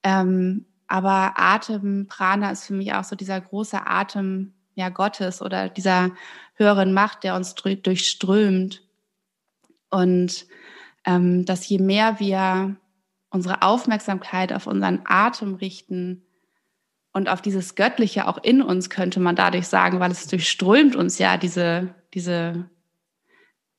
Ähm, 0.03 0.67
aber 0.87 1.35
Atem, 1.37 2.07
Prana 2.09 2.51
ist 2.51 2.65
für 2.65 2.75
mich 2.75 2.93
auch 2.93 3.05
so 3.05 3.17
dieser 3.17 3.41
große 3.41 3.87
Atem 3.87 4.53
ja, 4.75 4.89
Gottes 4.89 5.43
oder 5.43 5.69
dieser 5.69 6.11
höheren 6.55 6.93
Macht, 6.93 7.25
der 7.25 7.35
uns 7.37 7.55
durchströmt. 7.55 8.83
Und 9.91 10.47
ähm, 11.05 11.45
dass 11.45 11.69
je 11.69 11.79
mehr 11.79 12.21
wir 12.21 12.77
unsere 13.31 13.63
Aufmerksamkeit 13.63 14.53
auf 14.53 14.67
unseren 14.67 15.01
Atem 15.05 15.55
richten 15.55 16.27
und 17.13 17.29
auf 17.29 17.43
dieses 17.43 17.75
Göttliche 17.75 18.27
auch 18.27 18.39
in 18.43 18.63
uns, 18.63 18.91
könnte 18.91 19.21
man 19.21 19.37
dadurch 19.37 19.67
sagen, 19.69 20.01
weil 20.01 20.11
es 20.11 20.27
durchströmt 20.27 20.97
uns 20.97 21.19
ja 21.19 21.37
diese, 21.37 21.95
diese 22.15 22.69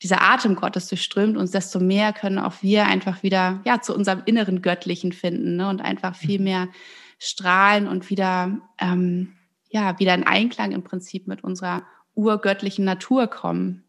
dieser 0.04 0.22
Atem 0.22 0.56
Gottes 0.56 0.90
durchströmt 0.90 1.38
uns, 1.38 1.52
desto 1.52 1.80
mehr 1.80 2.12
können 2.12 2.38
auch 2.38 2.56
wir 2.62 2.86
einfach 2.86 3.24
wieder 3.24 3.62
ja 3.66 3.80
zu 3.80 3.96
unserem 3.96 4.22
inneren 4.26 4.62
Göttlichen 4.62 5.14
finden 5.14 5.56
ne? 5.56 5.70
und 5.70 5.82
einfach 5.82 6.14
viel 6.14 6.40
mhm. 6.40 6.44
mehr 6.44 6.68
strahlen 7.20 7.88
und 7.88 8.10
wieder 8.10 8.60
ähm, 8.80 9.32
ja 9.70 9.98
wieder 10.00 10.14
in 10.14 10.24
Einklang 10.24 10.74
im 10.74 10.84
Prinzip 10.84 11.26
mit 11.28 11.42
unserer 11.42 11.84
urgöttlichen 12.16 12.84
Natur 12.84 13.28
kommen. 13.28 13.84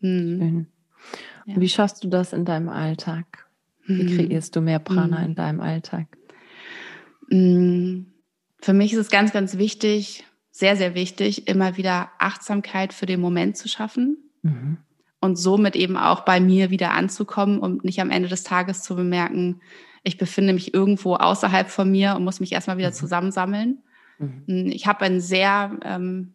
Hm. 0.00 0.66
Ja. 1.44 1.60
Wie 1.60 1.68
schaffst 1.68 2.02
du 2.02 2.08
das 2.08 2.32
in 2.32 2.46
deinem 2.46 2.70
Alltag? 2.70 3.46
Wie 3.84 4.08
hm. 4.08 4.16
kreierst 4.16 4.56
du 4.56 4.62
mehr 4.62 4.78
Prana 4.78 5.18
hm. 5.18 5.24
in 5.26 5.34
deinem 5.34 5.60
Alltag? 5.60 6.06
Hm. 7.28 8.06
Für 8.62 8.72
mich 8.72 8.94
ist 8.94 8.98
es 8.98 9.10
ganz, 9.10 9.32
ganz 9.32 9.58
wichtig, 9.58 10.24
sehr, 10.50 10.76
sehr 10.76 10.94
wichtig, 10.94 11.46
immer 11.46 11.76
wieder 11.76 12.10
Achtsamkeit 12.18 12.94
für 12.94 13.06
den 13.06 13.20
Moment 13.20 13.58
zu 13.58 13.68
schaffen. 13.68 14.16
Mhm 14.42 14.78
und 15.20 15.36
somit 15.36 15.76
eben 15.76 15.96
auch 15.96 16.20
bei 16.20 16.40
mir 16.40 16.70
wieder 16.70 16.92
anzukommen 16.92 17.58
und 17.58 17.84
nicht 17.84 18.00
am 18.00 18.10
Ende 18.10 18.28
des 18.28 18.42
Tages 18.42 18.82
zu 18.82 18.96
bemerken, 18.96 19.60
ich 20.02 20.18
befinde 20.18 20.52
mich 20.52 20.72
irgendwo 20.72 21.16
außerhalb 21.16 21.68
von 21.68 21.90
mir 21.90 22.16
und 22.16 22.24
muss 22.24 22.40
mich 22.40 22.52
erstmal 22.52 22.78
wieder 22.78 22.88
mhm. 22.88 22.94
zusammensammeln. 22.94 23.82
Mhm. 24.18 24.44
Hm, 24.46 24.66
ich 24.68 24.86
habe 24.86 25.02
einen 25.02 25.20
sehr, 25.20 25.78
ähm, 25.84 26.34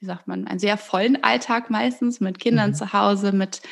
wie 0.00 0.06
sagt 0.06 0.28
man, 0.28 0.46
einen 0.46 0.58
sehr 0.58 0.76
vollen 0.76 1.22
Alltag 1.24 1.70
meistens 1.70 2.20
mit 2.20 2.38
Kindern 2.38 2.70
mhm. 2.70 2.74
zu 2.74 2.92
Hause, 2.92 3.32
mit, 3.32 3.62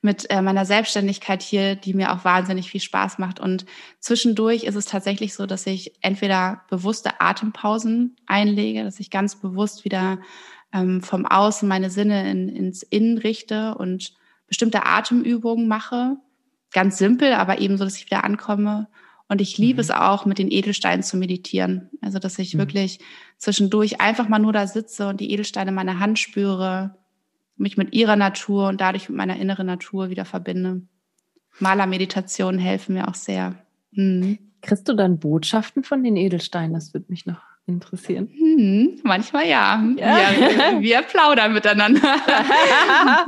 mit 0.00 0.30
äh, 0.30 0.40
meiner 0.40 0.64
Selbstständigkeit 0.64 1.42
hier, 1.42 1.76
die 1.76 1.92
mir 1.92 2.12
auch 2.12 2.24
wahnsinnig 2.24 2.70
viel 2.70 2.80
Spaß 2.80 3.18
macht. 3.18 3.40
Und 3.40 3.66
zwischendurch 4.00 4.64
ist 4.64 4.74
es 4.74 4.86
tatsächlich 4.86 5.34
so, 5.34 5.44
dass 5.44 5.66
ich 5.66 5.92
entweder 6.00 6.62
bewusste 6.70 7.20
Atempausen 7.20 8.16
einlege, 8.26 8.84
dass 8.84 9.00
ich 9.00 9.10
ganz 9.10 9.36
bewusst 9.36 9.84
wieder 9.84 10.18
ähm, 10.74 11.00
vom 11.00 11.24
Außen 11.24 11.66
meine 11.66 11.88
Sinne 11.88 12.30
in, 12.30 12.48
ins 12.48 12.82
Innen 12.82 13.16
richte 13.16 13.76
und 13.76 14.12
bestimmte 14.48 14.84
Atemübungen 14.84 15.68
mache. 15.68 16.16
Ganz 16.72 16.98
simpel, 16.98 17.32
aber 17.32 17.60
eben 17.60 17.78
so, 17.78 17.84
dass 17.84 17.96
ich 17.96 18.06
wieder 18.06 18.24
ankomme. 18.24 18.88
Und 19.28 19.40
ich 19.40 19.56
liebe 19.56 19.76
mhm. 19.76 19.80
es 19.80 19.90
auch, 19.90 20.26
mit 20.26 20.38
den 20.38 20.50
Edelsteinen 20.50 21.04
zu 21.04 21.16
meditieren. 21.16 21.90
Also, 22.02 22.18
dass 22.18 22.38
ich 22.38 22.54
mhm. 22.54 22.58
wirklich 22.58 22.98
zwischendurch 23.38 24.00
einfach 24.00 24.28
mal 24.28 24.40
nur 24.40 24.52
da 24.52 24.66
sitze 24.66 25.08
und 25.08 25.20
die 25.20 25.30
Edelsteine 25.30 25.70
in 25.70 25.76
meiner 25.76 26.00
Hand 26.00 26.18
spüre, 26.18 26.96
mich 27.56 27.76
mit 27.76 27.94
ihrer 27.94 28.16
Natur 28.16 28.68
und 28.68 28.80
dadurch 28.80 29.08
mit 29.08 29.16
meiner 29.16 29.36
inneren 29.36 29.66
Natur 29.66 30.10
wieder 30.10 30.24
verbinde. 30.24 30.82
Malermeditationen 31.60 32.58
helfen 32.60 32.94
mir 32.94 33.06
auch 33.06 33.14
sehr. 33.14 33.54
Mhm. 33.92 34.38
Kriegst 34.60 34.88
du 34.88 34.94
dann 34.94 35.20
Botschaften 35.20 35.84
von 35.84 36.02
den 36.02 36.16
Edelsteinen? 36.16 36.74
Das 36.74 36.92
würde 36.92 37.06
mich 37.08 37.26
noch 37.26 37.40
interessieren? 37.66 38.28
Hm, 38.36 39.00
manchmal 39.04 39.46
ja. 39.46 39.82
ja. 39.96 40.18
Wir, 40.36 40.80
wir, 40.82 41.02
plaudern 41.02 41.54
miteinander. 41.54 42.00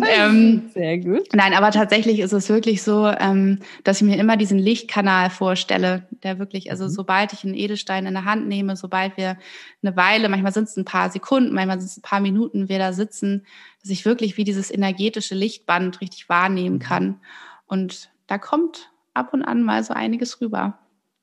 ähm, 0.09 0.71
Sehr 0.75 0.99
gut. 0.99 1.29
Nein, 1.33 1.55
aber 1.55 1.71
tatsächlich 1.71 2.21
ist 2.21 2.33
es 2.33 2.49
wirklich 2.51 2.83
so, 2.83 3.07
ähm, 3.07 3.61
dass 3.85 4.01
ich 4.01 4.07
mir 4.07 4.19
immer 4.19 4.37
diesen 4.37 4.59
Lichtkanal 4.59 5.31
vorstelle, 5.31 6.07
der 6.23 6.39
wirklich, 6.39 6.71
also 6.71 6.85
mhm. 6.85 6.91
sobald 6.91 7.33
ich 7.33 7.45
einen 7.45 7.55
Edelstein 7.55 8.05
in 8.05 8.13
der 8.13 8.25
Hand 8.25 8.47
nehme, 8.47 8.77
sobald 8.77 9.17
wir 9.17 9.39
eine 9.83 9.97
Weile, 9.97 10.29
manchmal 10.29 10.53
sind 10.53 10.69
es 10.69 10.77
ein 10.77 10.85
paar 10.85 11.11
Sekunden, 11.11 11.55
manchmal 11.55 11.81
sind 11.81 11.91
es 11.91 11.97
ein 11.97 12.03
paar 12.03 12.21
Minuten, 12.21 12.69
wir 12.69 12.79
da 12.79 12.93
sitzen, 12.93 13.47
dass 13.81 13.91
ich 13.91 14.05
wirklich 14.05 14.37
wie 14.37 14.45
dieses 14.45 14.71
energetische 14.71 15.35
Lichtband 15.35 16.03
richtig 16.03 16.29
wahrnehmen 16.29 16.77
mhm. 16.77 16.81
kann. 16.81 17.21
Und 17.67 18.11
da 18.27 18.37
kommt 18.37 18.91
ab 19.15 19.33
und 19.33 19.43
an 19.43 19.63
mal 19.63 19.83
so 19.83 19.95
einiges 19.95 20.43
rüber. 20.43 20.79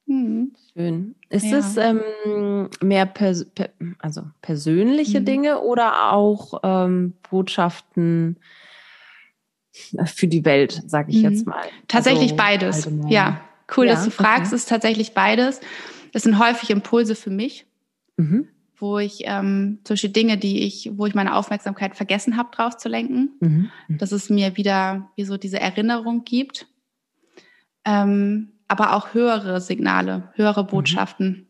Hm. 0.07 0.53
Schön. 0.73 1.15
Ist 1.29 1.45
ja. 1.45 1.57
es 1.57 1.77
ähm, 1.77 2.69
mehr 2.81 3.05
pers 3.05 3.45
per 3.45 3.69
also 3.99 4.23
persönliche 4.41 5.21
mhm. 5.21 5.25
Dinge 5.25 5.61
oder 5.61 6.11
auch 6.11 6.59
ähm, 6.63 7.13
Botschaften 7.29 8.37
für 10.05 10.27
die 10.27 10.45
Welt, 10.45 10.83
sage 10.85 11.11
ich 11.11 11.17
mhm. 11.17 11.23
jetzt 11.23 11.47
mal? 11.47 11.63
Tatsächlich 11.87 12.31
also, 12.31 12.35
beides. 12.35 12.85
Allgemein. 12.85 13.11
Ja, 13.11 13.41
cool, 13.75 13.85
ja, 13.85 13.93
dass 13.93 14.05
du 14.05 14.11
fragst. 14.11 14.47
Okay. 14.47 14.55
ist 14.55 14.69
tatsächlich 14.69 15.13
beides. 15.13 15.61
Es 16.11 16.23
sind 16.23 16.37
häufig 16.37 16.69
Impulse 16.69 17.15
für 17.15 17.31
mich, 17.31 17.65
mhm. 18.17 18.47
wo 18.77 18.99
ich 18.99 19.23
ähm, 19.25 19.79
zum 19.83 19.93
Beispiel 19.93 20.11
Dinge, 20.11 20.37
die 20.37 20.63
ich, 20.63 20.91
wo 20.95 21.05
ich 21.07 21.15
meine 21.15 21.35
Aufmerksamkeit 21.35 21.95
vergessen 21.95 22.37
habe, 22.37 22.49
drauf 22.55 22.77
zu 22.77 22.87
lenken, 22.87 23.31
mhm. 23.39 23.71
mhm. 23.87 23.97
dass 23.97 24.11
es 24.11 24.29
mir 24.29 24.57
wieder 24.57 25.09
wie 25.15 25.23
so 25.23 25.37
diese 25.37 25.59
Erinnerung 25.59 26.23
gibt. 26.23 26.67
Ähm, 27.85 28.52
aber 28.67 28.93
auch 28.93 29.13
höhere 29.13 29.61
Signale, 29.61 30.31
höhere 30.35 30.63
mhm. 30.63 30.67
Botschaften, 30.67 31.27
mhm. 31.27 31.47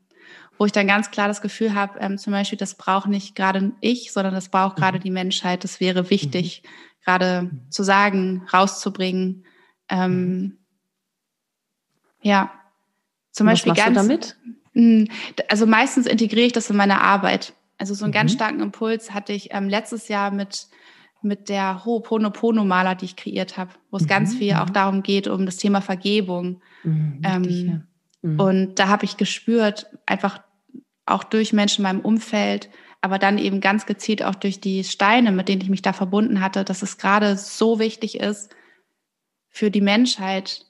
wo 0.58 0.66
ich 0.66 0.72
dann 0.72 0.88
ganz 0.88 1.12
klar 1.12 1.28
das 1.28 1.42
Gefühl 1.42 1.74
habe, 1.74 2.00
ähm, 2.00 2.18
zum 2.18 2.34
Beispiel, 2.34 2.58
das 2.58 2.76
braucht 2.76 3.08
nicht 3.08 3.36
gerade 3.36 3.72
ich, 3.82 4.12
sondern 4.12 4.34
das 4.34 4.50
braucht 4.50 4.76
gerade 4.76 4.98
mhm. 5.00 5.04
die 5.04 5.12
Menschheit. 5.12 5.64
Das 5.64 5.80
wäre 5.80 6.10
wichtig, 6.10 6.64
mhm. 6.64 7.04
gerade 7.06 7.52
zu 7.70 7.84
sagen, 7.84 8.48
rauszubringen. 8.52 9.46
Ähm, 9.90 10.58
ja, 12.22 12.52
zum 13.32 13.48
Was 13.48 13.54
Beispiel 13.54 13.74
ganz. 13.74 13.88
Du 13.90 13.94
damit? 13.94 14.38
Hm, 14.74 15.08
also 15.50 15.66
meistens 15.66 16.08
integriere 16.08 16.48
ich 16.48 16.54
das 16.54 16.70
in 16.70 16.78
meine 16.78 17.02
Arbeit. 17.02 17.54
Also 17.78 17.94
so 17.94 18.06
einen 18.06 18.12
mhm. 18.12 18.16
ganz 18.16 18.34
starken 18.34 18.60
Impuls 18.62 19.12
hatte 19.12 19.34
ich 19.34 19.54
ähm, 19.54 19.70
letztes 19.70 20.08
Jahr 20.08 20.32
mit 20.32 20.68
mit 21.24 21.50
der 21.50 21.84
Ho'oponopono-Maler, 21.86 22.96
die 22.96 23.06
ich 23.06 23.16
kreiert 23.16 23.58
habe, 23.58 23.72
wo 23.92 23.98
es 23.98 24.04
mhm. 24.04 24.08
ganz 24.08 24.36
viel 24.36 24.54
auch 24.54 24.70
darum 24.70 25.04
geht, 25.04 25.28
um 25.28 25.46
das 25.46 25.58
Thema 25.58 25.82
Vergebung. 25.82 26.62
Mhm, 26.84 27.22
richtig, 27.26 27.64
ähm, 27.64 27.68
ja. 28.22 28.30
mhm. 28.30 28.40
Und 28.40 28.80
da 28.80 28.88
habe 28.88 29.06
ich 29.06 29.18
gespürt, 29.18 29.88
einfach 30.06 30.42
auch 31.06 31.24
durch 31.24 31.54
Menschen 31.54 31.82
in 31.82 31.84
meinem 31.84 32.02
Umfeld, 32.02 32.70
aber 33.02 33.20
dann 33.20 33.38
eben 33.38 33.60
ganz 33.60 33.86
gezielt 33.86 34.24
auch 34.24 34.36
durch 34.36 34.62
die 34.62 34.84
Steine, 34.84 35.32
mit 35.32 35.50
denen 35.50 35.62
ich 35.62 35.70
mich 35.70 35.82
da 35.82 35.92
verbunden 35.92 36.40
hatte, 36.40 36.64
dass 36.64 36.82
es 36.82 36.98
gerade 36.98 37.36
so 37.38 37.80
wichtig 37.80 38.20
ist, 38.20 38.56
für 39.50 39.70
die 39.70 39.82
Menschheit 39.82 40.66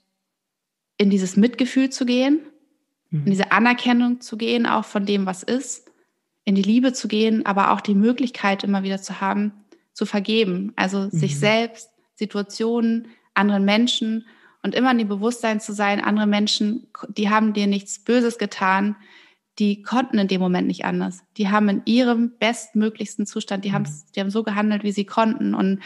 in 0.97 1.09
dieses 1.09 1.37
Mitgefühl 1.37 1.89
zu 1.89 2.05
gehen, 2.05 2.41
in 3.11 3.19
mhm. 3.19 3.25
diese 3.25 3.51
Anerkennung 3.51 4.21
zu 4.21 4.37
gehen, 4.37 4.65
auch 4.65 4.85
von 4.85 5.05
dem, 5.05 5.25
was 5.25 5.43
ist, 5.43 5.91
in 6.45 6.55
die 6.55 6.61
Liebe 6.61 6.93
zu 6.93 7.07
gehen, 7.07 7.45
aber 7.45 7.71
auch 7.71 7.81
die 7.81 7.95
Möglichkeit 7.95 8.63
immer 8.63 8.83
wieder 8.83 9.01
zu 9.01 9.21
haben, 9.21 9.62
zu 9.93 10.05
vergeben. 10.05 10.73
Also 10.75 10.99
mhm. 10.99 11.09
sich 11.11 11.39
selbst, 11.39 11.89
Situationen, 12.15 13.07
anderen 13.33 13.65
Menschen 13.65 14.25
und 14.61 14.75
immer 14.75 14.91
in 14.91 14.97
dem 14.97 15.07
Bewusstsein 15.07 15.59
zu 15.59 15.73
sein, 15.73 16.01
andere 16.01 16.27
Menschen, 16.27 16.87
die 17.09 17.29
haben 17.29 17.53
dir 17.53 17.67
nichts 17.67 18.03
Böses 18.03 18.37
getan, 18.37 18.95
die 19.59 19.83
konnten 19.83 20.17
in 20.17 20.27
dem 20.27 20.41
Moment 20.41 20.67
nicht 20.67 20.85
anders. 20.85 21.19
Die 21.37 21.49
haben 21.49 21.69
in 21.69 21.81
ihrem 21.85 22.37
bestmöglichsten 22.39 23.25
Zustand, 23.25 23.65
die, 23.65 23.69
mhm. 23.69 23.73
haben, 23.73 24.03
die 24.15 24.19
haben 24.19 24.31
so 24.31 24.43
gehandelt, 24.43 24.83
wie 24.83 24.91
sie 24.91 25.05
konnten. 25.05 25.53
Und 25.53 25.81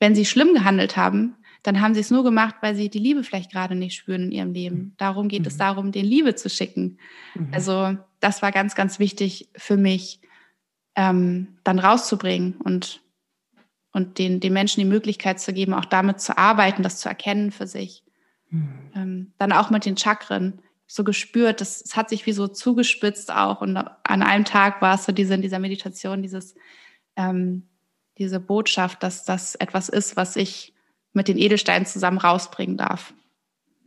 wenn 0.00 0.14
sie 0.14 0.24
schlimm 0.24 0.54
gehandelt 0.54 0.96
haben, 0.96 1.36
dann 1.62 1.80
haben 1.80 1.94
sie 1.94 2.00
es 2.00 2.10
nur 2.10 2.24
gemacht, 2.24 2.56
weil 2.60 2.74
sie 2.74 2.90
die 2.90 2.98
Liebe 2.98 3.24
vielleicht 3.24 3.50
gerade 3.50 3.74
nicht 3.74 3.96
spüren 3.96 4.24
in 4.24 4.32
ihrem 4.32 4.52
Leben. 4.52 4.76
Mhm. 4.76 4.92
Darum 4.96 5.28
geht 5.28 5.42
mhm. 5.42 5.48
es 5.48 5.56
darum, 5.56 5.92
den 5.92 6.04
Liebe 6.04 6.34
zu 6.34 6.48
schicken. 6.48 6.98
Mhm. 7.34 7.48
Also 7.52 7.96
das 8.20 8.42
war 8.42 8.52
ganz, 8.52 8.74
ganz 8.74 8.98
wichtig 8.98 9.48
für 9.56 9.76
mich, 9.76 10.20
ähm, 10.94 11.56
dann 11.64 11.78
rauszubringen 11.78 12.56
und 12.62 13.02
und 13.94 14.18
den, 14.18 14.40
den 14.40 14.52
Menschen 14.52 14.80
die 14.80 14.88
Möglichkeit 14.88 15.40
zu 15.40 15.54
geben, 15.54 15.72
auch 15.72 15.84
damit 15.84 16.20
zu 16.20 16.36
arbeiten, 16.36 16.82
das 16.82 16.98
zu 16.98 17.08
erkennen 17.08 17.52
für 17.52 17.68
sich. 17.68 18.02
Mhm. 18.50 18.68
Ähm, 18.94 19.32
dann 19.38 19.52
auch 19.52 19.70
mit 19.70 19.86
den 19.86 19.96
Chakren. 19.96 20.60
so 20.86 21.02
gespürt, 21.02 21.60
das, 21.60 21.80
es 21.80 21.96
hat 21.96 22.10
sich 22.10 22.26
wie 22.26 22.32
so 22.32 22.46
zugespitzt 22.46 23.32
auch. 23.32 23.62
Und 23.62 23.76
an 23.76 24.22
einem 24.22 24.44
Tag 24.44 24.82
war 24.82 24.96
es 24.96 25.06
so 25.06 25.12
diese, 25.12 25.34
in 25.34 25.42
dieser 25.42 25.60
Meditation, 25.60 26.22
dieses, 26.22 26.54
ähm, 27.16 27.68
diese 28.18 28.40
Botschaft, 28.40 29.02
dass 29.02 29.24
das 29.24 29.54
etwas 29.54 29.88
ist, 29.88 30.16
was 30.16 30.36
ich 30.36 30.74
mit 31.12 31.28
den 31.28 31.38
Edelsteinen 31.38 31.86
zusammen 31.86 32.18
rausbringen 32.18 32.76
darf. 32.76 33.14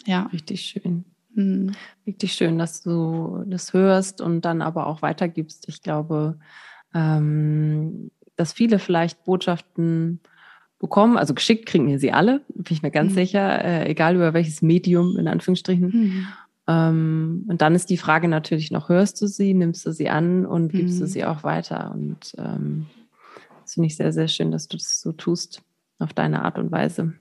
Ja. 0.05 0.23
Richtig 0.33 0.61
schön. 0.61 1.05
Mhm. 1.35 1.75
Richtig 2.05 2.33
schön, 2.33 2.57
dass 2.57 2.81
du 2.81 3.43
das 3.45 3.73
hörst 3.73 4.21
und 4.21 4.41
dann 4.41 4.61
aber 4.61 4.87
auch 4.87 5.01
weitergibst. 5.01 5.67
Ich 5.67 5.81
glaube, 5.81 6.39
ähm, 6.93 8.09
dass 8.37 8.53
viele 8.53 8.79
vielleicht 8.79 9.25
Botschaften 9.25 10.21
bekommen, 10.79 11.17
also 11.17 11.33
geschickt 11.33 11.65
kriegen 11.65 11.87
wir 11.87 11.99
sie 11.99 12.11
alle, 12.11 12.41
bin 12.49 12.73
ich 12.73 12.83
mir 12.83 12.91
ganz 12.91 13.11
mhm. 13.11 13.15
sicher, 13.15 13.65
äh, 13.65 13.89
egal 13.89 14.15
über 14.15 14.33
welches 14.33 14.61
Medium 14.61 15.17
in 15.17 15.27
Anführungsstrichen. 15.27 15.87
Mhm. 15.87 16.27
Ähm, 16.67 17.45
und 17.47 17.61
dann 17.61 17.75
ist 17.75 17.89
die 17.89 17.97
Frage 17.97 18.27
natürlich 18.27 18.71
noch, 18.71 18.89
hörst 18.89 19.21
du 19.21 19.27
sie, 19.27 19.53
nimmst 19.53 19.85
du 19.85 19.91
sie 19.91 20.09
an 20.09 20.45
und 20.45 20.71
gibst 20.71 20.99
du 20.99 21.05
mhm. 21.05 21.07
sie 21.07 21.25
auch 21.25 21.43
weiter? 21.43 21.91
Und 21.93 22.35
ähm, 22.37 22.87
das 23.63 23.73
finde 23.73 23.87
ich 23.87 23.95
sehr, 23.95 24.13
sehr 24.13 24.27
schön, 24.27 24.51
dass 24.51 24.67
du 24.67 24.77
das 24.77 25.01
so 25.01 25.11
tust, 25.11 25.61
auf 25.99 26.13
deine 26.13 26.43
Art 26.43 26.59
und 26.59 26.71
Weise 26.71 27.13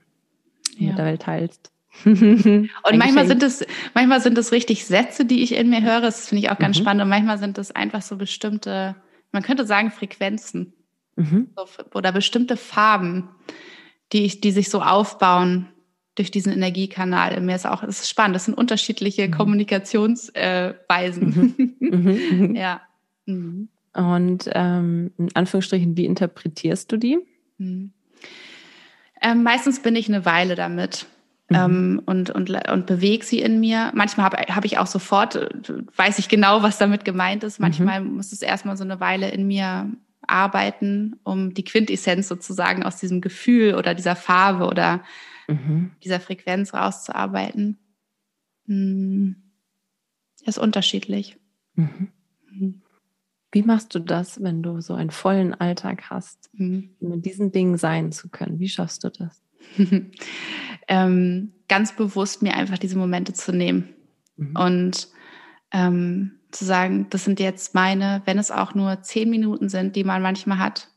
ja. 0.77 0.89
mit 0.89 0.97
der 0.97 1.05
Welt 1.05 1.21
teilst. 1.23 1.71
und 2.05 2.69
manchmal 2.93 3.25
sind 3.25 3.41
es, 3.41 3.65
manchmal 3.95 4.21
sind 4.21 4.37
es 4.37 4.51
richtig 4.51 4.85
Sätze, 4.85 5.25
die 5.25 5.41
ich 5.41 5.55
in 5.55 5.69
mir 5.71 5.81
höre. 5.81 6.01
Das 6.01 6.27
finde 6.27 6.43
ich 6.43 6.51
auch 6.51 6.59
ganz 6.59 6.77
mhm. 6.77 6.83
spannend. 6.83 7.03
Und 7.03 7.09
manchmal 7.09 7.39
sind 7.39 7.57
es 7.57 7.71
einfach 7.71 8.03
so 8.03 8.17
bestimmte, 8.17 8.95
man 9.31 9.41
könnte 9.41 9.65
sagen 9.65 9.89
Frequenzen 9.89 10.73
mhm. 11.17 11.49
oder 11.93 12.11
bestimmte 12.11 12.57
Farben, 12.57 13.29
die 14.13 14.23
ich, 14.23 14.39
die 14.41 14.51
sich 14.51 14.69
so 14.69 14.81
aufbauen 14.81 15.67
durch 16.15 16.31
diesen 16.31 16.53
Energiekanal. 16.53 17.39
Mir 17.41 17.55
ist 17.55 17.67
auch, 17.67 17.83
es 17.83 17.99
ist 18.01 18.09
spannend. 18.09 18.35
Das 18.35 18.45
sind 18.45 18.57
unterschiedliche 18.57 19.27
mhm. 19.27 19.31
Kommunikationsweisen. 19.31 21.77
Äh, 21.79 21.85
mhm. 21.85 22.55
ja. 22.55 22.81
Mhm. 23.25 23.69
Und 23.93 24.49
ähm, 24.53 25.11
in 25.17 25.35
Anführungsstrichen, 25.35 25.97
wie 25.97 26.05
interpretierst 26.05 26.91
du 26.91 26.97
die? 26.97 27.19
Mhm. 27.57 27.91
Ähm, 29.21 29.43
meistens 29.43 29.81
bin 29.81 29.95
ich 29.95 30.07
eine 30.07 30.25
Weile 30.25 30.55
damit. 30.55 31.05
Mhm. 31.49 31.55
Ähm, 31.55 32.01
und, 32.05 32.29
und, 32.29 32.69
und 32.69 32.85
bewege 32.85 33.23
sie 33.23 33.39
in 33.39 33.59
mir. 33.59 33.91
Manchmal 33.93 34.25
habe 34.25 34.37
hab 34.53 34.65
ich 34.65 34.79
auch 34.79 34.87
sofort, 34.87 35.35
äh, 35.35 35.49
weiß 35.95 36.19
ich 36.19 36.29
genau, 36.29 36.63
was 36.63 36.77
damit 36.77 37.05
gemeint 37.05 37.43
ist. 37.43 37.59
Manchmal 37.59 38.01
mhm. 38.01 38.15
muss 38.15 38.31
es 38.31 38.41
erstmal 38.41 38.75
so 38.75 38.83
eine 38.83 38.99
Weile 38.99 39.29
in 39.29 39.47
mir 39.47 39.89
arbeiten, 40.27 41.19
um 41.23 41.53
die 41.53 41.63
Quintessenz 41.63 42.27
sozusagen 42.27 42.83
aus 42.83 42.97
diesem 42.97 43.21
Gefühl 43.21 43.75
oder 43.75 43.95
dieser 43.95 44.15
Farbe 44.15 44.67
oder 44.67 45.03
mhm. 45.47 45.91
dieser 46.03 46.19
Frequenz 46.19 46.73
rauszuarbeiten. 46.73 47.77
Hm. 48.65 49.35
Das 50.39 50.57
ist 50.57 50.63
unterschiedlich. 50.63 51.37
Mhm. 51.75 52.09
mhm. 52.51 52.81
Wie 53.51 53.63
machst 53.63 53.95
du 53.95 53.99
das, 53.99 54.43
wenn 54.43 54.61
du 54.61 54.81
so 54.81 54.93
einen 54.93 55.09
vollen 55.09 55.53
Alltag 55.53 56.09
hast, 56.09 56.49
mhm. 56.53 56.89
mit 56.99 57.25
diesen 57.25 57.53
Dingen 57.53 57.77
sein 57.77 58.11
zu 58.11 58.29
können? 58.29 58.59
Wie 58.59 58.67
schaffst 58.67 59.05
du 59.05 59.09
das? 59.09 59.41
ähm, 60.89 61.53
ganz 61.69 61.95
bewusst 61.95 62.43
mir 62.43 62.55
einfach 62.55 62.77
diese 62.77 62.97
Momente 62.97 63.33
zu 63.33 63.53
nehmen 63.53 63.89
mhm. 64.35 64.55
und 64.55 65.07
ähm, 65.71 66.36
zu 66.51 66.65
sagen, 66.65 67.07
das 67.09 67.25
sind 67.25 67.39
jetzt 67.39 67.75
meine, 67.75 68.21
wenn 68.25 68.39
es 68.39 68.51
auch 68.51 68.73
nur 68.73 69.01
zehn 69.01 69.29
Minuten 69.29 69.69
sind, 69.69 69.95
die 69.95 70.03
man 70.03 70.21
manchmal 70.21 70.59
hat, 70.59 70.89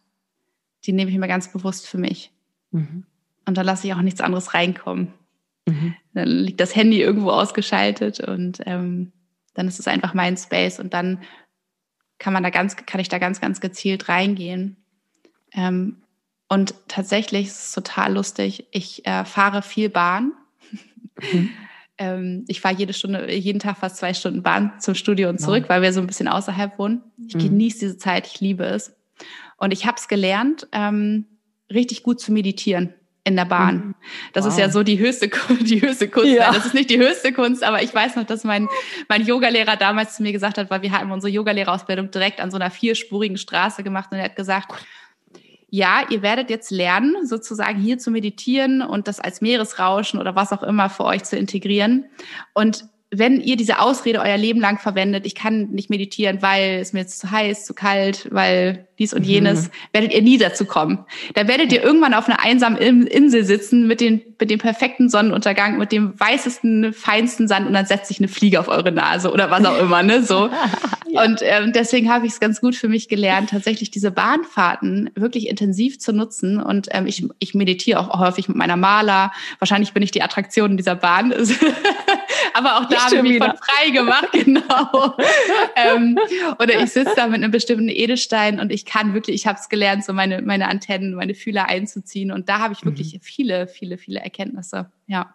die 0.85 0.93
nehme 0.93 1.11
ich 1.11 1.19
mir 1.19 1.29
ganz 1.29 1.53
bewusst 1.53 1.87
für 1.87 1.99
mich. 1.99 2.33
Mhm. 2.71 3.05
Und 3.47 3.57
da 3.57 3.63
lasse 3.63 3.87
ich 3.87 3.95
auch 3.95 4.03
nichts 4.03 4.21
anderes 4.21 4.55
reinkommen. 4.55 5.13
Mhm. 5.67 5.95
Dann 6.15 6.29
liegt 6.29 6.61
das 6.61 6.77
Handy 6.77 7.01
irgendwo 7.01 7.31
ausgeschaltet 7.31 8.21
und 8.21 8.61
ähm, 8.67 9.13
dann 9.55 9.69
ist 9.69 9.81
es 9.81 9.89
einfach 9.89 10.15
mein 10.15 10.37
Space 10.37 10.79
und 10.79 10.95
dann 10.95 11.23
kann 12.19 12.33
man 12.33 12.43
da 12.43 12.51
ganz, 12.51 12.77
kann 12.77 13.01
ich 13.01 13.09
da 13.09 13.19
ganz, 13.19 13.41
ganz 13.41 13.61
gezielt 13.61 14.09
reingehen. 14.09 14.77
Ähm, 15.53 16.03
und 16.49 16.75
tatsächlich 16.89 17.47
ist 17.47 17.61
es 17.61 17.73
total 17.73 18.15
lustig. 18.15 18.67
Ich 18.73 19.07
äh, 19.07 19.25
fahre 19.25 19.63
viel 19.63 19.89
Bahn. 19.89 20.33
Mhm. 21.33 21.51
ähm, 22.01 22.47
ich 22.49 22.63
fahre 22.63 22.75
jede 22.75 22.95
Stunde, 22.95 23.31
jeden 23.31 23.61
Tag 23.61 23.77
fast 23.77 23.99
zwei 23.99 24.15
Stunden 24.15 24.43
Bahn 24.43 24.73
zum 24.81 24.95
Studio 24.95 25.29
und 25.29 25.39
zurück, 25.39 25.65
ja. 25.65 25.69
weil 25.69 25.83
wir 25.83 25.93
so 25.93 26.01
ein 26.01 26.07
bisschen 26.07 26.29
außerhalb 26.29 26.79
wohnen. 26.79 27.03
Ich 27.29 27.35
mhm. 27.35 27.41
genieße 27.41 27.79
diese 27.81 27.99
Zeit, 27.99 28.27
ich 28.27 28.41
liebe 28.41 28.65
es. 28.65 28.97
Und 29.59 29.73
ich 29.73 29.85
habe 29.85 29.99
es 29.99 30.09
gelernt, 30.09 30.67
ähm, 30.73 31.27
richtig 31.71 32.03
gut 32.03 32.19
zu 32.19 32.33
meditieren 32.33 32.95
in 33.25 33.37
der 33.37 33.45
Bahn. 33.45 33.75
Mhm. 33.75 33.95
Das 34.33 34.47
wow. 34.47 34.53
ist 34.53 34.59
ja 34.59 34.71
so 34.71 34.83
die 34.83 34.99
höchste, 34.99 35.29
die 35.61 35.83
höchste 35.83 36.09
Kunst. 36.09 36.31
Ja. 36.31 36.53
Das 36.55 36.65
ist 36.65 36.75
nicht 36.75 36.89
die 36.89 36.99
höchste 36.99 37.35
Kunst, 37.35 37.63
aber 37.63 37.83
ich 37.83 37.95
weiß 37.95 38.17
noch, 38.17 38.25
dass 38.25 38.45
mein, 38.45 38.67
mein 39.11 39.27
Yogalehrer 39.27 39.77
damals 39.77 40.17
zu 40.17 40.23
mir 40.23 40.33
gesagt 40.33 40.57
hat, 40.57 40.71
weil 40.71 40.81
wir 40.81 40.93
hatten 40.93 41.11
unsere 41.11 41.31
Yogalehrerausbildung 41.31 42.11
direkt 42.11 42.41
an 42.41 42.51
so 42.51 42.57
einer 42.57 42.71
vierspurigen 42.71 43.37
Straße 43.37 43.83
gemacht 43.83 44.09
und 44.11 44.17
er 44.17 44.25
hat 44.25 44.37
gesagt, 44.37 44.73
ja, 45.71 46.03
ihr 46.11 46.23
werdet 46.23 46.51
jetzt 46.51 46.71
lernen, 46.71 47.27
sozusagen 47.27 47.81
hier 47.81 47.99
zu 47.99 48.11
meditieren 48.11 48.83
und 48.83 49.09
das 49.09 49.21
als 49.21 49.41
Meeresrauschen 49.41 50.21
oder 50.21 50.35
was 50.35 50.53
auch 50.53 50.63
immer 50.63 50.91
für 50.91 51.05
euch 51.05 51.25
zu 51.25 51.37
integrieren. 51.37 52.07
Und 52.55 52.85
wenn 53.13 53.41
ihr 53.41 53.57
diese 53.57 53.81
Ausrede 53.81 54.21
euer 54.21 54.37
Leben 54.37 54.61
lang 54.61 54.79
verwendet, 54.79 55.27
ich 55.27 55.35
kann 55.35 55.71
nicht 55.71 55.91
meditieren, 55.91 56.43
weil 56.43 56.79
es 56.81 56.93
mir 56.93 57.01
jetzt 57.01 57.19
zu 57.19 57.31
heiß, 57.31 57.65
zu 57.65 57.75
kalt, 57.75 58.29
weil 58.31 58.87
dies 59.01 59.13
und 59.15 59.25
jenes, 59.25 59.65
mhm. 59.65 59.71
werdet 59.93 60.15
ihr 60.15 60.23
nie 60.23 60.39
dazu 60.39 60.65
kommen. 60.65 61.05
Da 61.35 61.49
werdet 61.49 61.73
ihr 61.73 61.83
irgendwann 61.83 62.15
auf 62.15 62.29
einer 62.29 62.41
einsamen 62.41 62.79
Insel 62.79 63.45
sitzen 63.45 63.89
mit, 63.89 64.01
den, 64.01 64.21
mit 64.39 64.51
dem 64.51 64.61
perfekten 64.61 65.09
Sonnenuntergang, 65.09 65.79
mit 65.79 65.91
dem 65.91 66.19
weißesten, 66.21 66.93
feinsten 66.93 67.49
Sand 67.49 67.67
und 67.67 67.73
dann 67.73 67.87
setzt 67.87 68.07
sich 68.09 68.21
eine 68.21 68.29
Fliege 68.29 68.61
auf 68.61 68.69
eure 68.69 68.93
Nase 68.93 69.33
oder 69.33 69.51
was 69.51 69.65
auch 69.65 69.79
immer, 69.79 70.03
ne, 70.03 70.23
so. 70.23 70.51
ja. 71.09 71.25
Und 71.25 71.41
ähm, 71.43 71.73
deswegen 71.73 72.13
habe 72.13 72.27
ich 72.27 72.33
es 72.33 72.41
ganz 72.41 72.61
gut 72.61 72.77
für 72.77 72.89
mich 72.89 73.09
gelernt, 73.09 73.51
tatsächlich 73.51 73.91
diese 73.91 74.13
Bahnfahrten 74.13 75.11
wirklich 75.17 75.49
intensiv 75.49 75.99
zu 75.99 76.13
nutzen 76.13 76.63
und 76.63 76.89
ähm, 76.91 77.07
ich, 77.07 77.27
ich 77.39 77.55
meditiere 77.55 77.99
auch 77.99 78.21
häufig 78.21 78.49
mit 78.49 78.57
meiner 78.57 78.77
Maler. 78.77 79.33
Wahrscheinlich 79.59 79.95
bin 79.95 80.03
ich 80.03 80.13
die 80.13 80.23
Attraktion 80.23 80.77
dieser 80.77 80.95
Bahn. 80.95 81.35
aber 82.55 82.79
auch 82.79 82.89
da 82.89 83.07
habe 83.07 83.17
ich 83.17 83.23
mich 83.23 83.39
von 83.39 83.57
frei 83.57 83.91
gemacht, 83.91 84.29
genau. 84.33 85.17
ähm, 85.77 86.19
oder 86.59 86.83
ich 86.83 86.91
sitze 86.91 87.13
da 87.17 87.27
mit 87.27 87.37
einem 87.37 87.51
bestimmten 87.51 87.89
Edelstein 87.89 88.61
und 88.61 88.71
ich 88.73 88.85
kann 88.85 89.15
wirklich, 89.15 89.37
ich 89.37 89.47
habe 89.47 89.59
es 89.59 89.69
gelernt, 89.69 90.05
so 90.05 90.13
meine, 90.13 90.43
meine 90.43 90.69
Antennen, 90.69 91.15
meine 91.15 91.35
Fühler 91.35 91.69
einzuziehen. 91.69 92.33
Und 92.33 92.49
da 92.49 92.59
habe 92.61 92.75
ich 92.75 92.85
wirklich 92.85 93.15
mhm. 93.15 93.21
viele, 93.21 93.67
viele, 93.67 93.99
viele 93.99 94.21
Erkenntnisse. 94.21 94.91
Ja. 95.07 95.35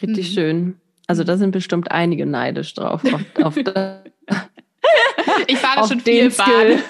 Richtig 0.00 0.30
mhm. 0.30 0.34
schön. 0.34 0.80
Also 1.06 1.24
da 1.24 1.36
sind 1.36 1.50
bestimmt 1.50 1.90
einige 1.90 2.24
neidisch 2.24 2.74
drauf. 2.74 3.02
Auf, 3.04 3.22
auf 3.42 3.56
ich 5.48 5.58
fahre 5.58 5.88
schon 5.88 6.00
viel 6.00 6.30
Bahn. 6.30 6.82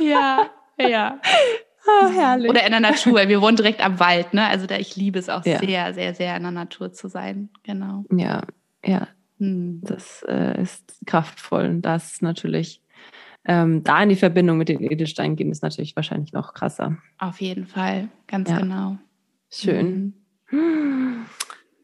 ja, 0.00 0.50
ja. 0.78 1.20
Oh, 2.02 2.08
herrlich. 2.08 2.50
Oder 2.50 2.64
in 2.64 2.70
der 2.70 2.80
Natur. 2.80 3.28
Wir 3.28 3.40
wohnen 3.40 3.56
direkt 3.56 3.84
am 3.84 3.98
Wald, 4.00 4.34
ne? 4.34 4.46
Also 4.46 4.66
da 4.66 4.76
ich 4.76 4.96
liebe 4.96 5.18
es 5.18 5.28
auch 5.28 5.44
ja. 5.44 5.58
sehr, 5.58 5.94
sehr, 5.94 6.14
sehr 6.14 6.36
in 6.36 6.42
der 6.42 6.52
Natur 6.52 6.92
zu 6.92 7.08
sein. 7.08 7.50
Genau. 7.62 8.04
Ja, 8.10 8.42
ja. 8.84 9.08
Hm. 9.38 9.80
Das 9.82 10.24
äh, 10.28 10.60
ist 10.60 10.98
kraftvoll. 11.06 11.66
Und 11.66 11.82
das 11.82 12.20
natürlich 12.20 12.82
ähm, 13.46 13.82
da 13.82 14.02
in 14.02 14.10
die 14.10 14.16
Verbindung 14.16 14.58
mit 14.58 14.68
den 14.68 14.82
Edelsteinen 14.82 15.36
gehen, 15.36 15.50
ist 15.50 15.62
natürlich 15.62 15.96
wahrscheinlich 15.96 16.32
noch 16.32 16.52
krasser. 16.52 16.98
Auf 17.18 17.40
jeden 17.40 17.66
Fall, 17.66 18.08
ganz 18.26 18.50
ja. 18.50 18.58
genau. 18.58 18.98
Schön. 19.50 20.14
Mhm. 20.50 21.26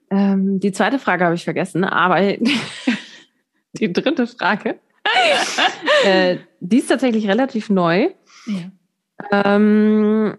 Ähm, 0.08 0.60
die 0.60 0.70
zweite 0.70 1.00
Frage 1.00 1.24
habe 1.24 1.34
ich 1.34 1.42
vergessen, 1.42 1.82
aber 1.82 2.20
die 3.72 3.92
dritte 3.92 4.28
Frage, 4.28 4.78
äh, 6.04 6.36
die 6.60 6.78
ist 6.78 6.86
tatsächlich 6.86 7.26
relativ 7.26 7.70
neu. 7.70 8.10
Ja. 8.46 8.70
Ähm, 9.32 10.36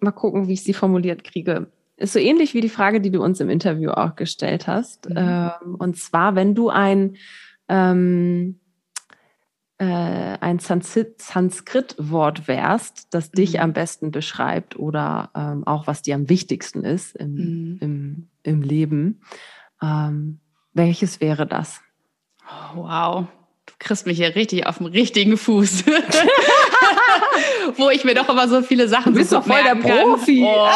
mal 0.00 0.12
gucken, 0.12 0.48
wie 0.48 0.54
ich 0.54 0.64
sie 0.64 0.74
formuliert 0.74 1.24
kriege. 1.24 1.70
Ist 1.96 2.12
so 2.12 2.18
ähnlich 2.18 2.52
wie 2.54 2.60
die 2.60 2.68
Frage, 2.68 3.00
die 3.00 3.10
du 3.10 3.22
uns 3.22 3.40
im 3.40 3.48
Interview 3.48 3.90
auch 3.90 4.16
gestellt 4.16 4.66
hast. 4.66 5.08
Mhm. 5.08 5.16
Ähm, 5.16 5.74
und 5.78 5.96
zwar, 5.96 6.34
wenn 6.34 6.54
du 6.54 6.68
ein, 6.68 7.16
ähm, 7.68 8.60
äh, 9.78 9.84
ein 9.84 10.58
Sanskrit-Wort 10.58 12.48
wärst, 12.48 13.14
das 13.14 13.30
dich 13.30 13.54
mhm. 13.54 13.60
am 13.60 13.72
besten 13.72 14.10
beschreibt 14.10 14.78
oder 14.78 15.30
ähm, 15.34 15.66
auch 15.66 15.86
was 15.86 16.02
dir 16.02 16.14
am 16.14 16.28
wichtigsten 16.28 16.84
ist 16.84 17.16
im, 17.16 17.34
mhm. 17.34 17.78
im, 17.80 18.28
im 18.42 18.62
Leben, 18.62 19.22
ähm, 19.82 20.40
welches 20.74 21.20
wäre 21.22 21.46
das? 21.46 21.80
Oh, 22.44 22.82
wow, 22.82 23.26
du 23.64 23.72
kriegst 23.78 24.06
mich 24.06 24.18
hier 24.18 24.34
richtig 24.34 24.66
auf 24.66 24.76
dem 24.78 24.86
richtigen 24.86 25.38
Fuß. 25.38 25.84
Wo 27.76 27.90
ich 27.90 28.04
mir 28.04 28.14
doch 28.14 28.28
immer 28.28 28.48
so 28.48 28.62
viele 28.62 28.88
Sachen 28.88 29.12
Du 29.12 29.18
bist 29.18 29.32
doch 29.32 29.44
voll 29.44 29.62
der 29.62 29.74
Profi. 29.74 30.42
Oh, 30.44 30.68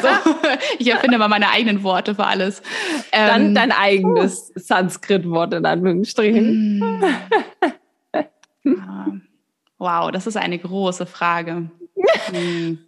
so. 0.00 0.08
Ich 0.78 0.88
erfinde 0.88 1.18
mal 1.18 1.28
meine 1.28 1.50
eigenen 1.50 1.82
Worte 1.82 2.14
für 2.14 2.24
alles. 2.24 2.62
Dann 3.10 3.46
ähm, 3.46 3.54
dein 3.54 3.72
eigenes. 3.72 4.52
Sanskrit-Wort 4.54 5.54
in 5.54 5.66
Anführungsstrichen. 5.66 6.78
Mm. 6.78 7.04
wow, 9.78 10.10
das 10.10 10.26
ist 10.26 10.36
eine 10.36 10.58
große 10.58 11.06
Frage. 11.06 11.70
mm. 12.32 12.78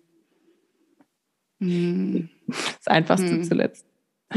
Mm. 1.59 2.29
Das 2.47 2.87
einfachste 2.87 3.33
mm. 3.33 3.45
zuletzt. 3.45 3.87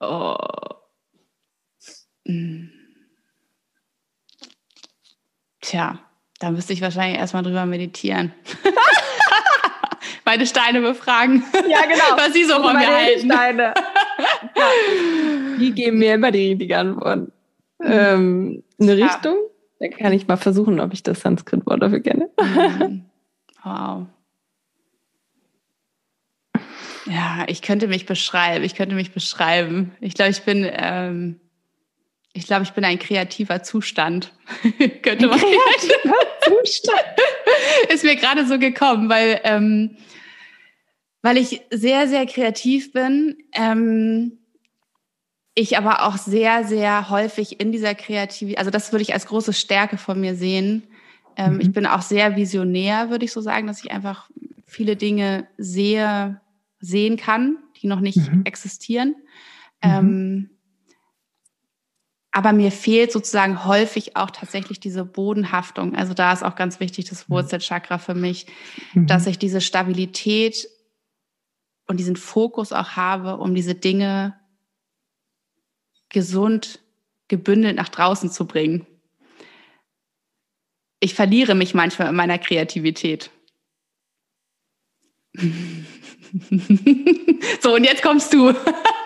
oh. 0.00 0.36
Tja, 5.68 5.98
da 6.38 6.50
müsste 6.50 6.72
ich 6.72 6.80
wahrscheinlich 6.80 7.18
erstmal 7.18 7.42
drüber 7.42 7.66
meditieren. 7.66 8.32
meine 10.24 10.46
Steine 10.46 10.80
befragen. 10.80 11.44
Ja, 11.68 11.82
genau. 11.82 12.16
Was 12.16 12.32
sie 12.32 12.44
so 12.44 12.54
von 12.54 12.74
mir 12.74 12.86
halten. 12.86 13.30
Steine. 13.30 13.74
ja. 14.56 14.64
Die 15.60 15.72
geben 15.72 15.98
mir 15.98 16.14
immer 16.14 16.30
die 16.30 16.48
richtige 16.48 16.78
Antwort. 16.78 17.30
Mhm. 17.80 17.86
Ähm, 17.86 18.64
eine 18.80 18.94
ja. 18.94 19.06
Richtung? 19.08 19.36
Dann 19.78 19.90
kann 19.90 20.14
ich 20.14 20.26
mal 20.26 20.38
versuchen, 20.38 20.80
ob 20.80 20.94
ich 20.94 21.02
das 21.02 21.20
Sanskrit-Wort 21.20 21.82
dafür 21.82 22.00
kenne. 22.00 22.30
Mhm. 22.40 23.04
Wow. 23.62 24.06
Ja, 27.04 27.44
ich 27.46 27.60
könnte 27.60 27.88
mich 27.88 28.06
beschreiben. 28.06 28.64
Ich 28.64 28.74
könnte 28.74 28.94
mich 28.94 29.12
beschreiben. 29.12 29.92
Ich 30.00 30.14
glaube, 30.14 30.30
ich 30.30 30.42
bin, 30.44 30.66
ähm, 30.66 31.40
ich 32.38 32.46
glaube, 32.46 32.62
ich 32.62 32.72
bin 32.72 32.84
ein 32.84 32.98
kreativer 32.98 33.62
Zustand. 33.62 34.32
könnte 35.02 35.26
man. 35.26 35.38
Kreativer 35.38 36.14
Zustand. 36.42 37.04
Ist 37.88 38.04
mir 38.04 38.16
gerade 38.16 38.46
so 38.46 38.58
gekommen, 38.58 39.08
weil 39.08 39.40
ähm, 39.44 39.96
weil 41.22 41.36
ich 41.36 41.62
sehr, 41.70 42.06
sehr 42.08 42.26
kreativ 42.26 42.92
bin. 42.92 43.36
Ähm, 43.52 44.38
ich 45.54 45.76
aber 45.76 46.06
auch 46.06 46.16
sehr, 46.16 46.62
sehr 46.64 47.10
häufig 47.10 47.60
in 47.60 47.72
dieser 47.72 47.96
Kreativität, 47.96 48.58
also 48.58 48.70
das 48.70 48.92
würde 48.92 49.02
ich 49.02 49.12
als 49.12 49.26
große 49.26 49.52
Stärke 49.52 49.98
von 49.98 50.20
mir 50.20 50.36
sehen. 50.36 50.84
Ähm, 51.36 51.54
mhm. 51.54 51.60
Ich 51.60 51.72
bin 51.72 51.86
auch 51.86 52.02
sehr 52.02 52.36
visionär, 52.36 53.10
würde 53.10 53.24
ich 53.24 53.32
so 53.32 53.40
sagen, 53.40 53.66
dass 53.66 53.82
ich 53.82 53.90
einfach 53.90 54.30
viele 54.64 54.94
Dinge 54.94 55.48
sehe, 55.56 56.40
sehen 56.78 57.16
kann, 57.16 57.58
die 57.82 57.88
noch 57.88 58.00
nicht 58.00 58.18
mhm. 58.18 58.42
existieren. 58.44 59.16
Mhm. 59.82 60.50
Aber 62.30 62.52
mir 62.52 62.70
fehlt 62.70 63.10
sozusagen 63.10 63.64
häufig 63.64 64.16
auch 64.16 64.30
tatsächlich 64.30 64.80
diese 64.80 65.04
Bodenhaftung. 65.04 65.94
Also 65.94 66.14
da 66.14 66.32
ist 66.32 66.42
auch 66.42 66.56
ganz 66.56 66.78
wichtig 66.78 67.06
das 67.06 67.28
mhm. 67.28 67.34
Wurzelchakra 67.34 67.98
für 67.98 68.14
mich, 68.14 68.46
mhm. 68.92 69.06
dass 69.06 69.26
ich 69.26 69.38
diese 69.38 69.60
Stabilität 69.60 70.68
und 71.86 71.98
diesen 71.98 72.16
Fokus 72.16 72.72
auch 72.72 72.90
habe, 72.90 73.38
um 73.38 73.54
diese 73.54 73.74
Dinge 73.74 74.38
gesund, 76.10 76.80
gebündelt 77.28 77.76
nach 77.76 77.88
draußen 77.88 78.30
zu 78.30 78.46
bringen. 78.46 78.86
Ich 81.00 81.14
verliere 81.14 81.54
mich 81.54 81.74
manchmal 81.74 82.08
in 82.08 82.16
meiner 82.16 82.38
Kreativität. 82.38 83.30
so, 87.60 87.74
und 87.74 87.84
jetzt 87.84 88.02
kommst 88.02 88.32
du. 88.34 88.52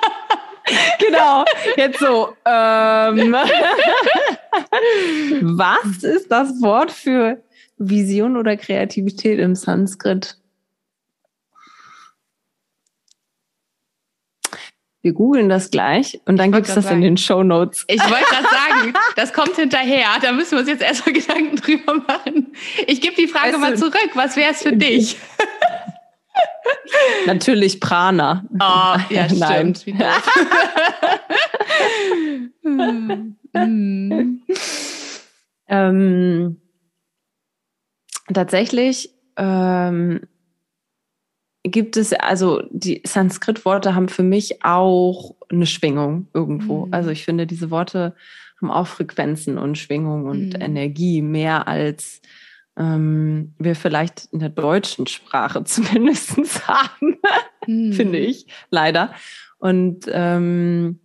genau, 0.99 1.45
jetzt 1.77 1.99
so. 1.99 2.35
Ähm, 2.45 3.33
was 5.43 6.03
ist 6.03 6.31
das 6.31 6.61
Wort 6.63 6.91
für 6.91 7.43
Vision 7.79 8.37
oder 8.37 8.57
Kreativität 8.57 9.39
im 9.39 9.55
Sanskrit? 9.55 10.37
Wir 15.05 15.15
googeln 15.15 15.49
das 15.49 15.73
gleich 15.73 16.21
und 16.27 16.37
dann 16.37 16.53
gibt 16.53 16.69
es 16.69 16.77
das 16.77 16.85
sagen. 16.85 16.99
in 16.99 17.03
den 17.03 17.17
Show 17.17 17.43
Notes. 17.43 17.85
Ich 17.89 18.01
wollte 18.01 18.25
gerade 18.25 18.45
sagen, 18.45 18.95
das 19.17 19.33
kommt 19.33 19.57
hinterher. 19.57 20.07
Da 20.23 20.31
müssen 20.31 20.53
wir 20.53 20.61
uns 20.61 20.69
jetzt 20.69 20.83
erstmal 20.83 21.15
Gedanken 21.15 21.57
drüber 21.57 21.95
machen. 21.95 22.53
Ich 22.87 23.01
gebe 23.01 23.17
die 23.17 23.27
Frage 23.27 23.55
weißt 23.55 23.61
mal 23.61 23.77
zurück. 23.77 24.11
Was 24.15 24.37
wäre 24.37 24.53
es 24.53 24.63
für 24.63 24.77
dich? 24.77 25.17
Natürlich 27.27 27.81
Prana. 27.81 28.45
Oh, 28.55 29.15
ja, 29.15 29.27
Nein. 29.35 29.75
stimmt. 29.75 29.99
ähm, 35.69 36.61
tatsächlich 38.33 39.11
ähm, 39.37 40.21
gibt 41.63 41.97
es, 41.97 42.13
also 42.13 42.63
die 42.71 43.03
Sanskrit-Worte 43.07 43.95
haben 43.95 44.09
für 44.09 44.23
mich 44.23 44.65
auch 44.65 45.37
eine 45.51 45.67
Schwingung 45.67 46.29
irgendwo. 46.35 46.87
Mhm. 46.87 46.95
Also 46.95 47.11
ich 47.11 47.25
finde, 47.25 47.47
diese 47.47 47.71
Worte 47.71 48.15
haben 48.61 48.71
auch 48.71 48.87
Frequenzen 48.87 49.59
und 49.59 49.79
Schwingung 49.79 50.27
und 50.27 50.55
mhm. 50.55 50.61
Energie 50.61 51.23
mehr 51.23 51.69
als 51.69 52.21
ähm, 52.77 53.55
wir 53.59 53.77
vielleicht 53.77 54.27
in 54.33 54.39
der 54.39 54.49
deutschen 54.49 55.07
Sprache 55.07 55.65
zumindest 55.65 56.67
haben, 56.67 57.19
mhm. 57.67 57.93
finde 57.93 58.19
ich, 58.19 58.47
leider. 58.71 59.15
Und 59.59 60.07
ähm, 60.11 61.01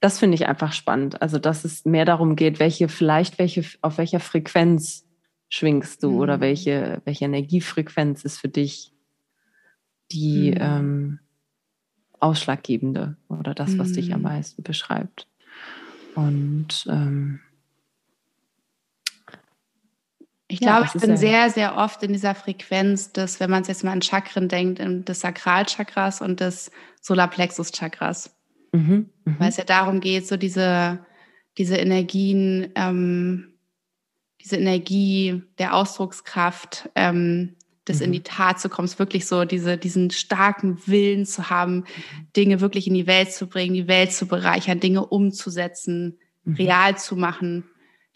das 0.00 0.18
finde 0.18 0.36
ich 0.36 0.46
einfach 0.46 0.72
spannend. 0.72 1.20
Also, 1.20 1.38
dass 1.38 1.64
es 1.64 1.84
mehr 1.84 2.04
darum 2.04 2.36
geht, 2.36 2.60
welche, 2.60 2.88
vielleicht 2.88 3.38
welche, 3.38 3.64
auf 3.82 3.98
welcher 3.98 4.20
Frequenz 4.20 5.04
schwingst 5.50 6.02
du 6.02 6.22
oder 6.22 6.36
mhm. 6.36 6.40
welche, 6.42 7.02
welche 7.04 7.24
Energiefrequenz 7.24 8.24
ist 8.24 8.38
für 8.38 8.48
dich 8.48 8.92
die 10.12 10.52
mhm. 10.52 10.58
ähm, 10.60 11.18
ausschlaggebende 12.20 13.16
oder 13.28 13.54
das, 13.54 13.78
was 13.78 13.90
mhm. 13.90 13.94
dich 13.94 14.14
am 14.14 14.20
mhm. 14.20 14.24
meisten 14.24 14.62
beschreibt. 14.62 15.26
Und 16.14 16.86
ähm, 16.88 17.40
ich 20.48 20.60
glaube, 20.60 20.86
ja, 20.86 20.92
ich 20.94 21.00
bin 21.00 21.16
sehr, 21.16 21.50
sehr 21.50 21.76
oft 21.76 22.02
in 22.02 22.12
dieser 22.12 22.34
Frequenz 22.34 23.12
des, 23.12 23.38
wenn 23.38 23.50
man 23.50 23.62
es 23.62 23.68
jetzt 23.68 23.84
mal 23.84 23.92
an 23.92 24.02
Chakren 24.02 24.48
denkt, 24.48 24.80
des 25.08 25.20
Sakralchakras 25.20 26.22
und 26.22 26.40
des 26.40 26.70
Solarplexus-Chakras. 27.02 28.34
Mhm, 28.72 29.10
mh. 29.24 29.36
Weil 29.38 29.48
es 29.50 29.58
ja 29.58 29.64
darum 29.64 30.00
geht, 30.00 30.26
so 30.26 30.36
diese, 30.36 31.04
diese 31.58 31.76
Energien, 31.76 32.72
ähm, 32.74 33.54
diese 34.42 34.56
Energie 34.56 35.42
der 35.58 35.74
Ausdruckskraft 35.74 36.88
ähm, 36.94 37.56
das 37.88 37.98
mhm. 37.98 38.06
in 38.06 38.12
die 38.12 38.22
Tat 38.22 38.60
zu 38.60 38.68
kommen, 38.68 38.88
wirklich 38.98 39.26
so 39.26 39.44
diese, 39.44 39.76
diesen 39.76 40.10
starken 40.10 40.78
Willen 40.86 41.26
zu 41.26 41.50
haben, 41.50 41.84
Dinge 42.36 42.60
wirklich 42.60 42.86
in 42.86 42.94
die 42.94 43.06
Welt 43.06 43.32
zu 43.32 43.46
bringen, 43.46 43.74
die 43.74 43.88
Welt 43.88 44.12
zu 44.12 44.26
bereichern, 44.26 44.80
Dinge 44.80 45.06
umzusetzen, 45.06 46.18
mhm. 46.44 46.54
real 46.54 46.98
zu 46.98 47.16
machen. 47.16 47.64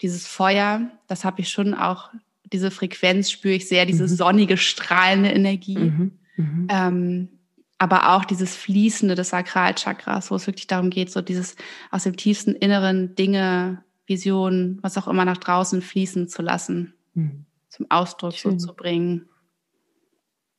Dieses 0.01 0.27
Feuer, 0.27 0.91
das 1.07 1.23
habe 1.23 1.41
ich 1.41 1.49
schon 1.49 1.73
auch, 1.73 2.09
diese 2.51 2.71
Frequenz 2.71 3.31
spüre 3.31 3.55
ich 3.55 3.67
sehr, 3.67 3.85
diese 3.85 4.03
mhm. 4.03 4.09
sonnige, 4.09 4.57
strahlende 4.57 5.31
Energie. 5.31 5.77
Mhm. 5.77 6.11
Mhm. 6.35 6.67
Ähm, 6.69 7.29
aber 7.77 8.13
auch 8.13 8.25
dieses 8.25 8.55
Fließende 8.55 9.15
des 9.15 9.29
Sakralchakras, 9.29 10.31
wo 10.31 10.35
es 10.35 10.47
wirklich 10.47 10.67
darum 10.67 10.89
geht, 10.89 11.11
so 11.11 11.21
dieses 11.21 11.55
aus 11.91 12.03
dem 12.03 12.15
tiefsten 12.15 12.53
Inneren 12.53 13.15
Dinge, 13.15 13.83
Visionen, 14.05 14.79
was 14.81 14.97
auch 14.97 15.07
immer 15.07 15.25
nach 15.25 15.37
draußen 15.37 15.81
fließen 15.81 16.27
zu 16.27 16.41
lassen, 16.41 16.93
mhm. 17.13 17.45
zum 17.69 17.89
Ausdruck 17.89 18.33
so 18.33 18.55
zu 18.55 18.73
bringen. 18.73 19.27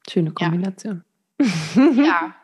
Schöne 0.09 0.33
Kombination. 0.33 1.05
Ja, 1.41 1.83
ja. 1.93 2.35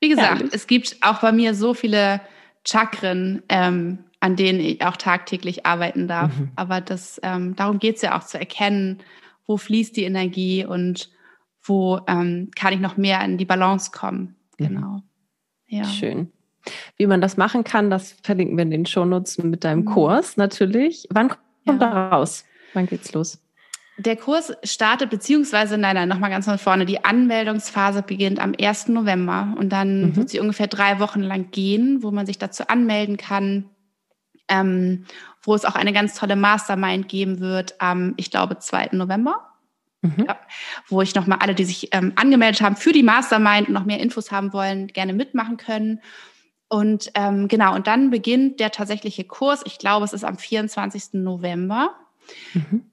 wie 0.00 0.08
gesagt, 0.10 0.38
Herrlich. 0.38 0.54
es 0.54 0.66
gibt 0.66 0.96
auch 1.00 1.20
bei 1.20 1.32
mir 1.32 1.54
so 1.54 1.74
viele 1.74 2.20
Chakren, 2.64 3.42
ähm, 3.48 4.04
an 4.20 4.36
denen 4.36 4.60
ich 4.60 4.84
auch 4.84 4.96
tagtäglich 4.96 5.66
arbeiten 5.66 6.08
darf. 6.08 6.36
Mhm. 6.36 6.50
Aber 6.56 6.80
das, 6.80 7.20
ähm, 7.22 7.54
darum 7.56 7.78
geht 7.78 7.96
es 7.96 8.02
ja 8.02 8.18
auch 8.18 8.24
zu 8.24 8.38
erkennen, 8.38 8.98
wo 9.46 9.56
fließt 9.56 9.96
die 9.96 10.04
Energie 10.04 10.64
und 10.64 11.10
wo 11.62 12.00
ähm, 12.06 12.50
kann 12.56 12.72
ich 12.72 12.80
noch 12.80 12.96
mehr 12.96 13.24
in 13.24 13.38
die 13.38 13.44
Balance 13.44 13.90
kommen. 13.92 14.36
Mhm. 14.58 14.66
Genau. 14.66 15.02
Ja. 15.68 15.84
Schön. 15.84 16.32
Wie 16.96 17.06
man 17.06 17.20
das 17.20 17.36
machen 17.36 17.64
kann, 17.64 17.90
das 17.90 18.16
verlinken 18.22 18.56
wir 18.56 18.62
in 18.62 18.70
den 18.70 18.86
Shownotes 18.86 19.38
mit 19.38 19.64
deinem 19.64 19.80
mhm. 19.80 19.86
Kurs 19.86 20.36
natürlich. 20.36 21.06
Wann 21.10 21.28
kommt 21.28 21.40
ja. 21.64 21.74
da 21.74 22.08
raus? 22.08 22.44
Wann 22.74 22.86
geht's 22.86 23.12
los? 23.12 23.38
Der 23.98 24.14
Kurs 24.14 24.52
startet, 24.62 25.10
beziehungsweise, 25.10 25.76
nein, 25.76 25.96
nein, 25.96 26.08
nochmal 26.08 26.30
ganz 26.30 26.44
von 26.44 26.58
vorne. 26.58 26.86
Die 26.86 27.04
Anmeldungsphase 27.04 28.02
beginnt 28.02 28.38
am 28.38 28.54
1. 28.58 28.88
November 28.88 29.54
und 29.58 29.70
dann 29.70 30.02
mhm. 30.02 30.16
wird 30.16 30.28
sie 30.28 30.38
ungefähr 30.38 30.68
drei 30.68 31.00
Wochen 31.00 31.20
lang 31.20 31.50
gehen, 31.50 32.02
wo 32.02 32.12
man 32.12 32.24
sich 32.24 32.38
dazu 32.38 32.68
anmelden 32.68 33.16
kann, 33.16 33.64
ähm, 34.48 35.04
wo 35.42 35.54
es 35.54 35.64
auch 35.64 35.74
eine 35.74 35.92
ganz 35.92 36.14
tolle 36.14 36.36
Mastermind 36.36 37.08
geben 37.08 37.40
wird 37.40 37.80
am, 37.80 38.14
ich 38.16 38.30
glaube, 38.30 38.58
2. 38.58 38.90
November. 38.92 39.44
Mhm. 40.00 40.26
Ja, 40.28 40.38
wo 40.86 41.02
ich 41.02 41.14
nochmal 41.14 41.38
alle, 41.40 41.54
die 41.54 41.64
sich 41.64 41.88
ähm, 41.92 42.12
angemeldet 42.14 42.60
haben 42.60 42.76
für 42.76 42.92
die 42.92 43.02
Mastermind 43.02 43.68
und 43.68 43.74
noch 43.74 43.84
mehr 43.84 43.98
Infos 43.98 44.30
haben 44.30 44.52
wollen, 44.52 44.86
gerne 44.88 45.12
mitmachen 45.12 45.56
können. 45.56 46.00
Und 46.68 47.10
ähm, 47.14 47.48
genau, 47.48 47.74
und 47.74 47.86
dann 47.86 48.10
beginnt 48.10 48.60
der 48.60 48.70
tatsächliche 48.70 49.24
Kurs. 49.24 49.62
Ich 49.64 49.78
glaube, 49.78 50.04
es 50.04 50.12
ist 50.12 50.24
am 50.24 50.38
24. 50.38 51.14
November. 51.14 51.94
Mhm. 52.52 52.84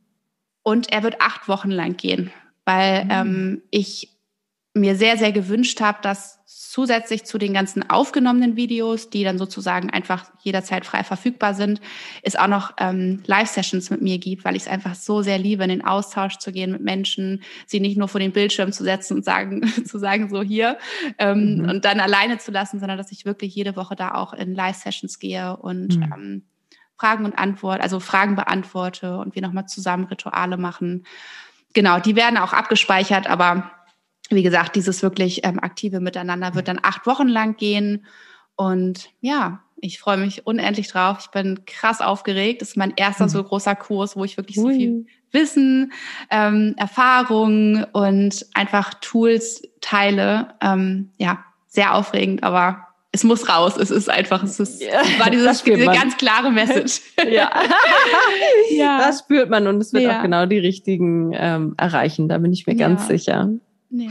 Und 0.64 0.92
er 0.92 1.04
wird 1.04 1.22
acht 1.22 1.48
Wochen 1.48 1.70
lang 1.70 1.96
gehen, 1.98 2.32
weil 2.64 3.06
mhm. 3.06 3.12
ähm, 3.12 3.62
ich 3.70 4.15
mir 4.76 4.96
sehr, 4.96 5.18
sehr 5.18 5.32
gewünscht 5.32 5.80
habe, 5.82 6.00
dass 6.02 6.36
zusätzlich 6.46 7.24
zu 7.24 7.38
den 7.38 7.54
ganzen 7.54 7.90
aufgenommenen 7.90 8.58
Videos, 8.58 9.10
die 9.10 9.24
dann 9.24 9.38
sozusagen 9.38 9.90
einfach 9.92 10.26
jederzeit 10.42 10.86
frei 10.86 11.06
verfügbar 11.06 11.54
sind, 11.54 11.80
es 12.22 12.36
auch 12.36 12.50
noch 12.50 12.74
ähm, 12.78 13.24
Live-Sessions 13.26 13.90
mit 13.90 14.02
mir 14.02 14.18
gibt, 14.18 14.44
weil 14.44 14.58
ich 14.58 14.64
es 14.64 14.68
einfach 14.68 14.94
so 14.94 15.22
sehr 15.22 15.38
liebe, 15.38 15.64
in 15.64 15.70
den 15.70 15.86
Austausch 15.86 16.38
zu 16.38 16.52
gehen 16.52 16.74
mit 16.74 16.82
Menschen, 16.82 17.44
sie 17.66 17.80
nicht 17.80 17.98
nur 17.98 18.10
vor 18.10 18.20
den 18.20 18.34
Bildschirm 18.34 18.74
zu 18.74 18.84
setzen 18.84 19.16
und 19.16 19.24
sagen, 19.24 19.66
zu 19.86 19.98
sagen, 19.98 20.30
so 20.30 20.44
hier, 20.44 20.78
ähm, 21.18 21.60
mhm. 21.60 21.70
und 21.70 21.86
dann 21.86 22.02
alleine 22.02 22.40
zu 22.40 22.52
lassen, 22.52 22.82
sondern 22.82 22.98
dass 22.98 23.14
ich 23.14 23.24
wirklich 23.24 23.56
jede 23.56 23.78
Woche 23.78 23.96
da 23.96 24.14
auch 24.14 24.34
in 24.34 24.54
Live-Sessions 24.54 25.20
gehe 25.20 25.56
und 25.56 25.96
mhm. 25.96 26.04
ähm, 26.04 26.44
Fragen 26.98 27.24
und 27.24 27.38
Antwort, 27.38 27.82
also 27.82 28.02
Fragen 28.02 28.36
beantworte 28.36 29.18
und 29.18 29.34
wir 29.36 29.42
nochmal 29.42 29.68
zusammen 29.68 30.06
Rituale 30.06 30.58
machen. 30.58 31.06
Genau, 31.74 32.00
die 32.00 32.18
werden 32.18 32.38
auch 32.38 32.52
abgespeichert, 32.52 33.28
aber 33.28 33.72
wie 34.30 34.44
gesagt, 34.44 34.76
dieses 34.76 35.04
wirklich 35.04 35.42
ähm, 35.44 35.60
aktive 35.60 36.00
Miteinander 36.00 36.56
wird 36.56 36.68
dann 36.68 36.80
acht 36.82 37.06
Wochen 37.06 37.28
lang 37.28 37.58
gehen. 37.58 38.06
Und 38.56 39.10
ja, 39.22 39.62
ich 39.82 40.00
freue 40.00 40.18
mich 40.18 40.48
unendlich 40.48 40.88
drauf. 40.88 41.18
Ich 41.22 41.28
bin 41.28 41.66
krass 41.66 42.02
aufgeregt. 42.02 42.62
Das 42.62 42.70
ist 42.70 42.78
mein 42.78 42.94
erster 42.96 43.26
mhm. 43.26 43.30
so 43.30 43.44
großer 43.44 43.76
Kurs, 43.76 44.16
wo 44.16 44.24
ich 44.24 44.38
wirklich 44.38 44.58
so 44.58 44.70
viel 44.70 45.06
Wissen, 45.32 45.92
ähm, 46.32 46.74
Erfahrung 46.78 47.86
und 47.92 48.46
einfach 48.54 48.94
Tools 48.96 49.62
teile. 49.82 50.56
Ähm, 50.62 51.12
ja, 51.18 51.44
sehr 51.68 51.94
aufregend, 51.94 52.44
aber 52.44 52.88
es 53.12 53.24
muss 53.24 53.48
raus. 53.48 53.78
Es 53.78 53.92
ist 53.92 54.10
einfach, 54.10 54.44
es 54.44 54.60
ist, 54.60 54.82
ja, 54.82 55.02
war 55.20 55.30
dieses, 55.30 55.64
diese 55.64 55.86
ganz 55.86 56.18
klare 56.18 56.52
Message. 56.52 57.02
Ja. 57.30 57.50
ja. 58.72 58.98
Das 59.00 59.20
spürt 59.20 59.50
man 59.50 59.68
und 59.68 59.82
es 59.82 59.94
wird 59.94 60.04
ja. 60.04 60.18
auch 60.18 60.22
genau 60.22 60.46
die 60.46 60.60
richtigen 60.60 61.32
ähm, 61.34 61.74
erreichen. 61.78 62.28
Da 62.28 62.38
bin 62.38 62.54
ich 62.54 62.68
mir 62.68 62.76
ganz 62.76 63.08
sicher. 63.08 63.50
Ja. 63.98 64.10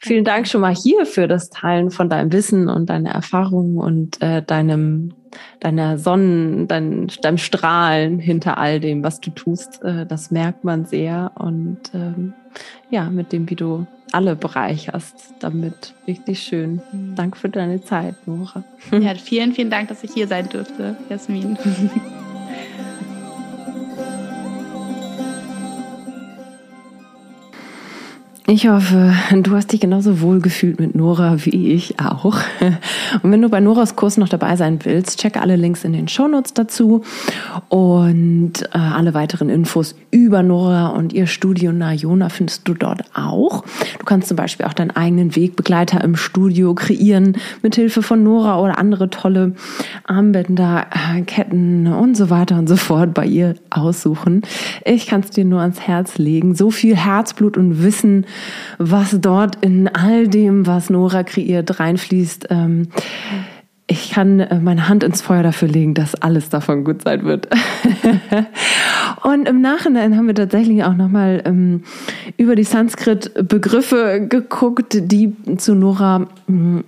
Vielen 0.00 0.24
Dank 0.24 0.46
schon 0.46 0.60
mal 0.60 0.74
hier 0.74 1.06
für 1.06 1.26
das 1.26 1.50
Teilen 1.50 1.90
von 1.90 2.10
deinem 2.10 2.32
Wissen 2.32 2.68
und 2.68 2.90
deiner 2.90 3.10
Erfahrung 3.10 3.78
und 3.78 4.20
äh, 4.20 4.42
deinem, 4.42 5.14
deiner 5.60 5.98
Sonnen, 5.98 6.68
dein, 6.68 7.08
deinem 7.22 7.38
Strahlen 7.38 8.18
hinter 8.18 8.58
all 8.58 8.80
dem, 8.80 9.02
was 9.02 9.20
du 9.20 9.30
tust. 9.30 9.82
Äh, 9.82 10.04
das 10.04 10.30
merkt 10.30 10.62
man 10.62 10.84
sehr 10.84 11.32
und 11.36 11.78
ähm, 11.94 12.34
ja, 12.90 13.08
mit 13.08 13.32
dem, 13.32 13.48
wie 13.48 13.56
du 13.56 13.86
alle 14.12 14.36
bereicherst 14.36 15.34
damit. 15.40 15.94
Richtig 16.06 16.42
schön. 16.42 16.82
Mhm. 16.92 17.14
Danke 17.16 17.38
für 17.38 17.48
deine 17.48 17.82
Zeit, 17.82 18.14
Nora. 18.26 18.62
Ja, 18.92 19.14
vielen, 19.14 19.52
vielen 19.52 19.70
Dank, 19.70 19.88
dass 19.88 20.04
ich 20.04 20.12
hier 20.12 20.28
sein 20.28 20.48
durfte, 20.48 20.96
Jasmin. 21.08 21.58
Ich 28.46 28.68
hoffe, 28.68 29.14
du 29.32 29.56
hast 29.56 29.72
dich 29.72 29.80
genauso 29.80 30.20
wohl 30.20 30.38
gefühlt 30.38 30.78
mit 30.78 30.94
Nora 30.94 31.46
wie 31.46 31.72
ich 31.72 31.98
auch. 31.98 32.42
Und 33.22 33.32
wenn 33.32 33.40
du 33.40 33.48
bei 33.48 33.60
Noras 33.60 33.96
Kurs 33.96 34.18
noch 34.18 34.28
dabei 34.28 34.56
sein 34.56 34.80
willst, 34.82 35.18
checke 35.18 35.40
alle 35.40 35.56
Links 35.56 35.82
in 35.82 35.94
den 35.94 36.08
Shownotes 36.08 36.52
dazu 36.52 37.02
und 37.70 38.52
äh, 38.74 38.76
alle 38.76 39.14
weiteren 39.14 39.48
Infos 39.48 39.94
über 40.10 40.42
Nora 40.42 40.88
und 40.88 41.14
ihr 41.14 41.26
Studio 41.26 41.72
Najona 41.72 42.28
findest 42.28 42.68
du 42.68 42.74
dort 42.74 43.00
auch. 43.14 43.64
Du 43.98 44.04
kannst 44.04 44.28
zum 44.28 44.36
Beispiel 44.36 44.66
auch 44.66 44.74
deinen 44.74 44.90
eigenen 44.90 45.34
Wegbegleiter 45.34 46.04
im 46.04 46.14
Studio 46.14 46.74
kreieren 46.74 47.38
mit 47.62 47.76
Hilfe 47.76 48.02
von 48.02 48.22
Nora 48.22 48.60
oder 48.60 48.76
andere 48.76 49.08
tolle 49.08 49.54
Armbänder, 50.04 50.88
äh, 50.90 51.22
Ketten 51.22 51.86
und 51.86 52.14
so 52.14 52.28
weiter 52.28 52.58
und 52.58 52.68
so 52.68 52.76
fort 52.76 53.14
bei 53.14 53.24
ihr 53.24 53.54
aussuchen. 53.70 54.42
Ich 54.84 55.06
kann 55.06 55.22
es 55.22 55.30
dir 55.30 55.46
nur 55.46 55.62
ans 55.62 55.80
Herz 55.80 56.18
legen. 56.18 56.54
So 56.54 56.70
viel 56.70 56.94
Herzblut 56.94 57.56
und 57.56 57.82
Wissen 57.82 58.26
was 58.78 59.16
dort 59.20 59.56
in 59.62 59.88
all 59.88 60.28
dem, 60.28 60.66
was 60.66 60.90
Nora 60.90 61.22
kreiert, 61.22 61.80
reinfließt. 61.80 62.48
Ähm, 62.50 62.88
ich 63.86 64.10
kann 64.10 64.40
äh, 64.40 64.60
meine 64.60 64.88
Hand 64.88 65.04
ins 65.04 65.20
Feuer 65.20 65.42
dafür 65.42 65.68
legen, 65.68 65.94
dass 65.94 66.14
alles 66.14 66.48
davon 66.48 66.84
gut 66.84 67.02
sein 67.02 67.24
wird. 67.24 67.48
und 69.22 69.46
im 69.46 69.60
Nachhinein 69.60 70.16
haben 70.16 70.26
wir 70.26 70.34
tatsächlich 70.34 70.84
auch 70.84 70.94
nochmal 70.94 71.42
ähm, 71.44 71.82
über 72.38 72.56
die 72.56 72.64
Sanskrit-Begriffe 72.64 74.26
geguckt, 74.28 74.96
die 74.98 75.34
zu 75.58 75.74
Nora 75.74 76.26
mm, 76.46 76.80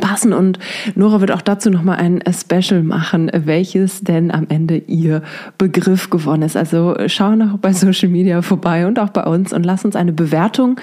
passen 0.00 0.32
und 0.32 0.58
Nora 0.94 1.20
wird 1.20 1.32
auch 1.32 1.42
dazu 1.42 1.70
nochmal 1.70 1.98
ein 1.98 2.22
Special 2.30 2.82
machen, 2.82 3.30
welches 3.32 4.02
denn 4.02 4.30
am 4.30 4.46
Ende 4.48 4.76
ihr 4.76 5.22
Begriff 5.58 6.10
gewonnen 6.10 6.42
ist. 6.42 6.56
Also 6.56 6.96
schau 7.06 7.34
noch 7.34 7.58
bei 7.58 7.72
Social 7.72 8.08
Media 8.08 8.42
vorbei 8.42 8.86
und 8.86 8.98
auch 8.98 9.10
bei 9.10 9.24
uns 9.24 9.52
und 9.52 9.64
lass 9.64 9.84
uns 9.84 9.96
eine 9.96 10.12
Bewertung 10.12 10.80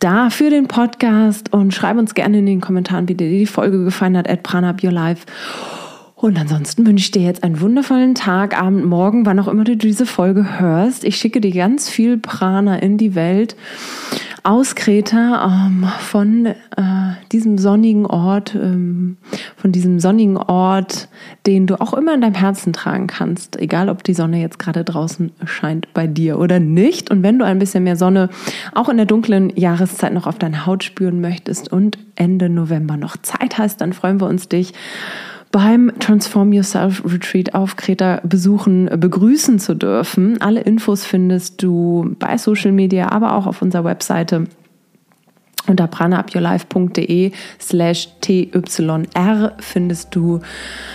da 0.00 0.30
für 0.30 0.50
den 0.50 0.68
Podcast 0.68 1.52
und 1.52 1.74
schreib 1.74 1.96
uns 1.96 2.14
gerne 2.14 2.38
in 2.38 2.46
den 2.46 2.60
Kommentaren, 2.60 3.08
wie 3.08 3.14
dir 3.14 3.30
die 3.30 3.46
Folge 3.46 3.84
gefallen 3.84 4.16
hat 4.16 4.28
at 4.28 4.42
Prana 4.42 4.74
Your 4.82 4.92
Life. 4.92 5.26
Und 6.18 6.38
ansonsten 6.38 6.86
wünsche 6.86 7.04
ich 7.04 7.10
dir 7.10 7.20
jetzt 7.20 7.44
einen 7.44 7.60
wundervollen 7.60 8.14
Tag, 8.14 8.58
Abend, 8.58 8.86
Morgen, 8.86 9.26
wann 9.26 9.38
auch 9.38 9.48
immer 9.48 9.64
du 9.64 9.76
diese 9.76 10.06
Folge 10.06 10.58
hörst. 10.58 11.04
Ich 11.04 11.18
schicke 11.18 11.42
dir 11.42 11.50
ganz 11.52 11.90
viel 11.90 12.16
Prana 12.16 12.78
in 12.78 12.96
die 12.96 13.14
Welt 13.14 13.54
aus 14.42 14.74
Kreta, 14.74 15.66
ähm, 15.66 15.86
von 15.98 16.46
äh, 16.46 16.54
diesem 17.32 17.58
sonnigen 17.58 18.06
Ort, 18.06 18.54
ähm, 18.54 19.18
von 19.56 19.72
diesem 19.72 20.00
sonnigen 20.00 20.38
Ort, 20.38 21.08
den 21.46 21.66
du 21.66 21.78
auch 21.82 21.92
immer 21.92 22.14
in 22.14 22.22
deinem 22.22 22.34
Herzen 22.34 22.72
tragen 22.72 23.08
kannst, 23.08 23.60
egal 23.60 23.90
ob 23.90 24.02
die 24.02 24.14
Sonne 24.14 24.40
jetzt 24.40 24.58
gerade 24.58 24.84
draußen 24.84 25.32
scheint 25.44 25.92
bei 25.92 26.06
dir 26.06 26.38
oder 26.38 26.60
nicht. 26.60 27.10
Und 27.10 27.24
wenn 27.24 27.38
du 27.38 27.44
ein 27.44 27.58
bisschen 27.58 27.84
mehr 27.84 27.96
Sonne 27.96 28.30
auch 28.72 28.88
in 28.88 28.96
der 28.96 29.06
dunklen 29.06 29.54
Jahreszeit 29.54 30.14
noch 30.14 30.26
auf 30.26 30.38
deiner 30.38 30.64
Haut 30.64 30.82
spüren 30.82 31.20
möchtest 31.20 31.70
und 31.70 31.98
Ende 32.14 32.48
November 32.48 32.96
noch 32.96 33.18
Zeit 33.18 33.58
hast, 33.58 33.82
dann 33.82 33.92
freuen 33.92 34.18
wir 34.18 34.28
uns 34.28 34.48
dich 34.48 34.72
beim 35.52 35.92
Transform 35.98 36.52
Yourself 36.52 37.02
Retreat 37.04 37.54
auf 37.54 37.76
Kreta 37.76 38.20
besuchen, 38.22 38.90
begrüßen 38.98 39.58
zu 39.58 39.74
dürfen. 39.74 40.40
Alle 40.40 40.60
Infos 40.60 41.04
findest 41.04 41.62
du 41.62 42.14
bei 42.18 42.36
Social 42.36 42.72
Media, 42.72 43.10
aber 43.10 43.34
auch 43.34 43.46
auf 43.46 43.62
unserer 43.62 43.84
Webseite 43.84 44.46
unter 45.68 45.86
pranaupyourlife.de 45.86 47.32
slash 47.60 48.08
tyr 48.20 48.46
findest 49.58 50.14
du 50.14 50.40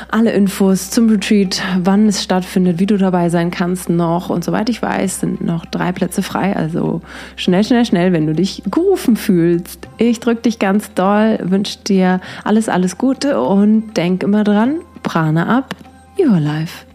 alle 0.09 0.31
Infos 0.31 0.89
zum 0.89 1.09
Retreat, 1.09 1.61
wann 1.83 2.07
es 2.07 2.23
stattfindet, 2.23 2.79
wie 2.79 2.85
du 2.85 2.97
dabei 2.97 3.29
sein 3.29 3.51
kannst 3.51 3.89
noch. 3.89 4.29
Und 4.29 4.43
soweit 4.43 4.69
ich 4.69 4.81
weiß, 4.81 5.21
sind 5.21 5.41
noch 5.41 5.65
drei 5.65 5.91
Plätze 5.91 6.23
frei. 6.23 6.55
Also 6.55 7.01
schnell, 7.35 7.63
schnell, 7.63 7.85
schnell, 7.85 8.13
wenn 8.13 8.27
du 8.27 8.33
dich 8.33 8.63
gerufen 8.69 9.15
fühlst. 9.15 9.87
Ich 9.97 10.19
drücke 10.19 10.43
dich 10.43 10.59
ganz 10.59 10.93
doll, 10.93 11.39
wünsche 11.43 11.79
dir 11.79 12.21
alles, 12.43 12.69
alles 12.69 12.97
Gute 12.97 13.41
und 13.41 13.95
denk 13.97 14.23
immer 14.23 14.43
dran, 14.43 14.79
Prana 15.03 15.57
up, 15.57 15.75
your 16.19 16.39
life. 16.39 16.90